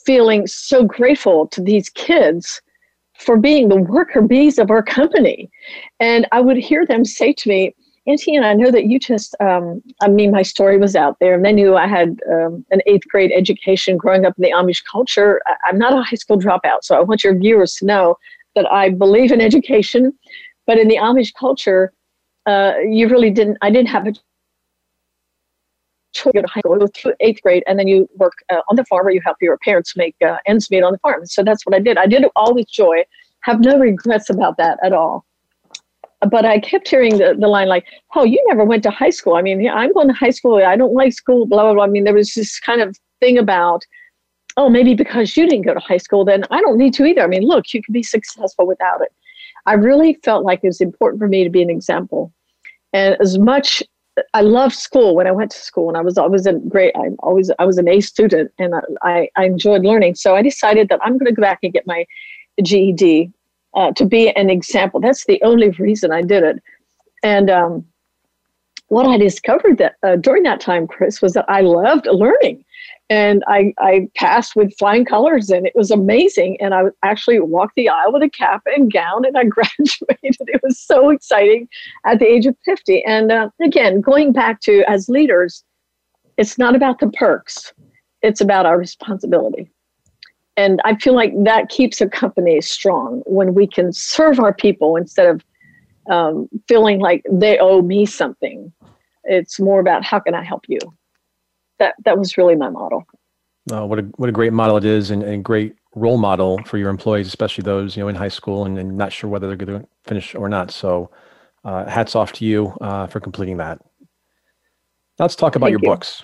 feeling 0.06 0.48
so 0.48 0.84
grateful 0.84 1.48
to 1.48 1.62
these 1.62 1.90
kids 1.90 2.62
for 3.18 3.38
being 3.38 3.70
the 3.70 3.78
worker 3.78 4.22
bees 4.22 4.60
of 4.60 4.70
our 4.70 4.84
company. 4.84 5.50
And 6.00 6.28
I 6.32 6.42
would 6.42 6.58
hear 6.58 6.86
them 6.86 7.06
say 7.06 7.34
to 7.34 7.50
me, 7.50 7.76
And 8.08 8.46
I 8.46 8.54
know 8.54 8.70
that 8.70 8.86
you 8.86 9.00
just, 9.00 9.36
um, 9.40 9.82
I 10.02 10.08
mean, 10.08 10.32
my 10.32 10.44
story 10.44 10.78
was 10.78 10.96
out 10.96 11.18
there, 11.20 11.34
and 11.34 11.44
they 11.44 11.52
knew 11.52 11.76
I 11.76 11.88
had 11.88 12.20
um, 12.32 12.64
an 12.70 12.82
eighth 12.86 13.08
grade 13.08 13.32
education 13.36 13.98
growing 13.98 14.26
up 14.26 14.36
in 14.38 14.44
the 14.44 14.52
Amish 14.52 14.84
culture. 14.90 15.42
I, 15.48 15.70
am 15.70 15.80
not 15.80 15.94
a 15.94 16.04
high 16.04 16.16
school 16.16 16.38
dropout, 16.38 16.84
so 16.84 16.96
I 16.96 17.02
want 17.02 17.24
your 17.24 17.36
viewers 17.36 17.76
to 17.78 17.86
know 17.86 18.18
that 18.54 18.72
I 18.72 18.90
believe 18.90 19.32
in 19.32 19.42
education, 19.42 20.14
but 20.68 20.78
in 20.78 20.88
the 20.88 20.98
Amish 20.98 21.34
culture, 21.38 21.92
uh, 22.46 22.74
you 22.88 23.08
really 23.08 23.32
didn't, 23.32 23.58
I 23.64 23.72
didn't 23.72 23.90
have 23.90 24.06
a 24.06 24.12
choice. 24.12 24.22
You 26.26 26.32
go 26.34 26.42
to 26.42 26.48
high 26.48 26.62
school, 26.62 26.78
go 26.78 26.88
through 26.88 27.14
eighth 27.20 27.42
grade, 27.42 27.64
and 27.68 27.78
then 27.80 27.88
you 27.88 28.08
work 28.16 28.34
uh, 28.52 28.62
on 28.70 28.76
the 28.76 28.86
farm 28.86 29.08
or 29.08 29.12
you 29.12 29.22
help 29.26 29.38
your 29.42 29.58
parents 29.58 29.98
make 29.98 30.16
uh, 30.26 30.38
ends 30.46 30.70
meet 30.70 30.84
on 30.84 30.94
the 30.94 31.00
farm. 31.00 31.26
So 31.26 31.44
that's 31.44 31.66
what 31.66 31.76
I 31.76 31.80
did. 31.80 31.98
I 31.98 32.06
did 32.06 32.24
it 32.24 32.32
all 32.36 32.54
with 32.54 32.70
joy. 32.70 33.04
Have 33.42 33.60
no 33.60 33.78
regrets 33.78 34.30
about 34.30 34.58
that 34.58 34.80
at 34.84 34.94
all. 34.94 35.26
But 36.26 36.46
I 36.46 36.60
kept 36.60 36.88
hearing 36.88 37.18
the, 37.18 37.36
the 37.38 37.48
line 37.48 37.68
like, 37.68 37.86
"Oh, 38.16 38.24
you 38.24 38.44
never 38.48 38.64
went 38.64 38.84
to 38.84 38.92
high 38.92 39.10
school." 39.10 39.36
I 39.36 39.42
mean, 39.42 39.68
I'm 39.70 39.94
going 39.94 40.08
to 40.08 40.14
high 40.14 40.32
school. 40.32 40.58
I 40.64 40.76
don't 40.76 40.94
like 40.94 41.14
school. 41.14 41.46
Blah 41.46 41.64
blah 41.64 41.74
blah. 41.74 41.84
I 41.84 41.88
mean, 41.88 42.04
there 42.04 42.14
was 42.14 42.34
this 42.34 42.60
kind 42.60 42.82
of 42.82 42.98
thing 43.20 43.38
about, 43.38 43.86
oh, 44.58 44.70
maybe 44.70 44.94
because 44.94 45.36
you 45.38 45.48
didn't 45.48 45.66
go 45.66 45.74
to 45.74 45.80
high 45.80 45.98
school, 45.98 46.26
then 46.26 46.44
I 46.52 46.62
don't 46.62 46.78
need 46.78 46.94
to 46.96 47.06
either. 47.06 47.22
I 47.22 47.28
mean, 47.28 47.44
look, 47.44 47.74
you 47.74 47.82
can 47.82 47.94
be 47.94 48.04
successful 48.04 48.68
without 48.68 49.02
it. 49.02 49.12
I 49.66 49.74
really 49.74 50.16
felt 50.24 50.46
like 50.46 50.60
it 50.64 50.68
was 50.68 50.82
important 50.82 51.20
for 51.20 51.28
me 51.28 51.44
to 51.44 51.50
be 51.50 51.62
an 51.62 51.70
example. 51.70 52.32
And 52.94 53.18
as 53.20 53.38
much 53.38 53.84
I 54.34 54.42
loved 54.42 54.76
school 54.76 55.16
when 55.16 55.28
I 55.28 55.32
went 55.32 55.52
to 55.52 55.58
school, 55.58 55.90
and 55.90 55.98
I 55.98 56.02
was 56.02 56.18
always 56.18 56.46
a 56.46 56.54
great. 56.54 56.94
I 56.96 57.10
always 57.20 57.52
I 57.60 57.66
was 57.66 57.78
an 57.78 57.90
A 57.90 58.00
student, 58.02 58.52
and 58.58 58.74
I 59.02 59.30
I 59.36 59.46
enjoyed 59.46 59.84
learning. 59.84 60.16
So 60.16 60.36
I 60.36 60.42
decided 60.42 60.90
that 60.90 61.00
I'm 61.04 61.18
going 61.18 61.26
to 61.26 61.34
go 61.34 61.42
back 61.42 61.60
and 61.64 61.74
get 61.74 61.86
my 61.86 62.06
GED 62.64 63.32
uh, 63.76 63.92
to 63.94 64.06
be 64.06 64.30
an 64.32 64.50
example. 64.50 65.00
That's 65.00 65.26
the 65.26 65.42
only 65.44 65.70
reason 65.72 66.12
I 66.12 66.22
did 66.22 66.44
it. 66.44 66.64
And 67.24 67.50
um, 67.50 67.86
what 68.88 69.08
I 69.08 69.18
discovered 69.18 69.78
that 69.78 69.96
uh, 70.04 70.16
during 70.16 70.44
that 70.44 70.60
time, 70.60 70.88
Chris, 70.88 71.22
was 71.22 71.34
that 71.34 71.46
I 71.48 71.62
loved 71.62 72.08
learning. 72.08 72.64
And 73.10 73.44
I, 73.48 73.74
I 73.78 74.08
passed 74.16 74.56
with 74.56 74.76
flying 74.80 75.06
colors 75.06 75.50
and 75.50 75.68
it 75.68 75.74
was 75.76 75.92
amazing. 75.92 76.58
And 76.60 76.74
i 76.74 76.84
actually 77.04 77.40
walked 77.40 77.76
the 77.76 77.90
aisle 77.90 78.14
with 78.14 78.24
a 78.24 78.30
cap 78.30 78.64
and 78.66 78.92
gown 78.92 79.26
and 79.26 79.38
i 79.38 79.44
graduated. 79.44 80.16
It 80.22 80.62
was 80.64 80.80
so 80.80 81.10
exciting 81.10 81.68
at 82.06 82.20
the 82.20 82.26
age 82.26 82.46
of 82.46 82.56
50 82.66 83.04
and 83.04 83.32
uh, 83.32 83.50
again 83.64 84.02
going 84.02 84.32
back 84.32 84.60
to 84.62 84.84
as 84.90 85.08
leaders 85.08 85.64
it's 86.38 86.58
not 86.58 86.76
about 86.76 87.00
the 87.00 87.08
perks. 87.10 87.74
It's 88.22 88.42
about 88.42 88.66
our 88.66 88.78
responsibility 88.78 89.72
and 90.58 90.82
i 90.86 90.96
feel 90.96 91.14
like 91.14 91.34
that 91.44 91.70
keeps 91.70 92.02
a 92.02 92.10
company 92.10 92.62
strong 92.62 93.22
when 93.26 93.54
we 93.54 93.68
can 93.68 93.92
serve 93.92 94.40
our 94.40 94.54
people 94.54 94.96
instead 94.96 95.28
of 95.28 95.44
um, 96.08 96.48
feeling 96.68 97.00
like 97.00 97.24
they 97.32 97.58
owe 97.58 97.82
me 97.82 98.06
something 98.06 98.72
it's 99.24 99.60
more 99.60 99.80
about 99.80 100.04
how 100.04 100.20
can 100.20 100.36
i 100.36 100.44
help 100.44 100.66
you 100.68 100.80
that 101.80 101.96
that 102.06 102.18
was 102.18 102.38
really 102.38 102.56
my 102.56 102.70
model. 102.70 103.06
Oh, 103.72 103.86
what 103.86 104.00
a 104.00 104.04
what 104.16 104.30
a 104.30 104.32
great 104.32 104.54
model 104.54 104.78
it 104.78 104.86
is, 104.86 105.12
and, 105.12 105.24
and 105.24 105.44
great 105.44 105.76
role 105.96 106.18
model 106.18 106.60
for 106.66 106.78
your 106.78 106.90
employees, 106.90 107.28
especially 107.28 107.64
those 107.64 107.96
you 107.96 108.04
know 108.04 108.08
in 108.08 108.16
high 108.16 108.28
school 108.30 108.66
and, 108.66 108.78
and 108.78 108.96
not 108.98 109.12
sure 109.12 109.30
whether 109.30 109.48
they're 109.48 109.56
going 109.66 109.82
to 109.82 109.88
finish 110.04 110.36
or 110.36 110.48
not. 110.48 110.72
So, 110.72 111.10
uh, 111.64 111.86
hats 111.90 112.16
off 112.16 112.32
to 112.34 112.46
you 112.46 112.76
uh, 112.82 113.08
for 113.08 113.20
completing 113.20 113.58
that. 113.58 113.80
Now 115.18 115.26
let's 115.26 115.36
talk 115.36 115.56
about 115.56 115.68
Thank 115.68 115.72
your 115.72 115.80
you. 115.82 115.90
books. 115.90 116.24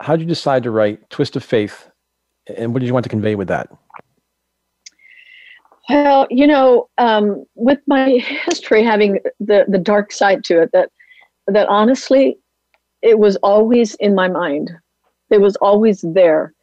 How 0.00 0.16
did 0.16 0.22
you 0.22 0.28
decide 0.28 0.64
to 0.64 0.70
write 0.70 1.08
Twist 1.08 1.36
of 1.36 1.44
Faith, 1.44 1.88
and 2.46 2.72
what 2.72 2.80
did 2.80 2.86
you 2.86 2.94
want 2.94 3.04
to 3.04 3.10
convey 3.10 3.34
with 3.34 3.48
that? 3.48 3.70
Well, 5.88 6.26
you 6.30 6.46
know, 6.46 6.88
um, 6.98 7.44
with 7.54 7.80
my 7.86 8.10
history 8.46 8.82
having 8.82 9.20
the 9.40 9.64
the 9.68 9.78
dark 9.78 10.12
side 10.12 10.44
to 10.44 10.62
it, 10.62 10.70
that 10.72 10.90
that 11.46 11.68
honestly, 11.68 12.38
it 13.02 13.18
was 13.18 13.36
always 13.36 13.94
in 13.96 14.14
my 14.14 14.28
mind. 14.28 14.70
It 15.30 15.40
was 15.40 15.56
always 15.56 16.02
there. 16.02 16.54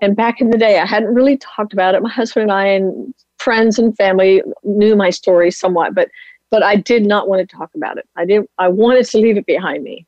And 0.00 0.16
back 0.16 0.40
in 0.40 0.50
the 0.50 0.58
day, 0.58 0.78
I 0.78 0.86
hadn't 0.86 1.14
really 1.14 1.36
talked 1.38 1.72
about 1.72 1.94
it. 1.94 2.02
My 2.02 2.10
husband 2.10 2.42
and 2.42 2.52
I 2.52 2.66
and 2.66 3.14
friends 3.38 3.78
and 3.78 3.96
family 3.96 4.42
knew 4.64 4.96
my 4.96 5.10
story 5.10 5.50
somewhat, 5.50 5.94
but 5.94 6.08
but 6.50 6.62
I 6.62 6.76
did 6.76 7.06
not 7.06 7.28
want 7.28 7.48
to 7.48 7.56
talk 7.56 7.70
about 7.74 7.96
it. 7.98 8.08
I 8.16 8.24
didn't. 8.24 8.50
I 8.58 8.68
wanted 8.68 9.06
to 9.06 9.18
leave 9.18 9.36
it 9.36 9.46
behind 9.46 9.84
me. 9.84 10.06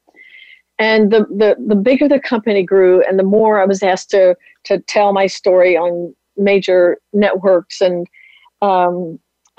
And 0.79 1.11
the 1.11 1.21
the 1.25 1.57
the 1.67 1.75
bigger 1.75 2.09
the 2.09 2.21
company 2.21 2.63
grew, 2.63 3.03
and 3.09 3.19
the 3.19 3.25
more 3.25 3.61
I 3.61 3.65
was 3.65 3.83
asked 3.83 4.11
to 4.11 4.37
to 4.65 4.79
tell 4.81 5.13
my 5.13 5.27
story 5.27 5.77
on 5.77 6.15
major 6.37 6.99
networks, 7.15 7.81
and 7.81 8.07
um, 8.61 9.19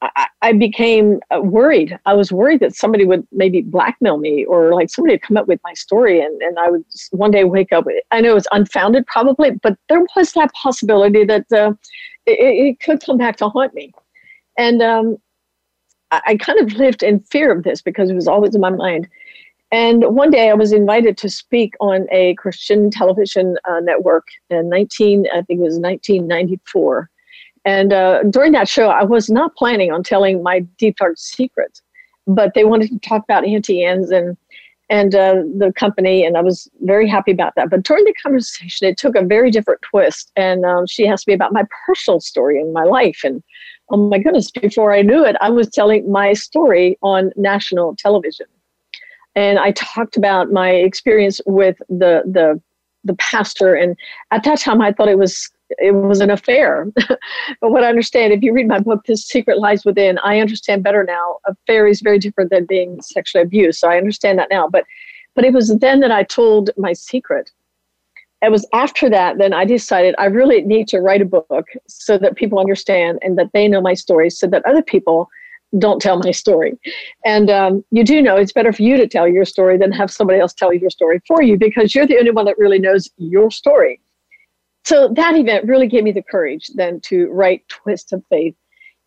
I, 0.00 0.28
I 0.42 0.52
became 0.52 1.20
uh, 1.34 1.40
worried. 1.40 1.98
I 2.06 2.14
was 2.14 2.30
worried 2.30 2.60
that 2.60 2.74
somebody 2.74 3.04
would 3.04 3.26
maybe 3.32 3.62
blackmail 3.62 4.18
me 4.18 4.44
or 4.44 4.72
like 4.72 4.90
somebody 4.90 5.14
would 5.14 5.22
come 5.22 5.36
up 5.36 5.48
with 5.48 5.60
my 5.64 5.74
story 5.74 6.20
and, 6.20 6.40
and 6.40 6.58
I 6.58 6.70
would 6.70 6.84
one 7.10 7.32
day 7.32 7.44
wake 7.44 7.72
up. 7.72 7.84
I 8.12 8.20
know 8.20 8.36
it's 8.36 8.46
unfounded 8.52 9.06
probably, 9.06 9.50
but 9.50 9.76
there 9.88 10.04
was 10.14 10.32
that 10.32 10.52
possibility 10.52 11.24
that 11.24 11.50
uh, 11.52 11.72
it, 12.26 12.38
it, 12.38 12.80
could 12.80 13.04
come 13.04 13.18
back 13.18 13.36
to 13.36 13.48
haunt 13.48 13.74
me. 13.74 13.92
And 14.56 14.82
um, 14.82 15.16
I, 16.12 16.20
I 16.28 16.36
kind 16.36 16.60
of 16.60 16.74
lived 16.74 17.02
in 17.02 17.20
fear 17.20 17.50
of 17.50 17.64
this 17.64 17.82
because 17.82 18.08
it 18.08 18.14
was 18.14 18.28
always 18.28 18.54
in 18.54 18.60
my 18.60 18.70
mind. 18.70 19.08
And 19.70 20.02
one 20.04 20.30
day 20.30 20.48
I 20.48 20.54
was 20.54 20.72
invited 20.72 21.18
to 21.18 21.28
speak 21.28 21.74
on 21.80 22.06
a 22.10 22.34
Christian 22.36 22.90
television 22.90 23.56
uh, 23.68 23.80
network 23.80 24.26
in 24.48 24.70
19, 24.70 25.26
I 25.32 25.42
think 25.42 25.60
it 25.60 25.62
was 25.62 25.78
1994 25.78 27.10
and 27.68 27.92
uh, 27.92 28.22
during 28.24 28.52
that 28.52 28.66
show, 28.66 28.88
I 28.88 29.04
was 29.04 29.28
not 29.28 29.54
planning 29.54 29.92
on 29.92 30.02
telling 30.02 30.42
my 30.42 30.60
deep 30.78 30.96
dark 30.96 31.18
secret, 31.18 31.82
but 32.26 32.54
they 32.54 32.64
wanted 32.64 32.88
to 32.90 32.98
talk 33.00 33.22
about 33.24 33.44
Auntie 33.46 33.84
Anne's 33.84 34.10
and 34.10 34.38
and 34.90 35.14
uh, 35.14 35.42
the 35.58 35.70
company, 35.76 36.24
and 36.24 36.38
I 36.38 36.40
was 36.40 36.66
very 36.80 37.06
happy 37.06 37.30
about 37.30 37.52
that. 37.56 37.68
But 37.68 37.82
during 37.82 38.06
the 38.06 38.14
conversation, 38.22 38.88
it 38.88 38.96
took 38.96 39.16
a 39.16 39.22
very 39.22 39.50
different 39.50 39.82
twist, 39.82 40.32
and 40.34 40.64
um, 40.64 40.86
she 40.86 41.06
asked 41.06 41.28
me 41.28 41.34
about 41.34 41.52
my 41.52 41.64
personal 41.84 42.20
story 42.20 42.58
in 42.58 42.72
my 42.72 42.84
life, 42.84 43.20
and 43.22 43.42
oh 43.90 43.98
my 43.98 44.18
goodness, 44.18 44.50
before 44.50 44.94
I 44.94 45.02
knew 45.02 45.22
it, 45.26 45.36
I 45.42 45.50
was 45.50 45.68
telling 45.68 46.10
my 46.10 46.32
story 46.32 46.96
on 47.02 47.32
national 47.36 47.96
television, 47.96 48.46
and 49.38 49.56
I 49.60 49.70
talked 49.70 50.16
about 50.16 50.50
my 50.50 50.70
experience 50.70 51.40
with 51.46 51.78
the 51.88 52.22
the 52.26 52.60
the 53.04 53.14
pastor, 53.14 53.74
and 53.76 53.96
at 54.32 54.42
that 54.42 54.58
time, 54.58 54.82
I 54.82 54.92
thought 54.92 55.08
it 55.08 55.18
was 55.18 55.48
it 55.78 55.94
was 55.94 56.20
an 56.20 56.30
affair. 56.30 56.86
but 57.60 57.70
what 57.70 57.84
I 57.84 57.88
understand, 57.88 58.32
if 58.32 58.42
you 58.42 58.52
read 58.52 58.66
my 58.66 58.80
book, 58.80 59.04
This 59.06 59.24
Secret 59.24 59.60
Lies 59.60 59.84
Within, 59.84 60.18
I 60.18 60.40
understand 60.40 60.82
better 60.82 61.04
now. 61.04 61.36
A 61.46 61.52
affair 61.52 61.86
is 61.86 62.00
very 62.00 62.18
different 62.18 62.50
than 62.50 62.66
being 62.66 63.00
sexually 63.00 63.42
abused. 63.44 63.78
So 63.78 63.88
I 63.88 63.96
understand 63.96 64.40
that 64.40 64.50
now. 64.50 64.68
But 64.68 64.84
but 65.36 65.44
it 65.44 65.52
was 65.52 65.68
then 65.78 66.00
that 66.00 66.10
I 66.10 66.24
told 66.24 66.70
my 66.76 66.92
secret. 66.92 67.52
It 68.42 68.50
was 68.50 68.66
after 68.72 69.08
that, 69.10 69.38
then 69.38 69.52
I 69.52 69.64
decided 69.64 70.16
I 70.18 70.26
really 70.26 70.62
need 70.62 70.88
to 70.88 71.00
write 71.00 71.22
a 71.22 71.24
book 71.24 71.68
so 71.86 72.18
that 72.18 72.34
people 72.34 72.58
understand 72.58 73.20
and 73.22 73.38
that 73.38 73.52
they 73.52 73.68
know 73.68 73.80
my 73.80 73.94
story 73.94 74.30
so 74.30 74.48
that 74.48 74.66
other 74.66 74.82
people 74.82 75.28
don't 75.76 76.00
tell 76.00 76.18
my 76.18 76.30
story. 76.30 76.78
And 77.24 77.50
um, 77.50 77.84
you 77.90 78.04
do 78.04 78.22
know 78.22 78.36
it's 78.36 78.52
better 78.52 78.72
for 78.72 78.82
you 78.82 78.96
to 78.96 79.06
tell 79.06 79.28
your 79.28 79.44
story 79.44 79.76
than 79.76 79.92
have 79.92 80.10
somebody 80.10 80.40
else 80.40 80.54
tell 80.54 80.72
your 80.72 80.90
story 80.90 81.20
for 81.26 81.42
you 81.42 81.58
because 81.58 81.94
you're 81.94 82.06
the 82.06 82.18
only 82.18 82.30
one 82.30 82.46
that 82.46 82.58
really 82.58 82.78
knows 82.78 83.08
your 83.18 83.50
story 83.50 84.00
so 84.88 85.12
that 85.16 85.36
event 85.36 85.66
really 85.66 85.86
gave 85.86 86.02
me 86.02 86.12
the 86.12 86.22
courage 86.22 86.70
then 86.74 86.98
to 87.02 87.26
write 87.26 87.68
Twist 87.68 88.14
of 88.14 88.24
Faith. 88.30 88.54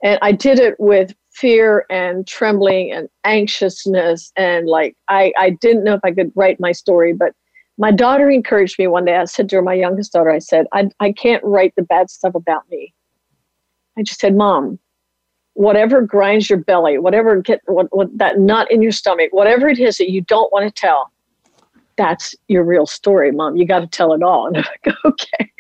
And 0.03 0.20
I 0.22 0.32
did 0.32 0.59
it 0.59 0.80
with 0.80 1.16
fear 1.32 1.88
and 1.89 2.28
trembling 2.28 2.91
and 2.91 3.09
anxiousness. 3.24 4.32
And 4.36 4.68
like, 4.68 4.95
I, 5.07 5.34
I 5.39 5.49
didn't 5.49 5.84
know 5.84 5.95
if 5.95 6.01
I 6.03 6.12
could 6.12 6.32
write 6.36 6.59
my 6.59 6.72
story, 6.72 7.14
but 7.14 7.34
my 7.80 7.91
daughter 7.91 8.30
encouraged 8.30 8.78
me 8.78 8.86
one 8.86 9.05
day. 9.05 9.16
I 9.16 9.26
said 9.26 9.49
to 9.49 9.55
her, 9.55 9.62
my 9.64 9.74
youngest 9.74 10.14
daughter, 10.14 10.30
I 10.30 10.38
said, 10.38 10.68
I, 10.72 10.89
I 10.99 11.14
can't 11.14 11.43
write 11.43 11.74
the 11.76 11.82
bad 11.82 12.12
stuff 12.12 12.36
about 12.36 12.70
me. 12.70 12.93
I 13.97 14.03
just 14.03 14.20
said, 14.20 14.36
Mom, 14.36 14.78
whatever 15.54 16.02
grinds 16.02 16.49
your 16.49 16.60
belly, 16.60 16.97
whatever 16.97 17.41
get 17.41 17.62
what, 17.66 17.88
what 17.95 18.16
that 18.18 18.39
nut 18.39 18.72
in 18.72 18.82
your 18.82 18.91
stomach, 18.91 19.30
whatever 19.32 19.68
it 19.68 19.80
is 19.80 19.97
that 19.97 20.12
you 20.12 20.22
don't 20.22 20.52
want 20.52 20.66
to 20.66 20.72
tell, 20.72 21.12
that's 21.97 22.36
your 22.47 22.64
real 22.64 22.86
story, 22.86 23.32
mom. 23.32 23.58
You 23.58 23.66
got 23.66 23.80
to 23.80 23.88
tell 23.88 24.14
it 24.14 24.24
all. 24.24 24.47
And 24.47 24.58
I'm 24.58 24.64
like, 24.64 24.95
okay. 25.06 25.52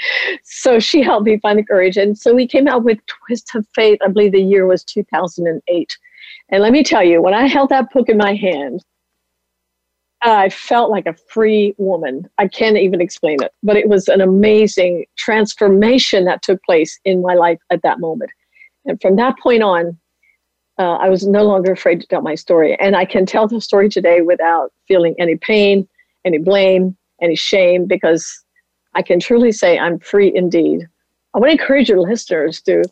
So 0.43 0.79
she 0.79 1.01
helped 1.01 1.25
me 1.25 1.37
find 1.39 1.59
the 1.59 1.63
courage. 1.63 1.97
And 1.97 2.17
so 2.17 2.33
we 2.33 2.47
came 2.47 2.67
out 2.67 2.83
with 2.83 2.99
Twist 3.05 3.53
of 3.55 3.67
Faith. 3.75 3.99
I 4.03 4.07
believe 4.07 4.31
the 4.31 4.41
year 4.41 4.65
was 4.65 4.83
2008. 4.83 5.97
And 6.49 6.63
let 6.63 6.71
me 6.71 6.83
tell 6.83 7.03
you, 7.03 7.21
when 7.21 7.33
I 7.33 7.47
held 7.47 7.69
that 7.69 7.91
book 7.91 8.09
in 8.09 8.17
my 8.17 8.33
hand, 8.33 8.83
I 10.23 10.49
felt 10.49 10.91
like 10.91 11.07
a 11.07 11.15
free 11.29 11.73
woman. 11.77 12.29
I 12.37 12.47
can't 12.47 12.77
even 12.77 13.01
explain 13.01 13.41
it, 13.41 13.53
but 13.63 13.75
it 13.75 13.89
was 13.89 14.07
an 14.07 14.21
amazing 14.21 15.05
transformation 15.17 16.25
that 16.25 16.43
took 16.43 16.61
place 16.63 16.99
in 17.05 17.21
my 17.21 17.33
life 17.33 17.59
at 17.71 17.81
that 17.81 17.99
moment. 17.99 18.31
And 18.85 18.99
from 19.01 19.15
that 19.17 19.37
point 19.39 19.63
on, 19.63 19.97
uh, 20.77 20.95
I 20.95 21.09
was 21.09 21.27
no 21.27 21.43
longer 21.43 21.71
afraid 21.71 22.01
to 22.01 22.07
tell 22.07 22.21
my 22.21 22.35
story. 22.35 22.75
And 22.79 22.95
I 22.95 23.05
can 23.05 23.25
tell 23.25 23.47
the 23.47 23.61
story 23.61 23.89
today 23.89 24.21
without 24.21 24.71
feeling 24.87 25.15
any 25.19 25.35
pain, 25.35 25.87
any 26.25 26.37
blame, 26.37 26.97
any 27.21 27.35
shame, 27.35 27.85
because 27.85 28.43
I 28.95 29.01
can 29.01 29.19
truly 29.19 29.51
say 29.51 29.77
I'm 29.77 29.99
free 29.99 30.31
indeed. 30.33 30.87
I 31.33 31.39
want 31.39 31.49
to 31.49 31.61
encourage 31.61 31.89
your 31.89 31.99
listeners 31.99 32.61
to, 32.63 32.83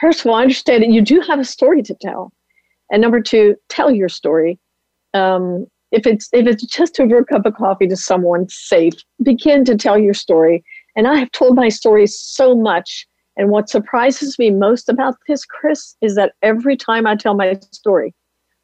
first 0.00 0.20
of 0.20 0.26
all, 0.26 0.36
understand 0.36 0.82
that 0.82 0.90
you 0.90 1.02
do 1.02 1.20
have 1.20 1.38
a 1.38 1.44
story 1.44 1.82
to 1.82 1.94
tell. 2.00 2.32
And 2.90 3.00
number 3.00 3.20
two, 3.20 3.56
tell 3.68 3.90
your 3.90 4.08
story. 4.08 4.58
Um, 5.14 5.66
if 5.92 6.06
it's 6.06 6.28
if 6.32 6.46
it's 6.46 6.64
just 6.64 6.98
over 6.98 7.18
a 7.18 7.24
cup 7.24 7.44
of 7.44 7.54
coffee 7.54 7.86
to 7.86 7.96
someone 7.96 8.48
safe, 8.48 8.94
begin 9.22 9.64
to 9.66 9.76
tell 9.76 9.98
your 9.98 10.14
story. 10.14 10.64
And 10.96 11.06
I 11.06 11.16
have 11.16 11.30
told 11.32 11.54
my 11.54 11.68
story 11.68 12.06
so 12.06 12.56
much. 12.56 13.06
And 13.36 13.48
what 13.48 13.70
surprises 13.70 14.38
me 14.38 14.50
most 14.50 14.88
about 14.88 15.16
this, 15.26 15.44
Chris, 15.44 15.96
is 16.02 16.14
that 16.16 16.34
every 16.42 16.76
time 16.76 17.06
I 17.06 17.16
tell 17.16 17.34
my 17.34 17.58
story, 17.70 18.14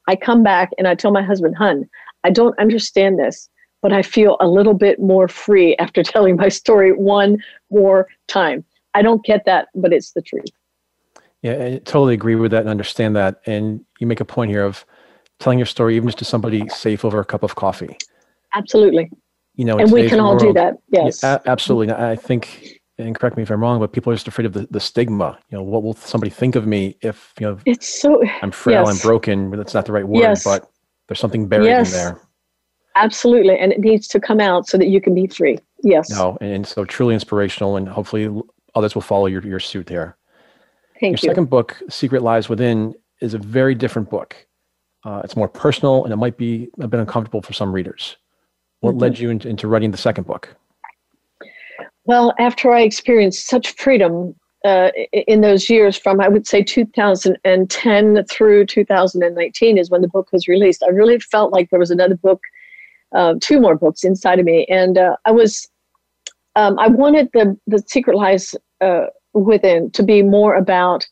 I 0.07 0.16
come 0.16 0.43
back 0.43 0.71
and 0.79 0.87
I 0.87 0.95
tell 0.95 1.11
my 1.11 1.23
husband, 1.23 1.57
"Hun, 1.57 1.89
I 2.25 2.31
don't 2.31 2.59
understand 2.59 3.19
this 3.19 3.49
but 3.83 3.93
I 3.93 4.03
feel 4.03 4.37
a 4.41 4.49
little 4.49 4.75
bit 4.75 5.01
more 5.01 5.29
free 5.29 5.77
after 5.77 6.03
telling 6.03 6.37
my 6.37 6.49
story 6.49 6.93
one 6.93 7.43
more 7.71 8.09
time. 8.27 8.64
I 8.95 9.03
don't 9.03 9.25
get 9.25 9.45
that, 9.47 9.69
but 9.75 9.93
it's 9.93 10.12
the 10.12 10.23
truth. 10.23 10.47
Yeah, 11.43 11.53
I 11.53 11.81
totally 11.85 12.14
agree 12.14 12.35
with 12.35 12.51
that 12.51 12.62
and 12.62 12.69
understand 12.69 13.14
that. 13.14 13.41
And 13.47 13.85
you 14.01 14.07
make 14.07 14.21
a 14.21 14.25
point 14.25 14.51
here 14.51 14.64
of 14.64 14.85
telling 15.39 15.59
your 15.59 15.66
story 15.66 15.95
even 15.95 16.09
just 16.09 16.19
to 16.19 16.25
somebody 16.25 16.69
safe 16.69 17.05
over 17.05 17.21
a 17.21 17.25
cup 17.25 17.45
of 17.45 17.55
coffee. 17.55 17.97
Absolutely. 18.55 19.09
You 19.55 19.64
know, 19.64 19.79
and 19.79 19.93
we 19.93 20.09
can 20.09 20.19
all 20.19 20.31
world, 20.31 20.41
do 20.41 20.53
that. 20.55 20.75
Yes. 20.91 21.23
Yeah, 21.23 21.39
absolutely. 21.47 21.93
I 21.95 22.16
think, 22.16 22.78
and 22.99 23.19
correct 23.19 23.37
me 23.37 23.43
if 23.43 23.51
I'm 23.51 23.61
wrong, 23.61 23.79
but 23.79 23.93
people 23.93 24.13
are 24.13 24.17
just 24.17 24.29
afraid 24.29 24.47
of 24.47 24.53
the, 24.53 24.67
the 24.71 24.81
stigma. 24.81 25.39
You 25.51 25.59
know, 25.59 25.63
what 25.63 25.83
will 25.83 25.95
somebody 25.95 26.31
think 26.31 26.57
of 26.57 26.67
me 26.67 26.97
if, 27.01 27.33
you 27.39 27.47
know, 27.47 27.59
it's 27.65 27.89
so, 28.01 28.23
I'm 28.43 28.51
frail, 28.51 28.85
yes. 28.85 28.89
I'm 28.89 28.99
broken. 28.99 29.51
That's 29.51 29.75
not 29.75 29.87
the 29.87 29.93
right 29.93 30.07
word, 30.07 30.21
yes. 30.21 30.45
but 30.45 30.69
there's 31.07 31.21
something 31.21 31.47
buried 31.47 31.67
yes. 31.67 31.93
in 31.93 31.99
there. 31.99 32.21
Absolutely. 32.97 33.57
And 33.57 33.73
it 33.73 33.81
needs 33.81 34.09
to 34.09 34.21
come 34.21 34.41
out 34.41 34.67
so 34.67 34.77
that 34.77 34.89
you 34.89 35.01
can 35.01 35.15
be 35.15 35.29
free. 35.29 35.59
Yes. 35.85 36.11
No, 36.11 36.37
and 36.41 36.67
so 36.67 36.85
truly 36.85 37.15
inspirational, 37.15 37.77
and 37.77 37.89
hopefully 37.89 38.29
others 38.75 38.97
will 38.97 39.03
follow 39.03 39.27
your, 39.27 39.47
your 39.47 39.61
suit 39.61 39.87
there. 39.87 40.17
Thank 41.01 41.03
you. 41.03 41.09
your 41.09 41.13
you. 41.13 41.29
second 41.29 41.49
book, 41.49 41.81
Secret 41.89 42.23
Lies 42.23 42.49
Within, 42.49 42.95
is 43.21 43.35
a 43.35 43.39
very 43.39 43.77
different 43.77 44.11
book. 44.11 44.35
Uh, 45.05 45.21
it's 45.23 45.37
more 45.37 45.49
personal, 45.49 46.03
and 46.03 46.13
it 46.13 46.17
might 46.17 46.37
be 46.37 46.69
a 46.81 46.89
bit 46.89 46.99
uncomfortable 46.99 47.41
for 47.41 47.53
some 47.53 47.73
readers. 47.73 48.17
What 48.81 48.93
mm-hmm. 48.93 49.01
led 49.01 49.19
you 49.21 49.31
into, 49.31 49.49
into 49.49 49.69
writing 49.69 49.93
the 49.93 49.97
second 49.97 50.27
book? 50.27 50.57
Well, 52.09 52.33
after 52.39 52.73
I 52.73 52.81
experienced 52.81 53.49
such 53.49 53.75
freedom 53.77 54.35
uh, 54.65 54.89
in 55.13 55.43
those 55.43 55.69
years 55.69 55.95
from 55.99 56.23
I 56.23 56.29
would 56.29 56.47
say 56.47 56.63
2010 56.63 58.25
through 58.25 58.65
2019 58.65 59.77
is 59.77 59.91
when 59.91 60.01
the 60.01 60.09
book 60.09 60.33
was 60.33 60.49
released. 60.49 60.83
I 60.83 60.89
really 60.89 61.19
felt 61.21 61.53
like 61.53 61.69
there 61.69 61.79
was 61.79 61.91
another 61.91 62.17
book 62.17 62.41
uh, 63.15 63.35
two 63.43 63.61
more 63.61 63.75
books 63.75 64.05
inside 64.05 64.39
of 64.39 64.47
me, 64.47 64.65
and 64.71 64.97
uh, 64.97 65.17
I 65.27 65.33
was 65.33 65.69
um, 66.57 66.79
I 66.79 66.89
wanted 66.89 67.29
the 67.35 67.59
the 67.67 67.85
Secret 67.87 68.17
Lies 68.17 68.55
uh, 68.81 69.07
Within 69.35 69.91
to 69.91 70.03
be 70.03 70.23
more 70.23 70.55
about. 70.55 71.07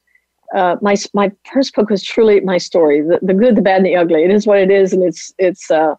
Uh, 0.55 0.77
my 0.81 0.97
my 1.13 1.31
first 1.53 1.75
book 1.75 1.91
was 1.91 2.03
truly 2.03 2.41
my 2.41 2.57
story, 2.57 3.03
the, 3.03 3.19
the 3.21 3.35
good, 3.35 3.55
the 3.57 3.63
bad, 3.63 3.79
and 3.79 3.87
the 3.87 3.97
ugly. 3.97 4.25
It 4.25 4.31
is 4.31 4.47
what 4.47 4.59
it 4.59 4.71
is, 4.71 4.95
and 4.95 5.03
it's 5.03 5.31
it's 5.39 5.71
uh, 5.71 5.95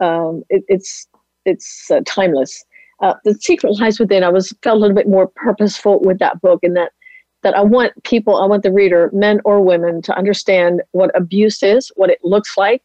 um, 0.00 0.44
it, 0.48 0.64
it's 0.68 1.06
it's 1.44 1.90
uh, 1.90 2.00
timeless. 2.06 2.64
The 3.24 3.34
Secret 3.34 3.78
Lies 3.78 3.98
Within. 3.98 4.24
I 4.24 4.28
was 4.28 4.54
felt 4.62 4.76
a 4.76 4.80
little 4.80 4.96
bit 4.96 5.08
more 5.08 5.26
purposeful 5.26 6.00
with 6.00 6.18
that 6.18 6.40
book, 6.40 6.60
in 6.62 6.74
that 6.74 6.92
that 7.42 7.56
I 7.56 7.62
want 7.62 7.92
people, 8.04 8.36
I 8.36 8.46
want 8.46 8.62
the 8.62 8.72
reader, 8.72 9.10
men 9.14 9.40
or 9.44 9.62
women, 9.62 10.02
to 10.02 10.16
understand 10.16 10.82
what 10.92 11.10
abuse 11.16 11.62
is, 11.62 11.90
what 11.96 12.10
it 12.10 12.18
looks 12.22 12.58
like, 12.58 12.82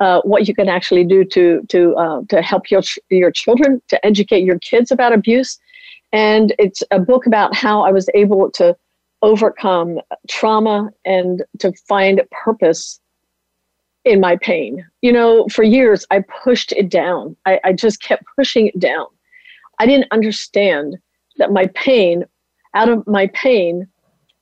uh, 0.00 0.20
what 0.22 0.46
you 0.46 0.54
can 0.54 0.68
actually 0.68 1.04
do 1.04 1.24
to 1.24 1.62
to 1.68 1.94
uh, 1.96 2.20
to 2.28 2.42
help 2.42 2.70
your 2.70 2.82
your 3.10 3.30
children 3.30 3.80
to 3.88 4.04
educate 4.04 4.44
your 4.44 4.58
kids 4.58 4.90
about 4.90 5.12
abuse, 5.12 5.58
and 6.12 6.54
it's 6.58 6.82
a 6.90 6.98
book 6.98 7.26
about 7.26 7.54
how 7.54 7.82
I 7.82 7.92
was 7.92 8.08
able 8.14 8.50
to 8.52 8.76
overcome 9.22 10.00
trauma 10.28 10.90
and 11.06 11.42
to 11.58 11.72
find 11.88 12.20
purpose 12.30 13.00
in 14.04 14.20
my 14.20 14.36
pain. 14.36 14.84
You 15.00 15.12
know, 15.12 15.46
for 15.48 15.62
years 15.62 16.04
I 16.10 16.22
pushed 16.44 16.72
it 16.72 16.90
down. 16.90 17.36
I, 17.46 17.58
I 17.64 17.72
just 17.72 18.02
kept 18.02 18.24
pushing 18.36 18.66
it 18.66 18.78
down. 18.78 19.06
I 19.78 19.86
didn't 19.86 20.12
understand 20.12 20.96
that 21.38 21.52
my 21.52 21.66
pain, 21.74 22.24
out 22.74 22.88
of 22.88 23.06
my 23.06 23.28
pain, 23.28 23.88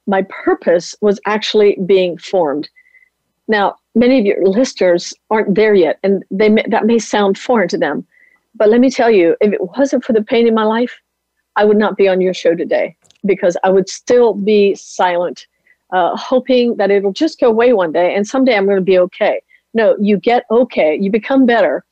my 0.06 0.22
purpose 0.22 0.94
was 1.00 1.20
actually 1.26 1.78
being 1.86 2.18
formed. 2.18 2.68
Now, 3.48 3.76
many 3.94 4.18
of 4.18 4.26
your 4.26 4.46
listeners 4.46 5.14
aren't 5.30 5.54
there 5.54 5.74
yet, 5.74 5.98
and 6.02 6.24
they 6.30 6.48
may, 6.48 6.64
that 6.68 6.86
may 6.86 6.98
sound 6.98 7.38
foreign 7.38 7.68
to 7.68 7.78
them. 7.78 8.06
But 8.54 8.68
let 8.68 8.80
me 8.80 8.90
tell 8.90 9.10
you, 9.10 9.36
if 9.40 9.52
it 9.52 9.60
wasn't 9.76 10.04
for 10.04 10.12
the 10.12 10.22
pain 10.22 10.46
in 10.46 10.54
my 10.54 10.64
life, 10.64 11.00
I 11.56 11.64
would 11.64 11.76
not 11.76 11.96
be 11.96 12.08
on 12.08 12.20
your 12.20 12.34
show 12.34 12.54
today 12.54 12.96
because 13.24 13.56
I 13.62 13.70
would 13.70 13.88
still 13.88 14.34
be 14.34 14.74
silent, 14.74 15.46
uh, 15.92 16.16
hoping 16.16 16.76
that 16.76 16.90
it'll 16.90 17.12
just 17.12 17.40
go 17.40 17.48
away 17.48 17.72
one 17.72 17.92
day 17.92 18.14
and 18.14 18.26
someday 18.26 18.56
I'm 18.56 18.64
going 18.64 18.76
to 18.76 18.82
be 18.82 18.98
okay. 18.98 19.42
No, 19.74 19.96
you 20.00 20.16
get 20.16 20.44
okay, 20.50 20.98
you 21.00 21.10
become 21.10 21.46
better 21.46 21.84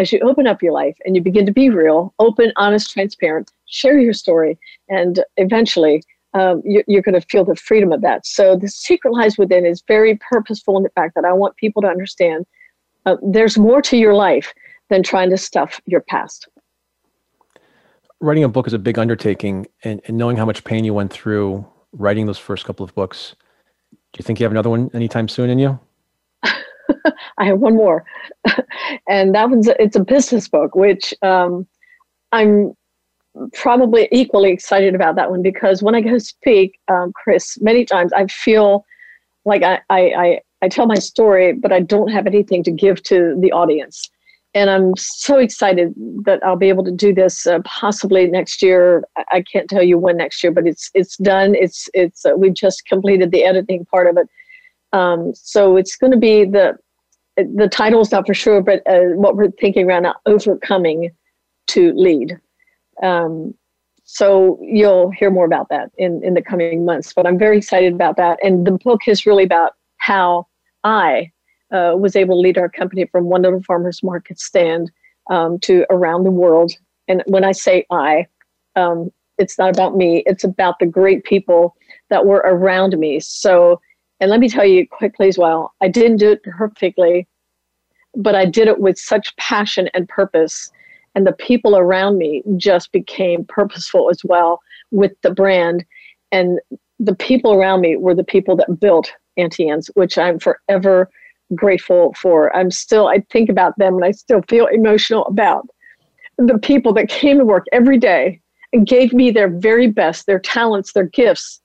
as 0.00 0.12
you 0.12 0.18
open 0.20 0.46
up 0.46 0.62
your 0.62 0.72
life 0.72 0.96
and 1.04 1.14
you 1.14 1.22
begin 1.22 1.44
to 1.44 1.52
be 1.52 1.68
real, 1.68 2.14
open, 2.18 2.52
honest, 2.56 2.90
transparent, 2.90 3.50
share 3.66 3.98
your 4.00 4.14
story, 4.14 4.58
and 4.88 5.22
eventually 5.36 6.02
um, 6.32 6.62
you, 6.64 6.82
you're 6.86 7.02
going 7.02 7.20
to 7.20 7.26
feel 7.26 7.44
the 7.44 7.54
freedom 7.54 7.92
of 7.92 8.00
that. 8.00 8.24
So 8.24 8.56
the 8.56 8.68
secret 8.68 9.12
lies 9.12 9.36
within 9.36 9.66
is 9.66 9.82
very 9.86 10.18
purposeful 10.30 10.78
in 10.78 10.84
the 10.84 10.90
fact 10.90 11.14
that 11.16 11.24
I 11.26 11.32
want 11.32 11.56
people 11.56 11.82
to 11.82 11.88
understand 11.88 12.46
uh, 13.04 13.16
there's 13.22 13.58
more 13.58 13.82
to 13.82 13.96
your 13.96 14.14
life 14.14 14.54
than 14.88 15.02
trying 15.02 15.30
to 15.30 15.36
stuff 15.36 15.80
your 15.86 16.00
past. 16.00 16.48
Writing 18.20 18.44
a 18.44 18.48
book 18.48 18.66
is 18.66 18.72
a 18.72 18.78
big 18.78 18.98
undertaking, 18.98 19.66
and, 19.84 20.00
and 20.06 20.16
knowing 20.16 20.36
how 20.36 20.44
much 20.44 20.64
pain 20.64 20.84
you 20.84 20.94
went 20.94 21.12
through 21.12 21.66
writing 21.92 22.26
those 22.26 22.38
first 22.38 22.64
couple 22.64 22.84
of 22.84 22.94
books, 22.94 23.34
do 24.12 24.18
you 24.18 24.22
think 24.22 24.40
you 24.40 24.44
have 24.44 24.52
another 24.52 24.70
one 24.70 24.90
anytime 24.94 25.28
soon 25.28 25.50
in 25.50 25.58
you? 25.58 25.78
I 27.38 27.46
have 27.46 27.58
one 27.58 27.76
more, 27.76 28.04
and 29.08 29.34
that 29.34 29.50
one's 29.50 29.68
it's 29.78 29.96
a 29.96 30.04
business 30.04 30.48
book, 30.48 30.74
which 30.74 31.14
um, 31.22 31.66
I'm 32.32 32.74
probably 33.52 34.08
equally 34.12 34.50
excited 34.50 34.94
about 34.94 35.16
that 35.16 35.30
one 35.30 35.42
because 35.42 35.82
when 35.82 35.94
I 35.94 36.00
go 36.00 36.18
speak, 36.18 36.78
um, 36.88 37.12
Chris, 37.14 37.58
many 37.60 37.84
times 37.84 38.12
I 38.12 38.26
feel 38.26 38.84
like 39.44 39.62
I, 39.62 39.80
I, 39.88 40.00
I, 40.00 40.40
I 40.62 40.68
tell 40.68 40.86
my 40.86 40.96
story, 40.96 41.52
but 41.52 41.72
I 41.72 41.80
don't 41.80 42.08
have 42.08 42.26
anything 42.26 42.62
to 42.64 42.70
give 42.70 43.02
to 43.04 43.36
the 43.40 43.52
audience. 43.52 44.10
And 44.52 44.68
I'm 44.68 44.96
so 44.96 45.38
excited 45.38 45.94
that 46.24 46.44
I'll 46.44 46.56
be 46.56 46.68
able 46.68 46.82
to 46.84 46.90
do 46.90 47.14
this 47.14 47.46
uh, 47.46 47.60
possibly 47.64 48.26
next 48.26 48.62
year. 48.62 49.04
I 49.30 49.42
can't 49.42 49.70
tell 49.70 49.82
you 49.82 49.96
when 49.96 50.16
next 50.16 50.42
year, 50.42 50.50
but 50.50 50.66
it's 50.66 50.90
it's 50.92 51.16
done. 51.18 51.54
It's 51.54 51.88
it's 51.94 52.26
uh, 52.26 52.32
we 52.36 52.50
just 52.50 52.84
completed 52.86 53.30
the 53.30 53.44
editing 53.44 53.86
part 53.86 54.08
of 54.08 54.16
it. 54.16 54.26
Um, 54.92 55.32
so 55.36 55.76
it's 55.76 55.96
going 55.96 56.10
to 56.10 56.16
be 56.18 56.44
the 56.44 56.76
the 57.44 57.68
title's 57.68 58.12
not 58.12 58.26
for 58.26 58.34
sure, 58.34 58.62
but 58.62 58.82
uh, 58.86 59.14
what 59.14 59.36
we're 59.36 59.50
thinking 59.52 59.86
around 59.86 60.02
now, 60.02 60.14
overcoming 60.26 61.10
to 61.68 61.92
lead. 61.94 62.38
Um, 63.02 63.54
so 64.04 64.58
you'll 64.60 65.10
hear 65.10 65.30
more 65.30 65.44
about 65.44 65.68
that 65.68 65.90
in, 65.96 66.20
in 66.24 66.34
the 66.34 66.42
coming 66.42 66.84
months. 66.84 67.12
But 67.12 67.26
I'm 67.26 67.38
very 67.38 67.58
excited 67.58 67.92
about 67.92 68.16
that. 68.16 68.38
And 68.42 68.66
the 68.66 68.72
book 68.72 69.02
is 69.06 69.24
really 69.24 69.44
about 69.44 69.74
how 69.98 70.48
I 70.82 71.30
uh, 71.72 71.94
was 71.96 72.16
able 72.16 72.36
to 72.36 72.40
lead 72.40 72.58
our 72.58 72.68
company 72.68 73.06
from 73.06 73.26
one 73.26 73.42
little 73.42 73.62
farmer's 73.62 74.02
market 74.02 74.40
stand 74.40 74.90
um, 75.30 75.58
to 75.60 75.86
around 75.90 76.24
the 76.24 76.30
world. 76.30 76.72
And 77.06 77.22
when 77.26 77.44
I 77.44 77.52
say 77.52 77.86
I, 77.90 78.26
um, 78.74 79.12
it's 79.38 79.58
not 79.58 79.70
about 79.70 79.96
me, 79.96 80.24
it's 80.26 80.44
about 80.44 80.80
the 80.80 80.86
great 80.86 81.24
people 81.24 81.76
that 82.08 82.26
were 82.26 82.42
around 82.44 82.98
me. 82.98 83.20
So, 83.20 83.80
and 84.20 84.30
let 84.30 84.40
me 84.40 84.48
tell 84.48 84.66
you 84.66 84.86
quickly 84.86 85.28
as 85.28 85.38
well, 85.38 85.74
I 85.80 85.88
didn't 85.88 86.18
do 86.18 86.30
it 86.32 86.42
perfectly, 86.42 87.26
but 88.14 88.34
I 88.34 88.44
did 88.44 88.68
it 88.68 88.80
with 88.80 88.98
such 88.98 89.34
passion 89.36 89.88
and 89.94 90.08
purpose 90.08 90.70
and 91.14 91.26
the 91.26 91.32
people 91.32 91.76
around 91.76 92.18
me 92.18 92.42
just 92.56 92.92
became 92.92 93.44
purposeful 93.44 94.10
as 94.10 94.22
well 94.24 94.60
with 94.90 95.12
the 95.22 95.30
brand 95.30 95.84
and 96.32 96.60
the 96.98 97.14
people 97.14 97.54
around 97.54 97.80
me 97.80 97.96
were 97.96 98.14
the 98.14 98.24
people 98.24 98.54
that 98.56 98.78
built 98.78 99.12
Auntie 99.36 99.68
Anne's, 99.68 99.88
which 99.94 100.18
I'm 100.18 100.38
forever 100.38 101.10
grateful 101.54 102.14
for. 102.14 102.54
I'm 102.54 102.70
still, 102.70 103.08
I 103.08 103.24
think 103.30 103.48
about 103.48 103.76
them 103.78 103.94
and 103.94 104.04
I 104.04 104.12
still 104.12 104.42
feel 104.48 104.66
emotional 104.66 105.24
about 105.24 105.66
the 106.38 106.58
people 106.58 106.92
that 106.94 107.08
came 107.08 107.38
to 107.38 107.44
work 107.44 107.66
every 107.72 107.98
day 107.98 108.40
and 108.72 108.86
gave 108.86 109.12
me 109.12 109.30
their 109.30 109.48
very 109.48 109.88
best, 109.88 110.26
their 110.26 110.38
talents, 110.38 110.92
their 110.92 111.04
gifts. 111.04 111.60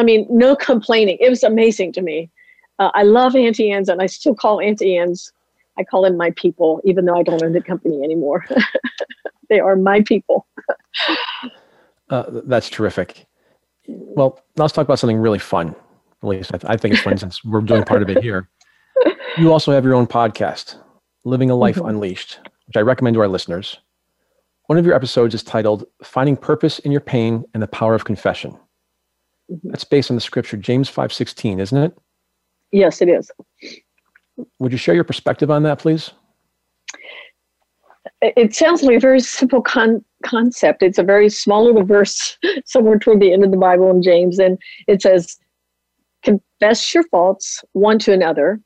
I 0.00 0.02
mean, 0.02 0.26
no 0.30 0.56
complaining. 0.56 1.18
It 1.20 1.28
was 1.28 1.42
amazing 1.42 1.92
to 1.92 2.02
me. 2.02 2.30
Uh, 2.78 2.90
I 2.94 3.02
love 3.02 3.36
Auntie 3.36 3.70
Anne's 3.70 3.90
and 3.90 4.00
I 4.00 4.06
still 4.06 4.34
call 4.34 4.60
Auntie 4.60 4.96
Anne's 4.96 5.30
I 5.78 5.84
call 5.84 6.02
them 6.02 6.16
my 6.16 6.30
people, 6.32 6.80
even 6.84 7.04
though 7.04 7.16
I 7.16 7.22
don't 7.22 7.42
own 7.42 7.52
the 7.52 7.62
company 7.62 8.02
anymore. 8.02 8.44
they 9.48 9.60
are 9.60 9.76
my 9.76 10.02
people. 10.02 10.46
uh, 12.10 12.24
that's 12.44 12.68
terrific. 12.68 13.26
Well, 13.86 14.42
let's 14.56 14.72
talk 14.72 14.84
about 14.84 14.98
something 14.98 15.18
really 15.18 15.38
fun. 15.38 15.74
At 16.22 16.28
least 16.28 16.50
I, 16.64 16.76
think 16.76 16.94
it's 16.94 17.02
fun 17.02 17.16
since 17.16 17.42
we're 17.46 17.62
doing 17.62 17.84
part 17.84 18.02
of 18.02 18.10
it 18.10 18.22
here. 18.22 18.48
You 19.38 19.52
also 19.52 19.72
have 19.72 19.84
your 19.84 19.94
own 19.94 20.06
podcast, 20.06 20.76
Living 21.24 21.50
a 21.50 21.54
Life 21.54 21.76
mm-hmm. 21.76 21.88
Unleashed, 21.88 22.40
which 22.66 22.76
I 22.76 22.80
recommend 22.80 23.14
to 23.14 23.20
our 23.20 23.28
listeners. 23.28 23.78
One 24.66 24.78
of 24.78 24.84
your 24.84 24.94
episodes 24.94 25.34
is 25.34 25.42
titled 25.42 25.84
Finding 26.02 26.36
Purpose 26.36 26.78
in 26.80 26.92
Your 26.92 27.00
Pain 27.00 27.44
and 27.54 27.62
the 27.62 27.68
Power 27.68 27.94
of 27.94 28.04
Confession. 28.04 28.58
Mm-hmm. 29.50 29.70
That's 29.70 29.84
based 29.84 30.10
on 30.10 30.16
the 30.16 30.20
scripture 30.20 30.56
James 30.56 30.90
5:16, 30.90 31.60
isn't 31.60 31.78
it? 31.78 31.98
Yes, 32.72 33.02
it 33.02 33.08
is. 33.08 33.30
Would 34.58 34.72
you 34.72 34.78
share 34.78 34.94
your 34.94 35.04
perspective 35.04 35.50
on 35.50 35.62
that, 35.64 35.78
please? 35.78 36.12
It 38.22 38.54
sounds 38.54 38.82
like 38.82 38.96
a 38.96 39.00
very 39.00 39.20
simple 39.20 39.60
con- 39.62 40.04
concept. 40.24 40.82
It's 40.82 40.98
a 40.98 41.02
very 41.02 41.28
small 41.28 41.64
little 41.64 41.84
verse 41.84 42.38
somewhere 42.64 42.98
toward 42.98 43.20
the 43.20 43.32
end 43.32 43.44
of 43.44 43.50
the 43.50 43.56
Bible 43.56 43.90
in 43.90 44.02
James, 44.02 44.38
and 44.38 44.58
it 44.86 45.02
says, 45.02 45.38
Confess 46.22 46.94
your 46.94 47.04
faults 47.04 47.64
one 47.72 47.98
to 48.00 48.12
another 48.12 48.60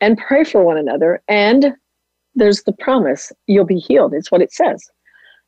and 0.00 0.18
pray 0.18 0.44
for 0.44 0.62
one 0.64 0.76
another, 0.76 1.22
and 1.28 1.72
there's 2.34 2.64
the 2.64 2.72
promise 2.72 3.32
you'll 3.46 3.64
be 3.64 3.78
healed. 3.78 4.12
It's 4.12 4.30
what 4.30 4.42
it 4.42 4.52
says. 4.52 4.90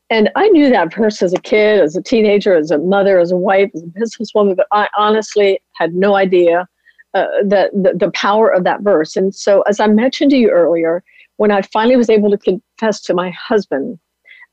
And 0.08 0.30
I 0.36 0.48
knew 0.48 0.70
that 0.70 0.94
verse 0.94 1.20
as 1.20 1.32
a 1.32 1.40
kid, 1.40 1.80
as 1.80 1.96
a 1.96 2.02
teenager, 2.02 2.54
as 2.54 2.70
a 2.70 2.78
mother, 2.78 3.18
as 3.18 3.32
a 3.32 3.36
wife, 3.36 3.70
as 3.74 3.82
a 3.82 3.86
businesswoman, 3.86 4.56
but 4.56 4.68
I 4.70 4.88
honestly 4.96 5.58
had 5.74 5.94
no 5.94 6.14
idea 6.14 6.68
uh, 7.14 7.26
that 7.44 7.72
the, 7.72 7.92
the 7.94 8.10
power 8.12 8.48
of 8.48 8.64
that 8.64 8.82
verse. 8.82 9.16
And 9.16 9.34
so, 9.34 9.62
as 9.62 9.80
I 9.80 9.86
mentioned 9.88 10.30
to 10.30 10.36
you 10.36 10.50
earlier, 10.50 11.02
when 11.38 11.50
I 11.50 11.62
finally 11.62 11.96
was 11.96 12.10
able 12.10 12.30
to 12.30 12.38
confess 12.38 13.00
to 13.02 13.14
my 13.14 13.30
husband, 13.30 13.98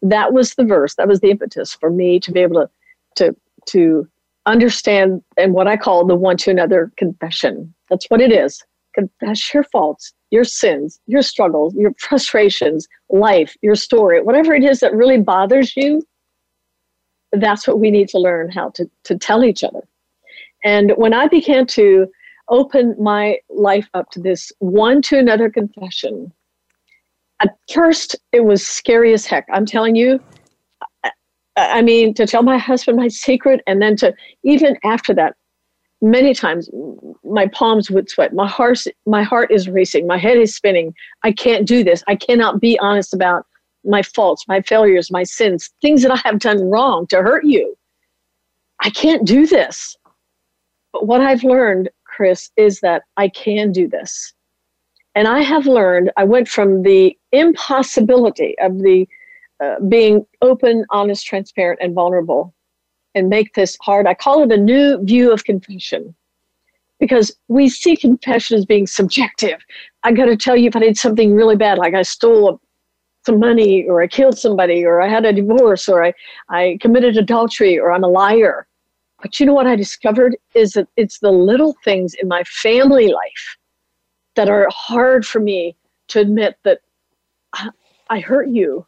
that 0.02 0.34
was 0.34 0.56
the 0.56 0.64
verse, 0.64 0.96
that 0.96 1.08
was 1.08 1.20
the 1.20 1.30
impetus 1.30 1.74
for 1.74 1.90
me 1.90 2.20
to 2.20 2.32
be 2.32 2.40
able 2.40 2.62
to 2.62 2.70
to 3.16 3.36
to 3.68 4.08
understand 4.46 5.22
and 5.38 5.54
what 5.54 5.68
I 5.68 5.78
call 5.78 6.06
the 6.06 6.16
one 6.16 6.38
to 6.38 6.52
another 6.52 6.92
confession. 6.98 7.74
That's 7.90 8.06
what 8.10 8.22
it 8.22 8.32
is. 8.32 8.64
Confess 8.96 9.54
your 9.54 9.64
faults, 9.64 10.14
your 10.34 10.44
sins, 10.44 11.00
your 11.06 11.22
struggles, 11.22 11.76
your 11.76 11.94
frustrations, 12.00 12.88
life, 13.10 13.56
your 13.62 13.76
story, 13.76 14.20
whatever 14.20 14.56
it 14.56 14.64
is 14.64 14.80
that 14.80 14.92
really 14.96 15.20
bothers 15.20 15.78
you. 15.78 16.02
That's 17.32 17.68
what 17.68 17.80
we 17.80 17.92
need 17.92 18.10
to 18.10 18.18
learn 18.18 18.50
how 18.50 18.72
to, 18.72 18.90
to 19.04 19.16
tell 19.16 19.44
each 19.44 19.64
other. 19.64 19.88
And 20.64 20.94
when 20.98 21.14
I 21.14 21.28
began 21.28 21.68
to 21.68 22.08
open 22.50 22.96
my 23.00 23.38
life 23.52 23.88
up 23.94 24.10
to 24.12 24.20
this 24.20 24.52
one 24.58 25.04
to 25.04 25.20
another 25.20 25.52
confession, 25.52 26.34
at 27.40 27.56
first 27.72 28.16
it 28.32 28.44
was 28.44 28.66
scary 28.66 29.14
as 29.14 29.28
heck. 29.28 29.46
I'm 29.54 29.68
telling 29.68 29.96
you, 29.96 30.20
I 31.56 31.84
mean, 31.84 32.16
to 32.16 32.26
tell 32.26 32.42
my 32.42 32.58
husband 32.58 32.98
my 32.98 33.08
secret, 33.08 33.62
and 33.68 33.80
then 33.84 33.96
to 33.98 34.16
even 34.44 34.78
after 34.84 35.14
that, 35.14 35.36
many 36.04 36.34
times 36.34 36.70
my 37.24 37.48
palms 37.48 37.90
would 37.90 38.10
sweat. 38.10 38.34
My 38.34 38.48
heart, 38.48 38.80
my 39.08 39.24
heart 39.24 39.52
is 39.52 39.70
racing. 39.70 40.06
My 40.06 40.18
head 40.18 40.38
is 40.38 40.54
spinning. 40.54 40.94
I 41.24 41.32
can't 41.32 41.66
do 41.66 41.84
this. 41.84 42.04
I 42.08 42.16
cannot 42.16 42.60
be 42.60 42.78
honest 42.80 43.14
about 43.14 43.48
my 43.86 44.04
faults, 44.04 44.46
my 44.48 44.62
failures, 44.62 45.10
my 45.10 45.24
sins, 45.24 45.70
things 45.82 46.04
that 46.04 46.12
I 46.12 46.22
have 46.26 46.40
done 46.40 46.70
wrong 46.70 47.08
to 47.08 47.22
hurt 47.22 47.46
you. 47.46 47.76
I 48.82 48.90
can't 48.90 49.26
do 49.26 49.48
this. 49.48 49.96
But 50.92 51.08
what 51.08 51.22
I've 51.22 51.44
learned, 51.44 51.90
Chris, 52.04 52.52
is 52.58 52.82
that 52.82 53.04
I 53.16 53.30
can 53.30 53.72
do 53.72 53.88
this. 53.88 54.34
And 55.16 55.28
I 55.28 55.40
have 55.40 55.66
learned, 55.66 56.12
I 56.18 56.26
went 56.26 56.50
from 56.50 56.84
the 56.84 57.18
impossibility 57.32 58.56
of 58.60 58.80
the 58.80 59.08
uh, 59.64 59.76
being 59.88 60.26
open, 60.42 60.86
honest, 60.90 61.26
transparent, 61.26 61.80
and 61.82 61.94
vulnerable 61.94 62.54
and 63.16 63.30
make 63.30 63.54
this 63.54 63.78
hard. 63.82 64.08
I 64.08 64.14
call 64.14 64.44
it 64.44 64.52
a 64.52 64.58
new 64.58 65.04
view 65.04 65.32
of 65.32 65.44
confession 65.44 66.16
because 67.00 67.36
we 67.48 67.70
see 67.70 67.96
confession 67.96 68.58
as 68.58 68.66
being 68.66 68.88
subjective. 68.88 69.60
I 70.04 70.12
got 70.12 70.26
to 70.26 70.38
tell 70.38 70.56
you, 70.56 70.68
if 70.68 70.76
I 70.76 70.80
did 70.80 70.98
something 70.98 71.34
really 71.34 71.56
bad, 71.56 71.78
like 71.78 71.94
I 71.94 72.02
stole 72.02 72.60
some 73.26 73.40
money 73.40 73.86
or 73.88 74.02
I 74.02 74.08
killed 74.08 74.38
somebody 74.38 74.86
or 74.86 75.02
I 75.02 75.08
had 75.08 75.26
a 75.26 75.34
divorce 75.34 75.88
or 75.88 76.04
I, 76.04 76.14
I 76.50 76.78
committed 76.82 77.18
adultery 77.18 77.80
or 77.80 77.92
I'm 77.92 78.04
a 78.04 78.08
liar. 78.08 78.68
But 79.22 79.40
you 79.40 79.46
know 79.46 79.54
what 79.54 79.68
I 79.68 79.76
discovered 79.76 80.36
is 80.54 80.74
that 80.74 80.88
it's 80.98 81.20
the 81.20 81.32
little 81.32 81.76
things 81.84 82.14
in 82.22 82.28
my 82.28 82.44
family 82.44 83.08
life 83.08 83.58
that 84.36 84.50
are 84.50 84.68
hard 84.70 85.26
for 85.26 85.40
me 85.40 85.78
to 86.10 86.20
admit 86.20 86.58
that 86.64 86.80
I 88.10 88.20
hurt 88.20 88.50
you 88.50 88.86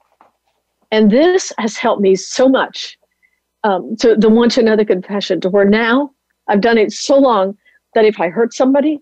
and 0.91 1.11
this 1.11 1.51
has 1.57 1.78
helped 1.78 2.01
me 2.01 2.15
so 2.15 2.47
much 2.47 2.97
um, 3.66 3.95
to 3.97 4.16
the 4.16 4.30
one 4.30 4.49
to 4.49 4.59
another 4.59 4.86
confession 4.86 5.41
to 5.41 5.49
where 5.49 5.66
now 5.66 6.11
I've 6.47 6.61
done 6.61 6.78
it 6.78 6.91
so 6.91 7.18
long 7.18 7.57
that 7.95 8.05
if 8.05 8.20
I 8.20 8.30
hurt 8.30 8.53
somebody, 8.53 8.99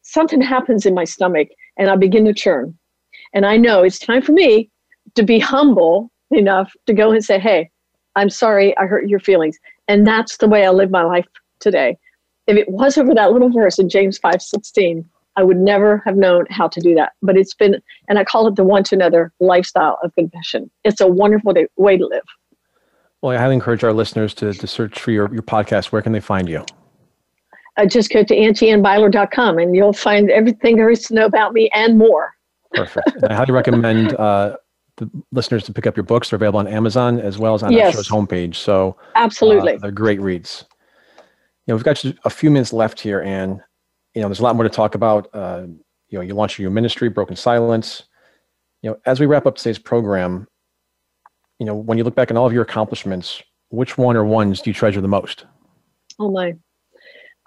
something 0.00 0.40
happens 0.40 0.86
in 0.86 0.94
my 0.94 1.04
stomach 1.04 1.48
and 1.76 1.90
I 1.90 1.96
begin 1.96 2.24
to 2.24 2.32
churn. 2.32 2.76
And 3.34 3.44
I 3.44 3.58
know 3.58 3.82
it's 3.82 3.98
time 3.98 4.22
for 4.22 4.32
me 4.32 4.70
to 5.14 5.22
be 5.22 5.38
humble 5.38 6.10
enough 6.30 6.72
to 6.86 6.94
go 6.94 7.12
and 7.12 7.22
say, 7.22 7.38
hey, 7.38 7.70
I'm 8.16 8.30
sorry 8.30 8.76
I 8.78 8.86
hurt 8.86 9.08
your 9.08 9.20
feelings. 9.20 9.58
And 9.88 10.06
that's 10.06 10.38
the 10.38 10.48
way 10.48 10.64
I 10.64 10.70
live 10.70 10.90
my 10.90 11.02
life 11.02 11.26
today. 11.60 11.98
If 12.46 12.56
it 12.56 12.68
wasn't 12.70 13.08
for 13.08 13.14
that 13.14 13.32
little 13.32 13.50
verse 13.50 13.78
in 13.78 13.90
James 13.90 14.16
5 14.16 14.40
16, 14.40 15.04
I 15.36 15.42
would 15.42 15.58
never 15.58 16.02
have 16.06 16.16
known 16.16 16.46
how 16.48 16.66
to 16.68 16.80
do 16.80 16.94
that. 16.94 17.12
But 17.20 17.36
it's 17.36 17.54
been, 17.54 17.76
and 18.08 18.18
I 18.18 18.24
call 18.24 18.46
it 18.46 18.56
the 18.56 18.64
one 18.64 18.84
to 18.84 18.94
another 18.94 19.32
lifestyle 19.38 19.98
of 20.02 20.14
confession. 20.14 20.70
It's 20.84 21.02
a 21.02 21.06
wonderful 21.06 21.52
day, 21.52 21.66
way 21.76 21.98
to 21.98 22.06
live. 22.06 22.24
Well, 23.22 23.36
I 23.36 23.40
highly 23.40 23.54
encourage 23.54 23.82
our 23.82 23.92
listeners 23.92 24.32
to, 24.34 24.52
to 24.52 24.66
search 24.66 25.00
for 25.00 25.10
your, 25.10 25.32
your 25.32 25.42
podcast. 25.42 25.86
Where 25.86 26.02
can 26.02 26.12
they 26.12 26.20
find 26.20 26.48
you? 26.48 26.64
Uh, 27.76 27.86
just 27.86 28.10
go 28.10 28.22
to 28.22 28.34
auntieannebeiler.com 28.34 29.58
and 29.58 29.74
you'll 29.74 29.92
find 29.92 30.30
everything 30.30 30.76
there 30.76 30.90
is 30.90 31.02
to 31.04 31.14
know 31.14 31.26
about 31.26 31.52
me 31.52 31.70
and 31.74 31.98
more. 31.98 32.32
Perfect. 32.72 33.24
I 33.28 33.34
highly 33.34 33.52
recommend 33.52 34.14
uh, 34.14 34.56
the 34.98 35.10
listeners 35.32 35.64
to 35.64 35.72
pick 35.72 35.86
up 35.86 35.96
your 35.96 36.04
books. 36.04 36.30
They're 36.30 36.36
available 36.36 36.60
on 36.60 36.68
Amazon 36.68 37.20
as 37.20 37.38
well 37.38 37.54
as 37.54 37.62
on 37.62 37.72
yes. 37.72 37.86
our 37.86 38.02
show's 38.02 38.08
homepage. 38.08 38.56
So 38.56 38.96
absolutely, 39.14 39.74
uh, 39.74 39.78
they're 39.78 39.90
great 39.90 40.20
reads. 40.20 40.64
You 41.16 41.72
know, 41.72 41.76
we've 41.76 41.84
got 41.84 41.96
just 41.96 42.16
a 42.24 42.30
few 42.30 42.50
minutes 42.50 42.72
left 42.72 43.00
here, 43.00 43.20
and 43.22 43.60
you 44.14 44.22
know, 44.22 44.28
there's 44.28 44.40
a 44.40 44.42
lot 44.42 44.56
more 44.56 44.64
to 44.64 44.70
talk 44.70 44.94
about. 44.94 45.28
Uh, 45.32 45.66
you 46.08 46.18
know, 46.18 46.20
you 46.20 46.34
launched 46.34 46.58
your 46.58 46.70
ministry, 46.70 47.08
Broken 47.08 47.36
Silence. 47.36 48.04
You 48.82 48.90
know, 48.90 48.96
as 49.06 49.20
we 49.20 49.26
wrap 49.26 49.46
up 49.46 49.56
today's 49.56 49.78
program, 49.78 50.46
you 51.58 51.66
know, 51.66 51.74
when 51.74 51.98
you 51.98 52.04
look 52.04 52.14
back 52.14 52.30
on 52.30 52.36
all 52.36 52.46
of 52.46 52.52
your 52.52 52.62
accomplishments, 52.62 53.42
which 53.70 53.98
one 53.98 54.16
or 54.16 54.24
ones 54.24 54.60
do 54.60 54.70
you 54.70 54.74
treasure 54.74 55.00
the 55.00 55.08
most? 55.08 55.44
Oh 56.18 56.30
my! 56.30 56.54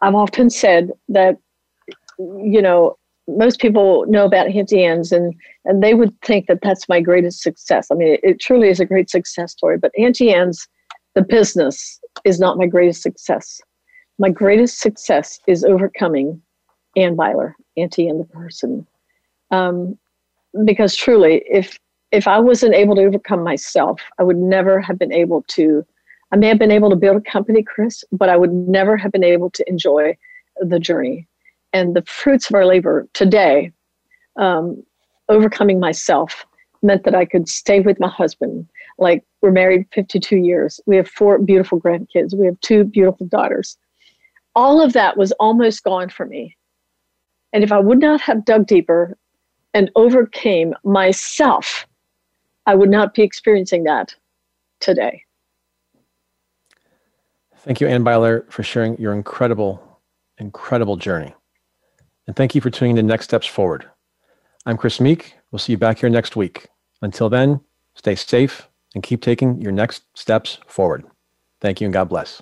I've 0.01 0.16
often 0.16 0.49
said 0.49 0.91
that, 1.09 1.38
you 2.18 2.62
know, 2.62 2.97
most 3.28 3.59
people 3.59 4.05
know 4.07 4.26
about 4.26 4.47
Auntie 4.47 4.84
Anne's 4.84 5.12
and 5.12 5.34
and 5.66 5.84
they 5.84 5.93
would 5.93 6.20
think 6.22 6.47
that 6.47 6.59
that's 6.62 6.89
my 6.89 6.99
greatest 6.99 7.41
success. 7.41 7.88
I 7.91 7.95
mean, 7.95 8.14
it, 8.14 8.20
it 8.24 8.39
truly 8.39 8.70
is 8.70 8.80
a 8.80 8.86
great 8.86 9.09
success 9.09 9.51
story. 9.51 9.78
But 9.78 9.91
Auntie 9.97 10.34
Anne's, 10.34 10.68
the 11.16 11.22
business, 11.22 11.99
is 12.26 12.39
not 12.39 12.57
my 12.57 12.68
greatest 12.68 13.01
success. 13.01 13.62
My 14.20 14.30
greatest 14.30 14.80
success 14.80 15.39
is 15.47 15.64
overcoming 15.64 16.41
Anne 16.95 17.16
Beiler, 17.16 17.53
Auntie 17.78 18.07
Anne 18.07 18.20
the 18.20 18.26
person. 18.26 18.86
Um, 19.51 19.97
because 20.66 20.95
truly, 20.95 21.43
if 21.49 21.80
if 22.12 22.28
I 22.28 22.39
wasn't 22.39 22.76
able 22.76 22.95
to 22.95 23.03
overcome 23.03 23.43
myself, 23.43 24.01
I 24.20 24.24
would 24.24 24.38
never 24.38 24.80
have 24.80 24.99
been 24.99 25.14
able 25.14 25.43
to. 25.49 25.86
I 26.32 26.38
may 26.38 26.47
have 26.47 26.59
been 26.59 26.72
able 26.72 26.89
to 26.89 26.95
build 26.95 27.18
a 27.18 27.32
company, 27.32 27.64
Chris, 27.64 28.03
but 28.12 28.30
I 28.30 28.38
would 28.38 28.53
never 28.53 28.95
have 28.97 29.12
been 29.12 29.24
able 29.24 29.49
to 29.51 29.70
enjoy 29.70 30.18
the 30.59 30.80
journey 30.80 31.28
and 31.74 31.95
the 31.95 32.03
fruits 32.03 32.49
of 32.49 32.55
our 32.55 32.66
labor 32.66 33.07
today. 33.14 33.72
Um, 34.38 34.84
overcoming 35.30 35.80
myself 35.80 36.45
meant 36.82 37.03
that 37.03 37.16
I 37.16 37.26
could 37.26 37.47
stay 37.47 37.80
with 37.80 37.99
my 37.99 38.07
husband. 38.09 38.68
Like 38.97 39.24
we're 39.41 39.51
married 39.51 39.88
52 39.93 40.38
years. 40.38 40.80
We 40.86 40.95
have 40.95 41.07
four 41.07 41.38
beautiful 41.38 41.80
grandkids. 41.80 42.34
We 42.34 42.45
have 42.45 42.59
two 42.62 42.86
beautiful 42.86 43.28
daughters. 43.28 43.78
All 44.55 44.82
of 44.82 44.93
that 44.93 45.18
was 45.18 45.32
almost 45.34 45.84
gone 45.84 46.09
for 46.09 46.26
me 46.26 46.57
and 47.53 47.64
if 47.64 47.72
I 47.72 47.80
would 47.80 47.99
not 47.99 48.22
have 48.22 48.45
dug 48.45 48.68
deeper 48.68 49.18
and 49.74 49.91
overcame 49.95 50.74
myself, 50.84 51.80
I 52.66 52.76
would 52.76 52.89
not 52.89 53.14
be 53.14 53.24
experiencing 53.24 53.84
that 53.86 54.16
today. 54.80 55.24
Thank 57.57 57.80
you, 57.80 57.88
Anne 57.88 58.03
Beiler, 58.03 58.51
for 58.51 58.64
sharing 58.64 58.97
your 58.97 59.14
incredible, 59.14 59.99
incredible 60.38 60.97
journey. 60.97 61.36
And 62.28 62.36
thank 62.36 62.55
you 62.55 62.62
for 62.62 62.70
tuning 62.70 62.97
in 62.97 63.05
to 63.05 63.09
Next 63.09 63.26
Steps 63.26 63.47
Forward. 63.47 63.88
I'm 64.66 64.78
Chris 64.78 64.99
Meek. 64.99 65.36
We'll 65.51 65.59
see 65.59 65.74
you 65.74 65.78
back 65.78 65.99
here 65.99 66.09
next 66.09 66.36
week. 66.36 66.68
Until 67.01 67.30
then, 67.30 67.62
stay 67.95 68.16
safe 68.16 68.68
and 68.93 69.03
keep 69.03 69.22
taking 69.22 69.62
your 69.62 69.72
next 69.72 70.03
steps 70.14 70.59
forward. 70.68 71.03
Thank 71.59 71.82
you 71.82 71.86
and 71.86 71.93
God 71.93 72.09
bless. 72.09 72.41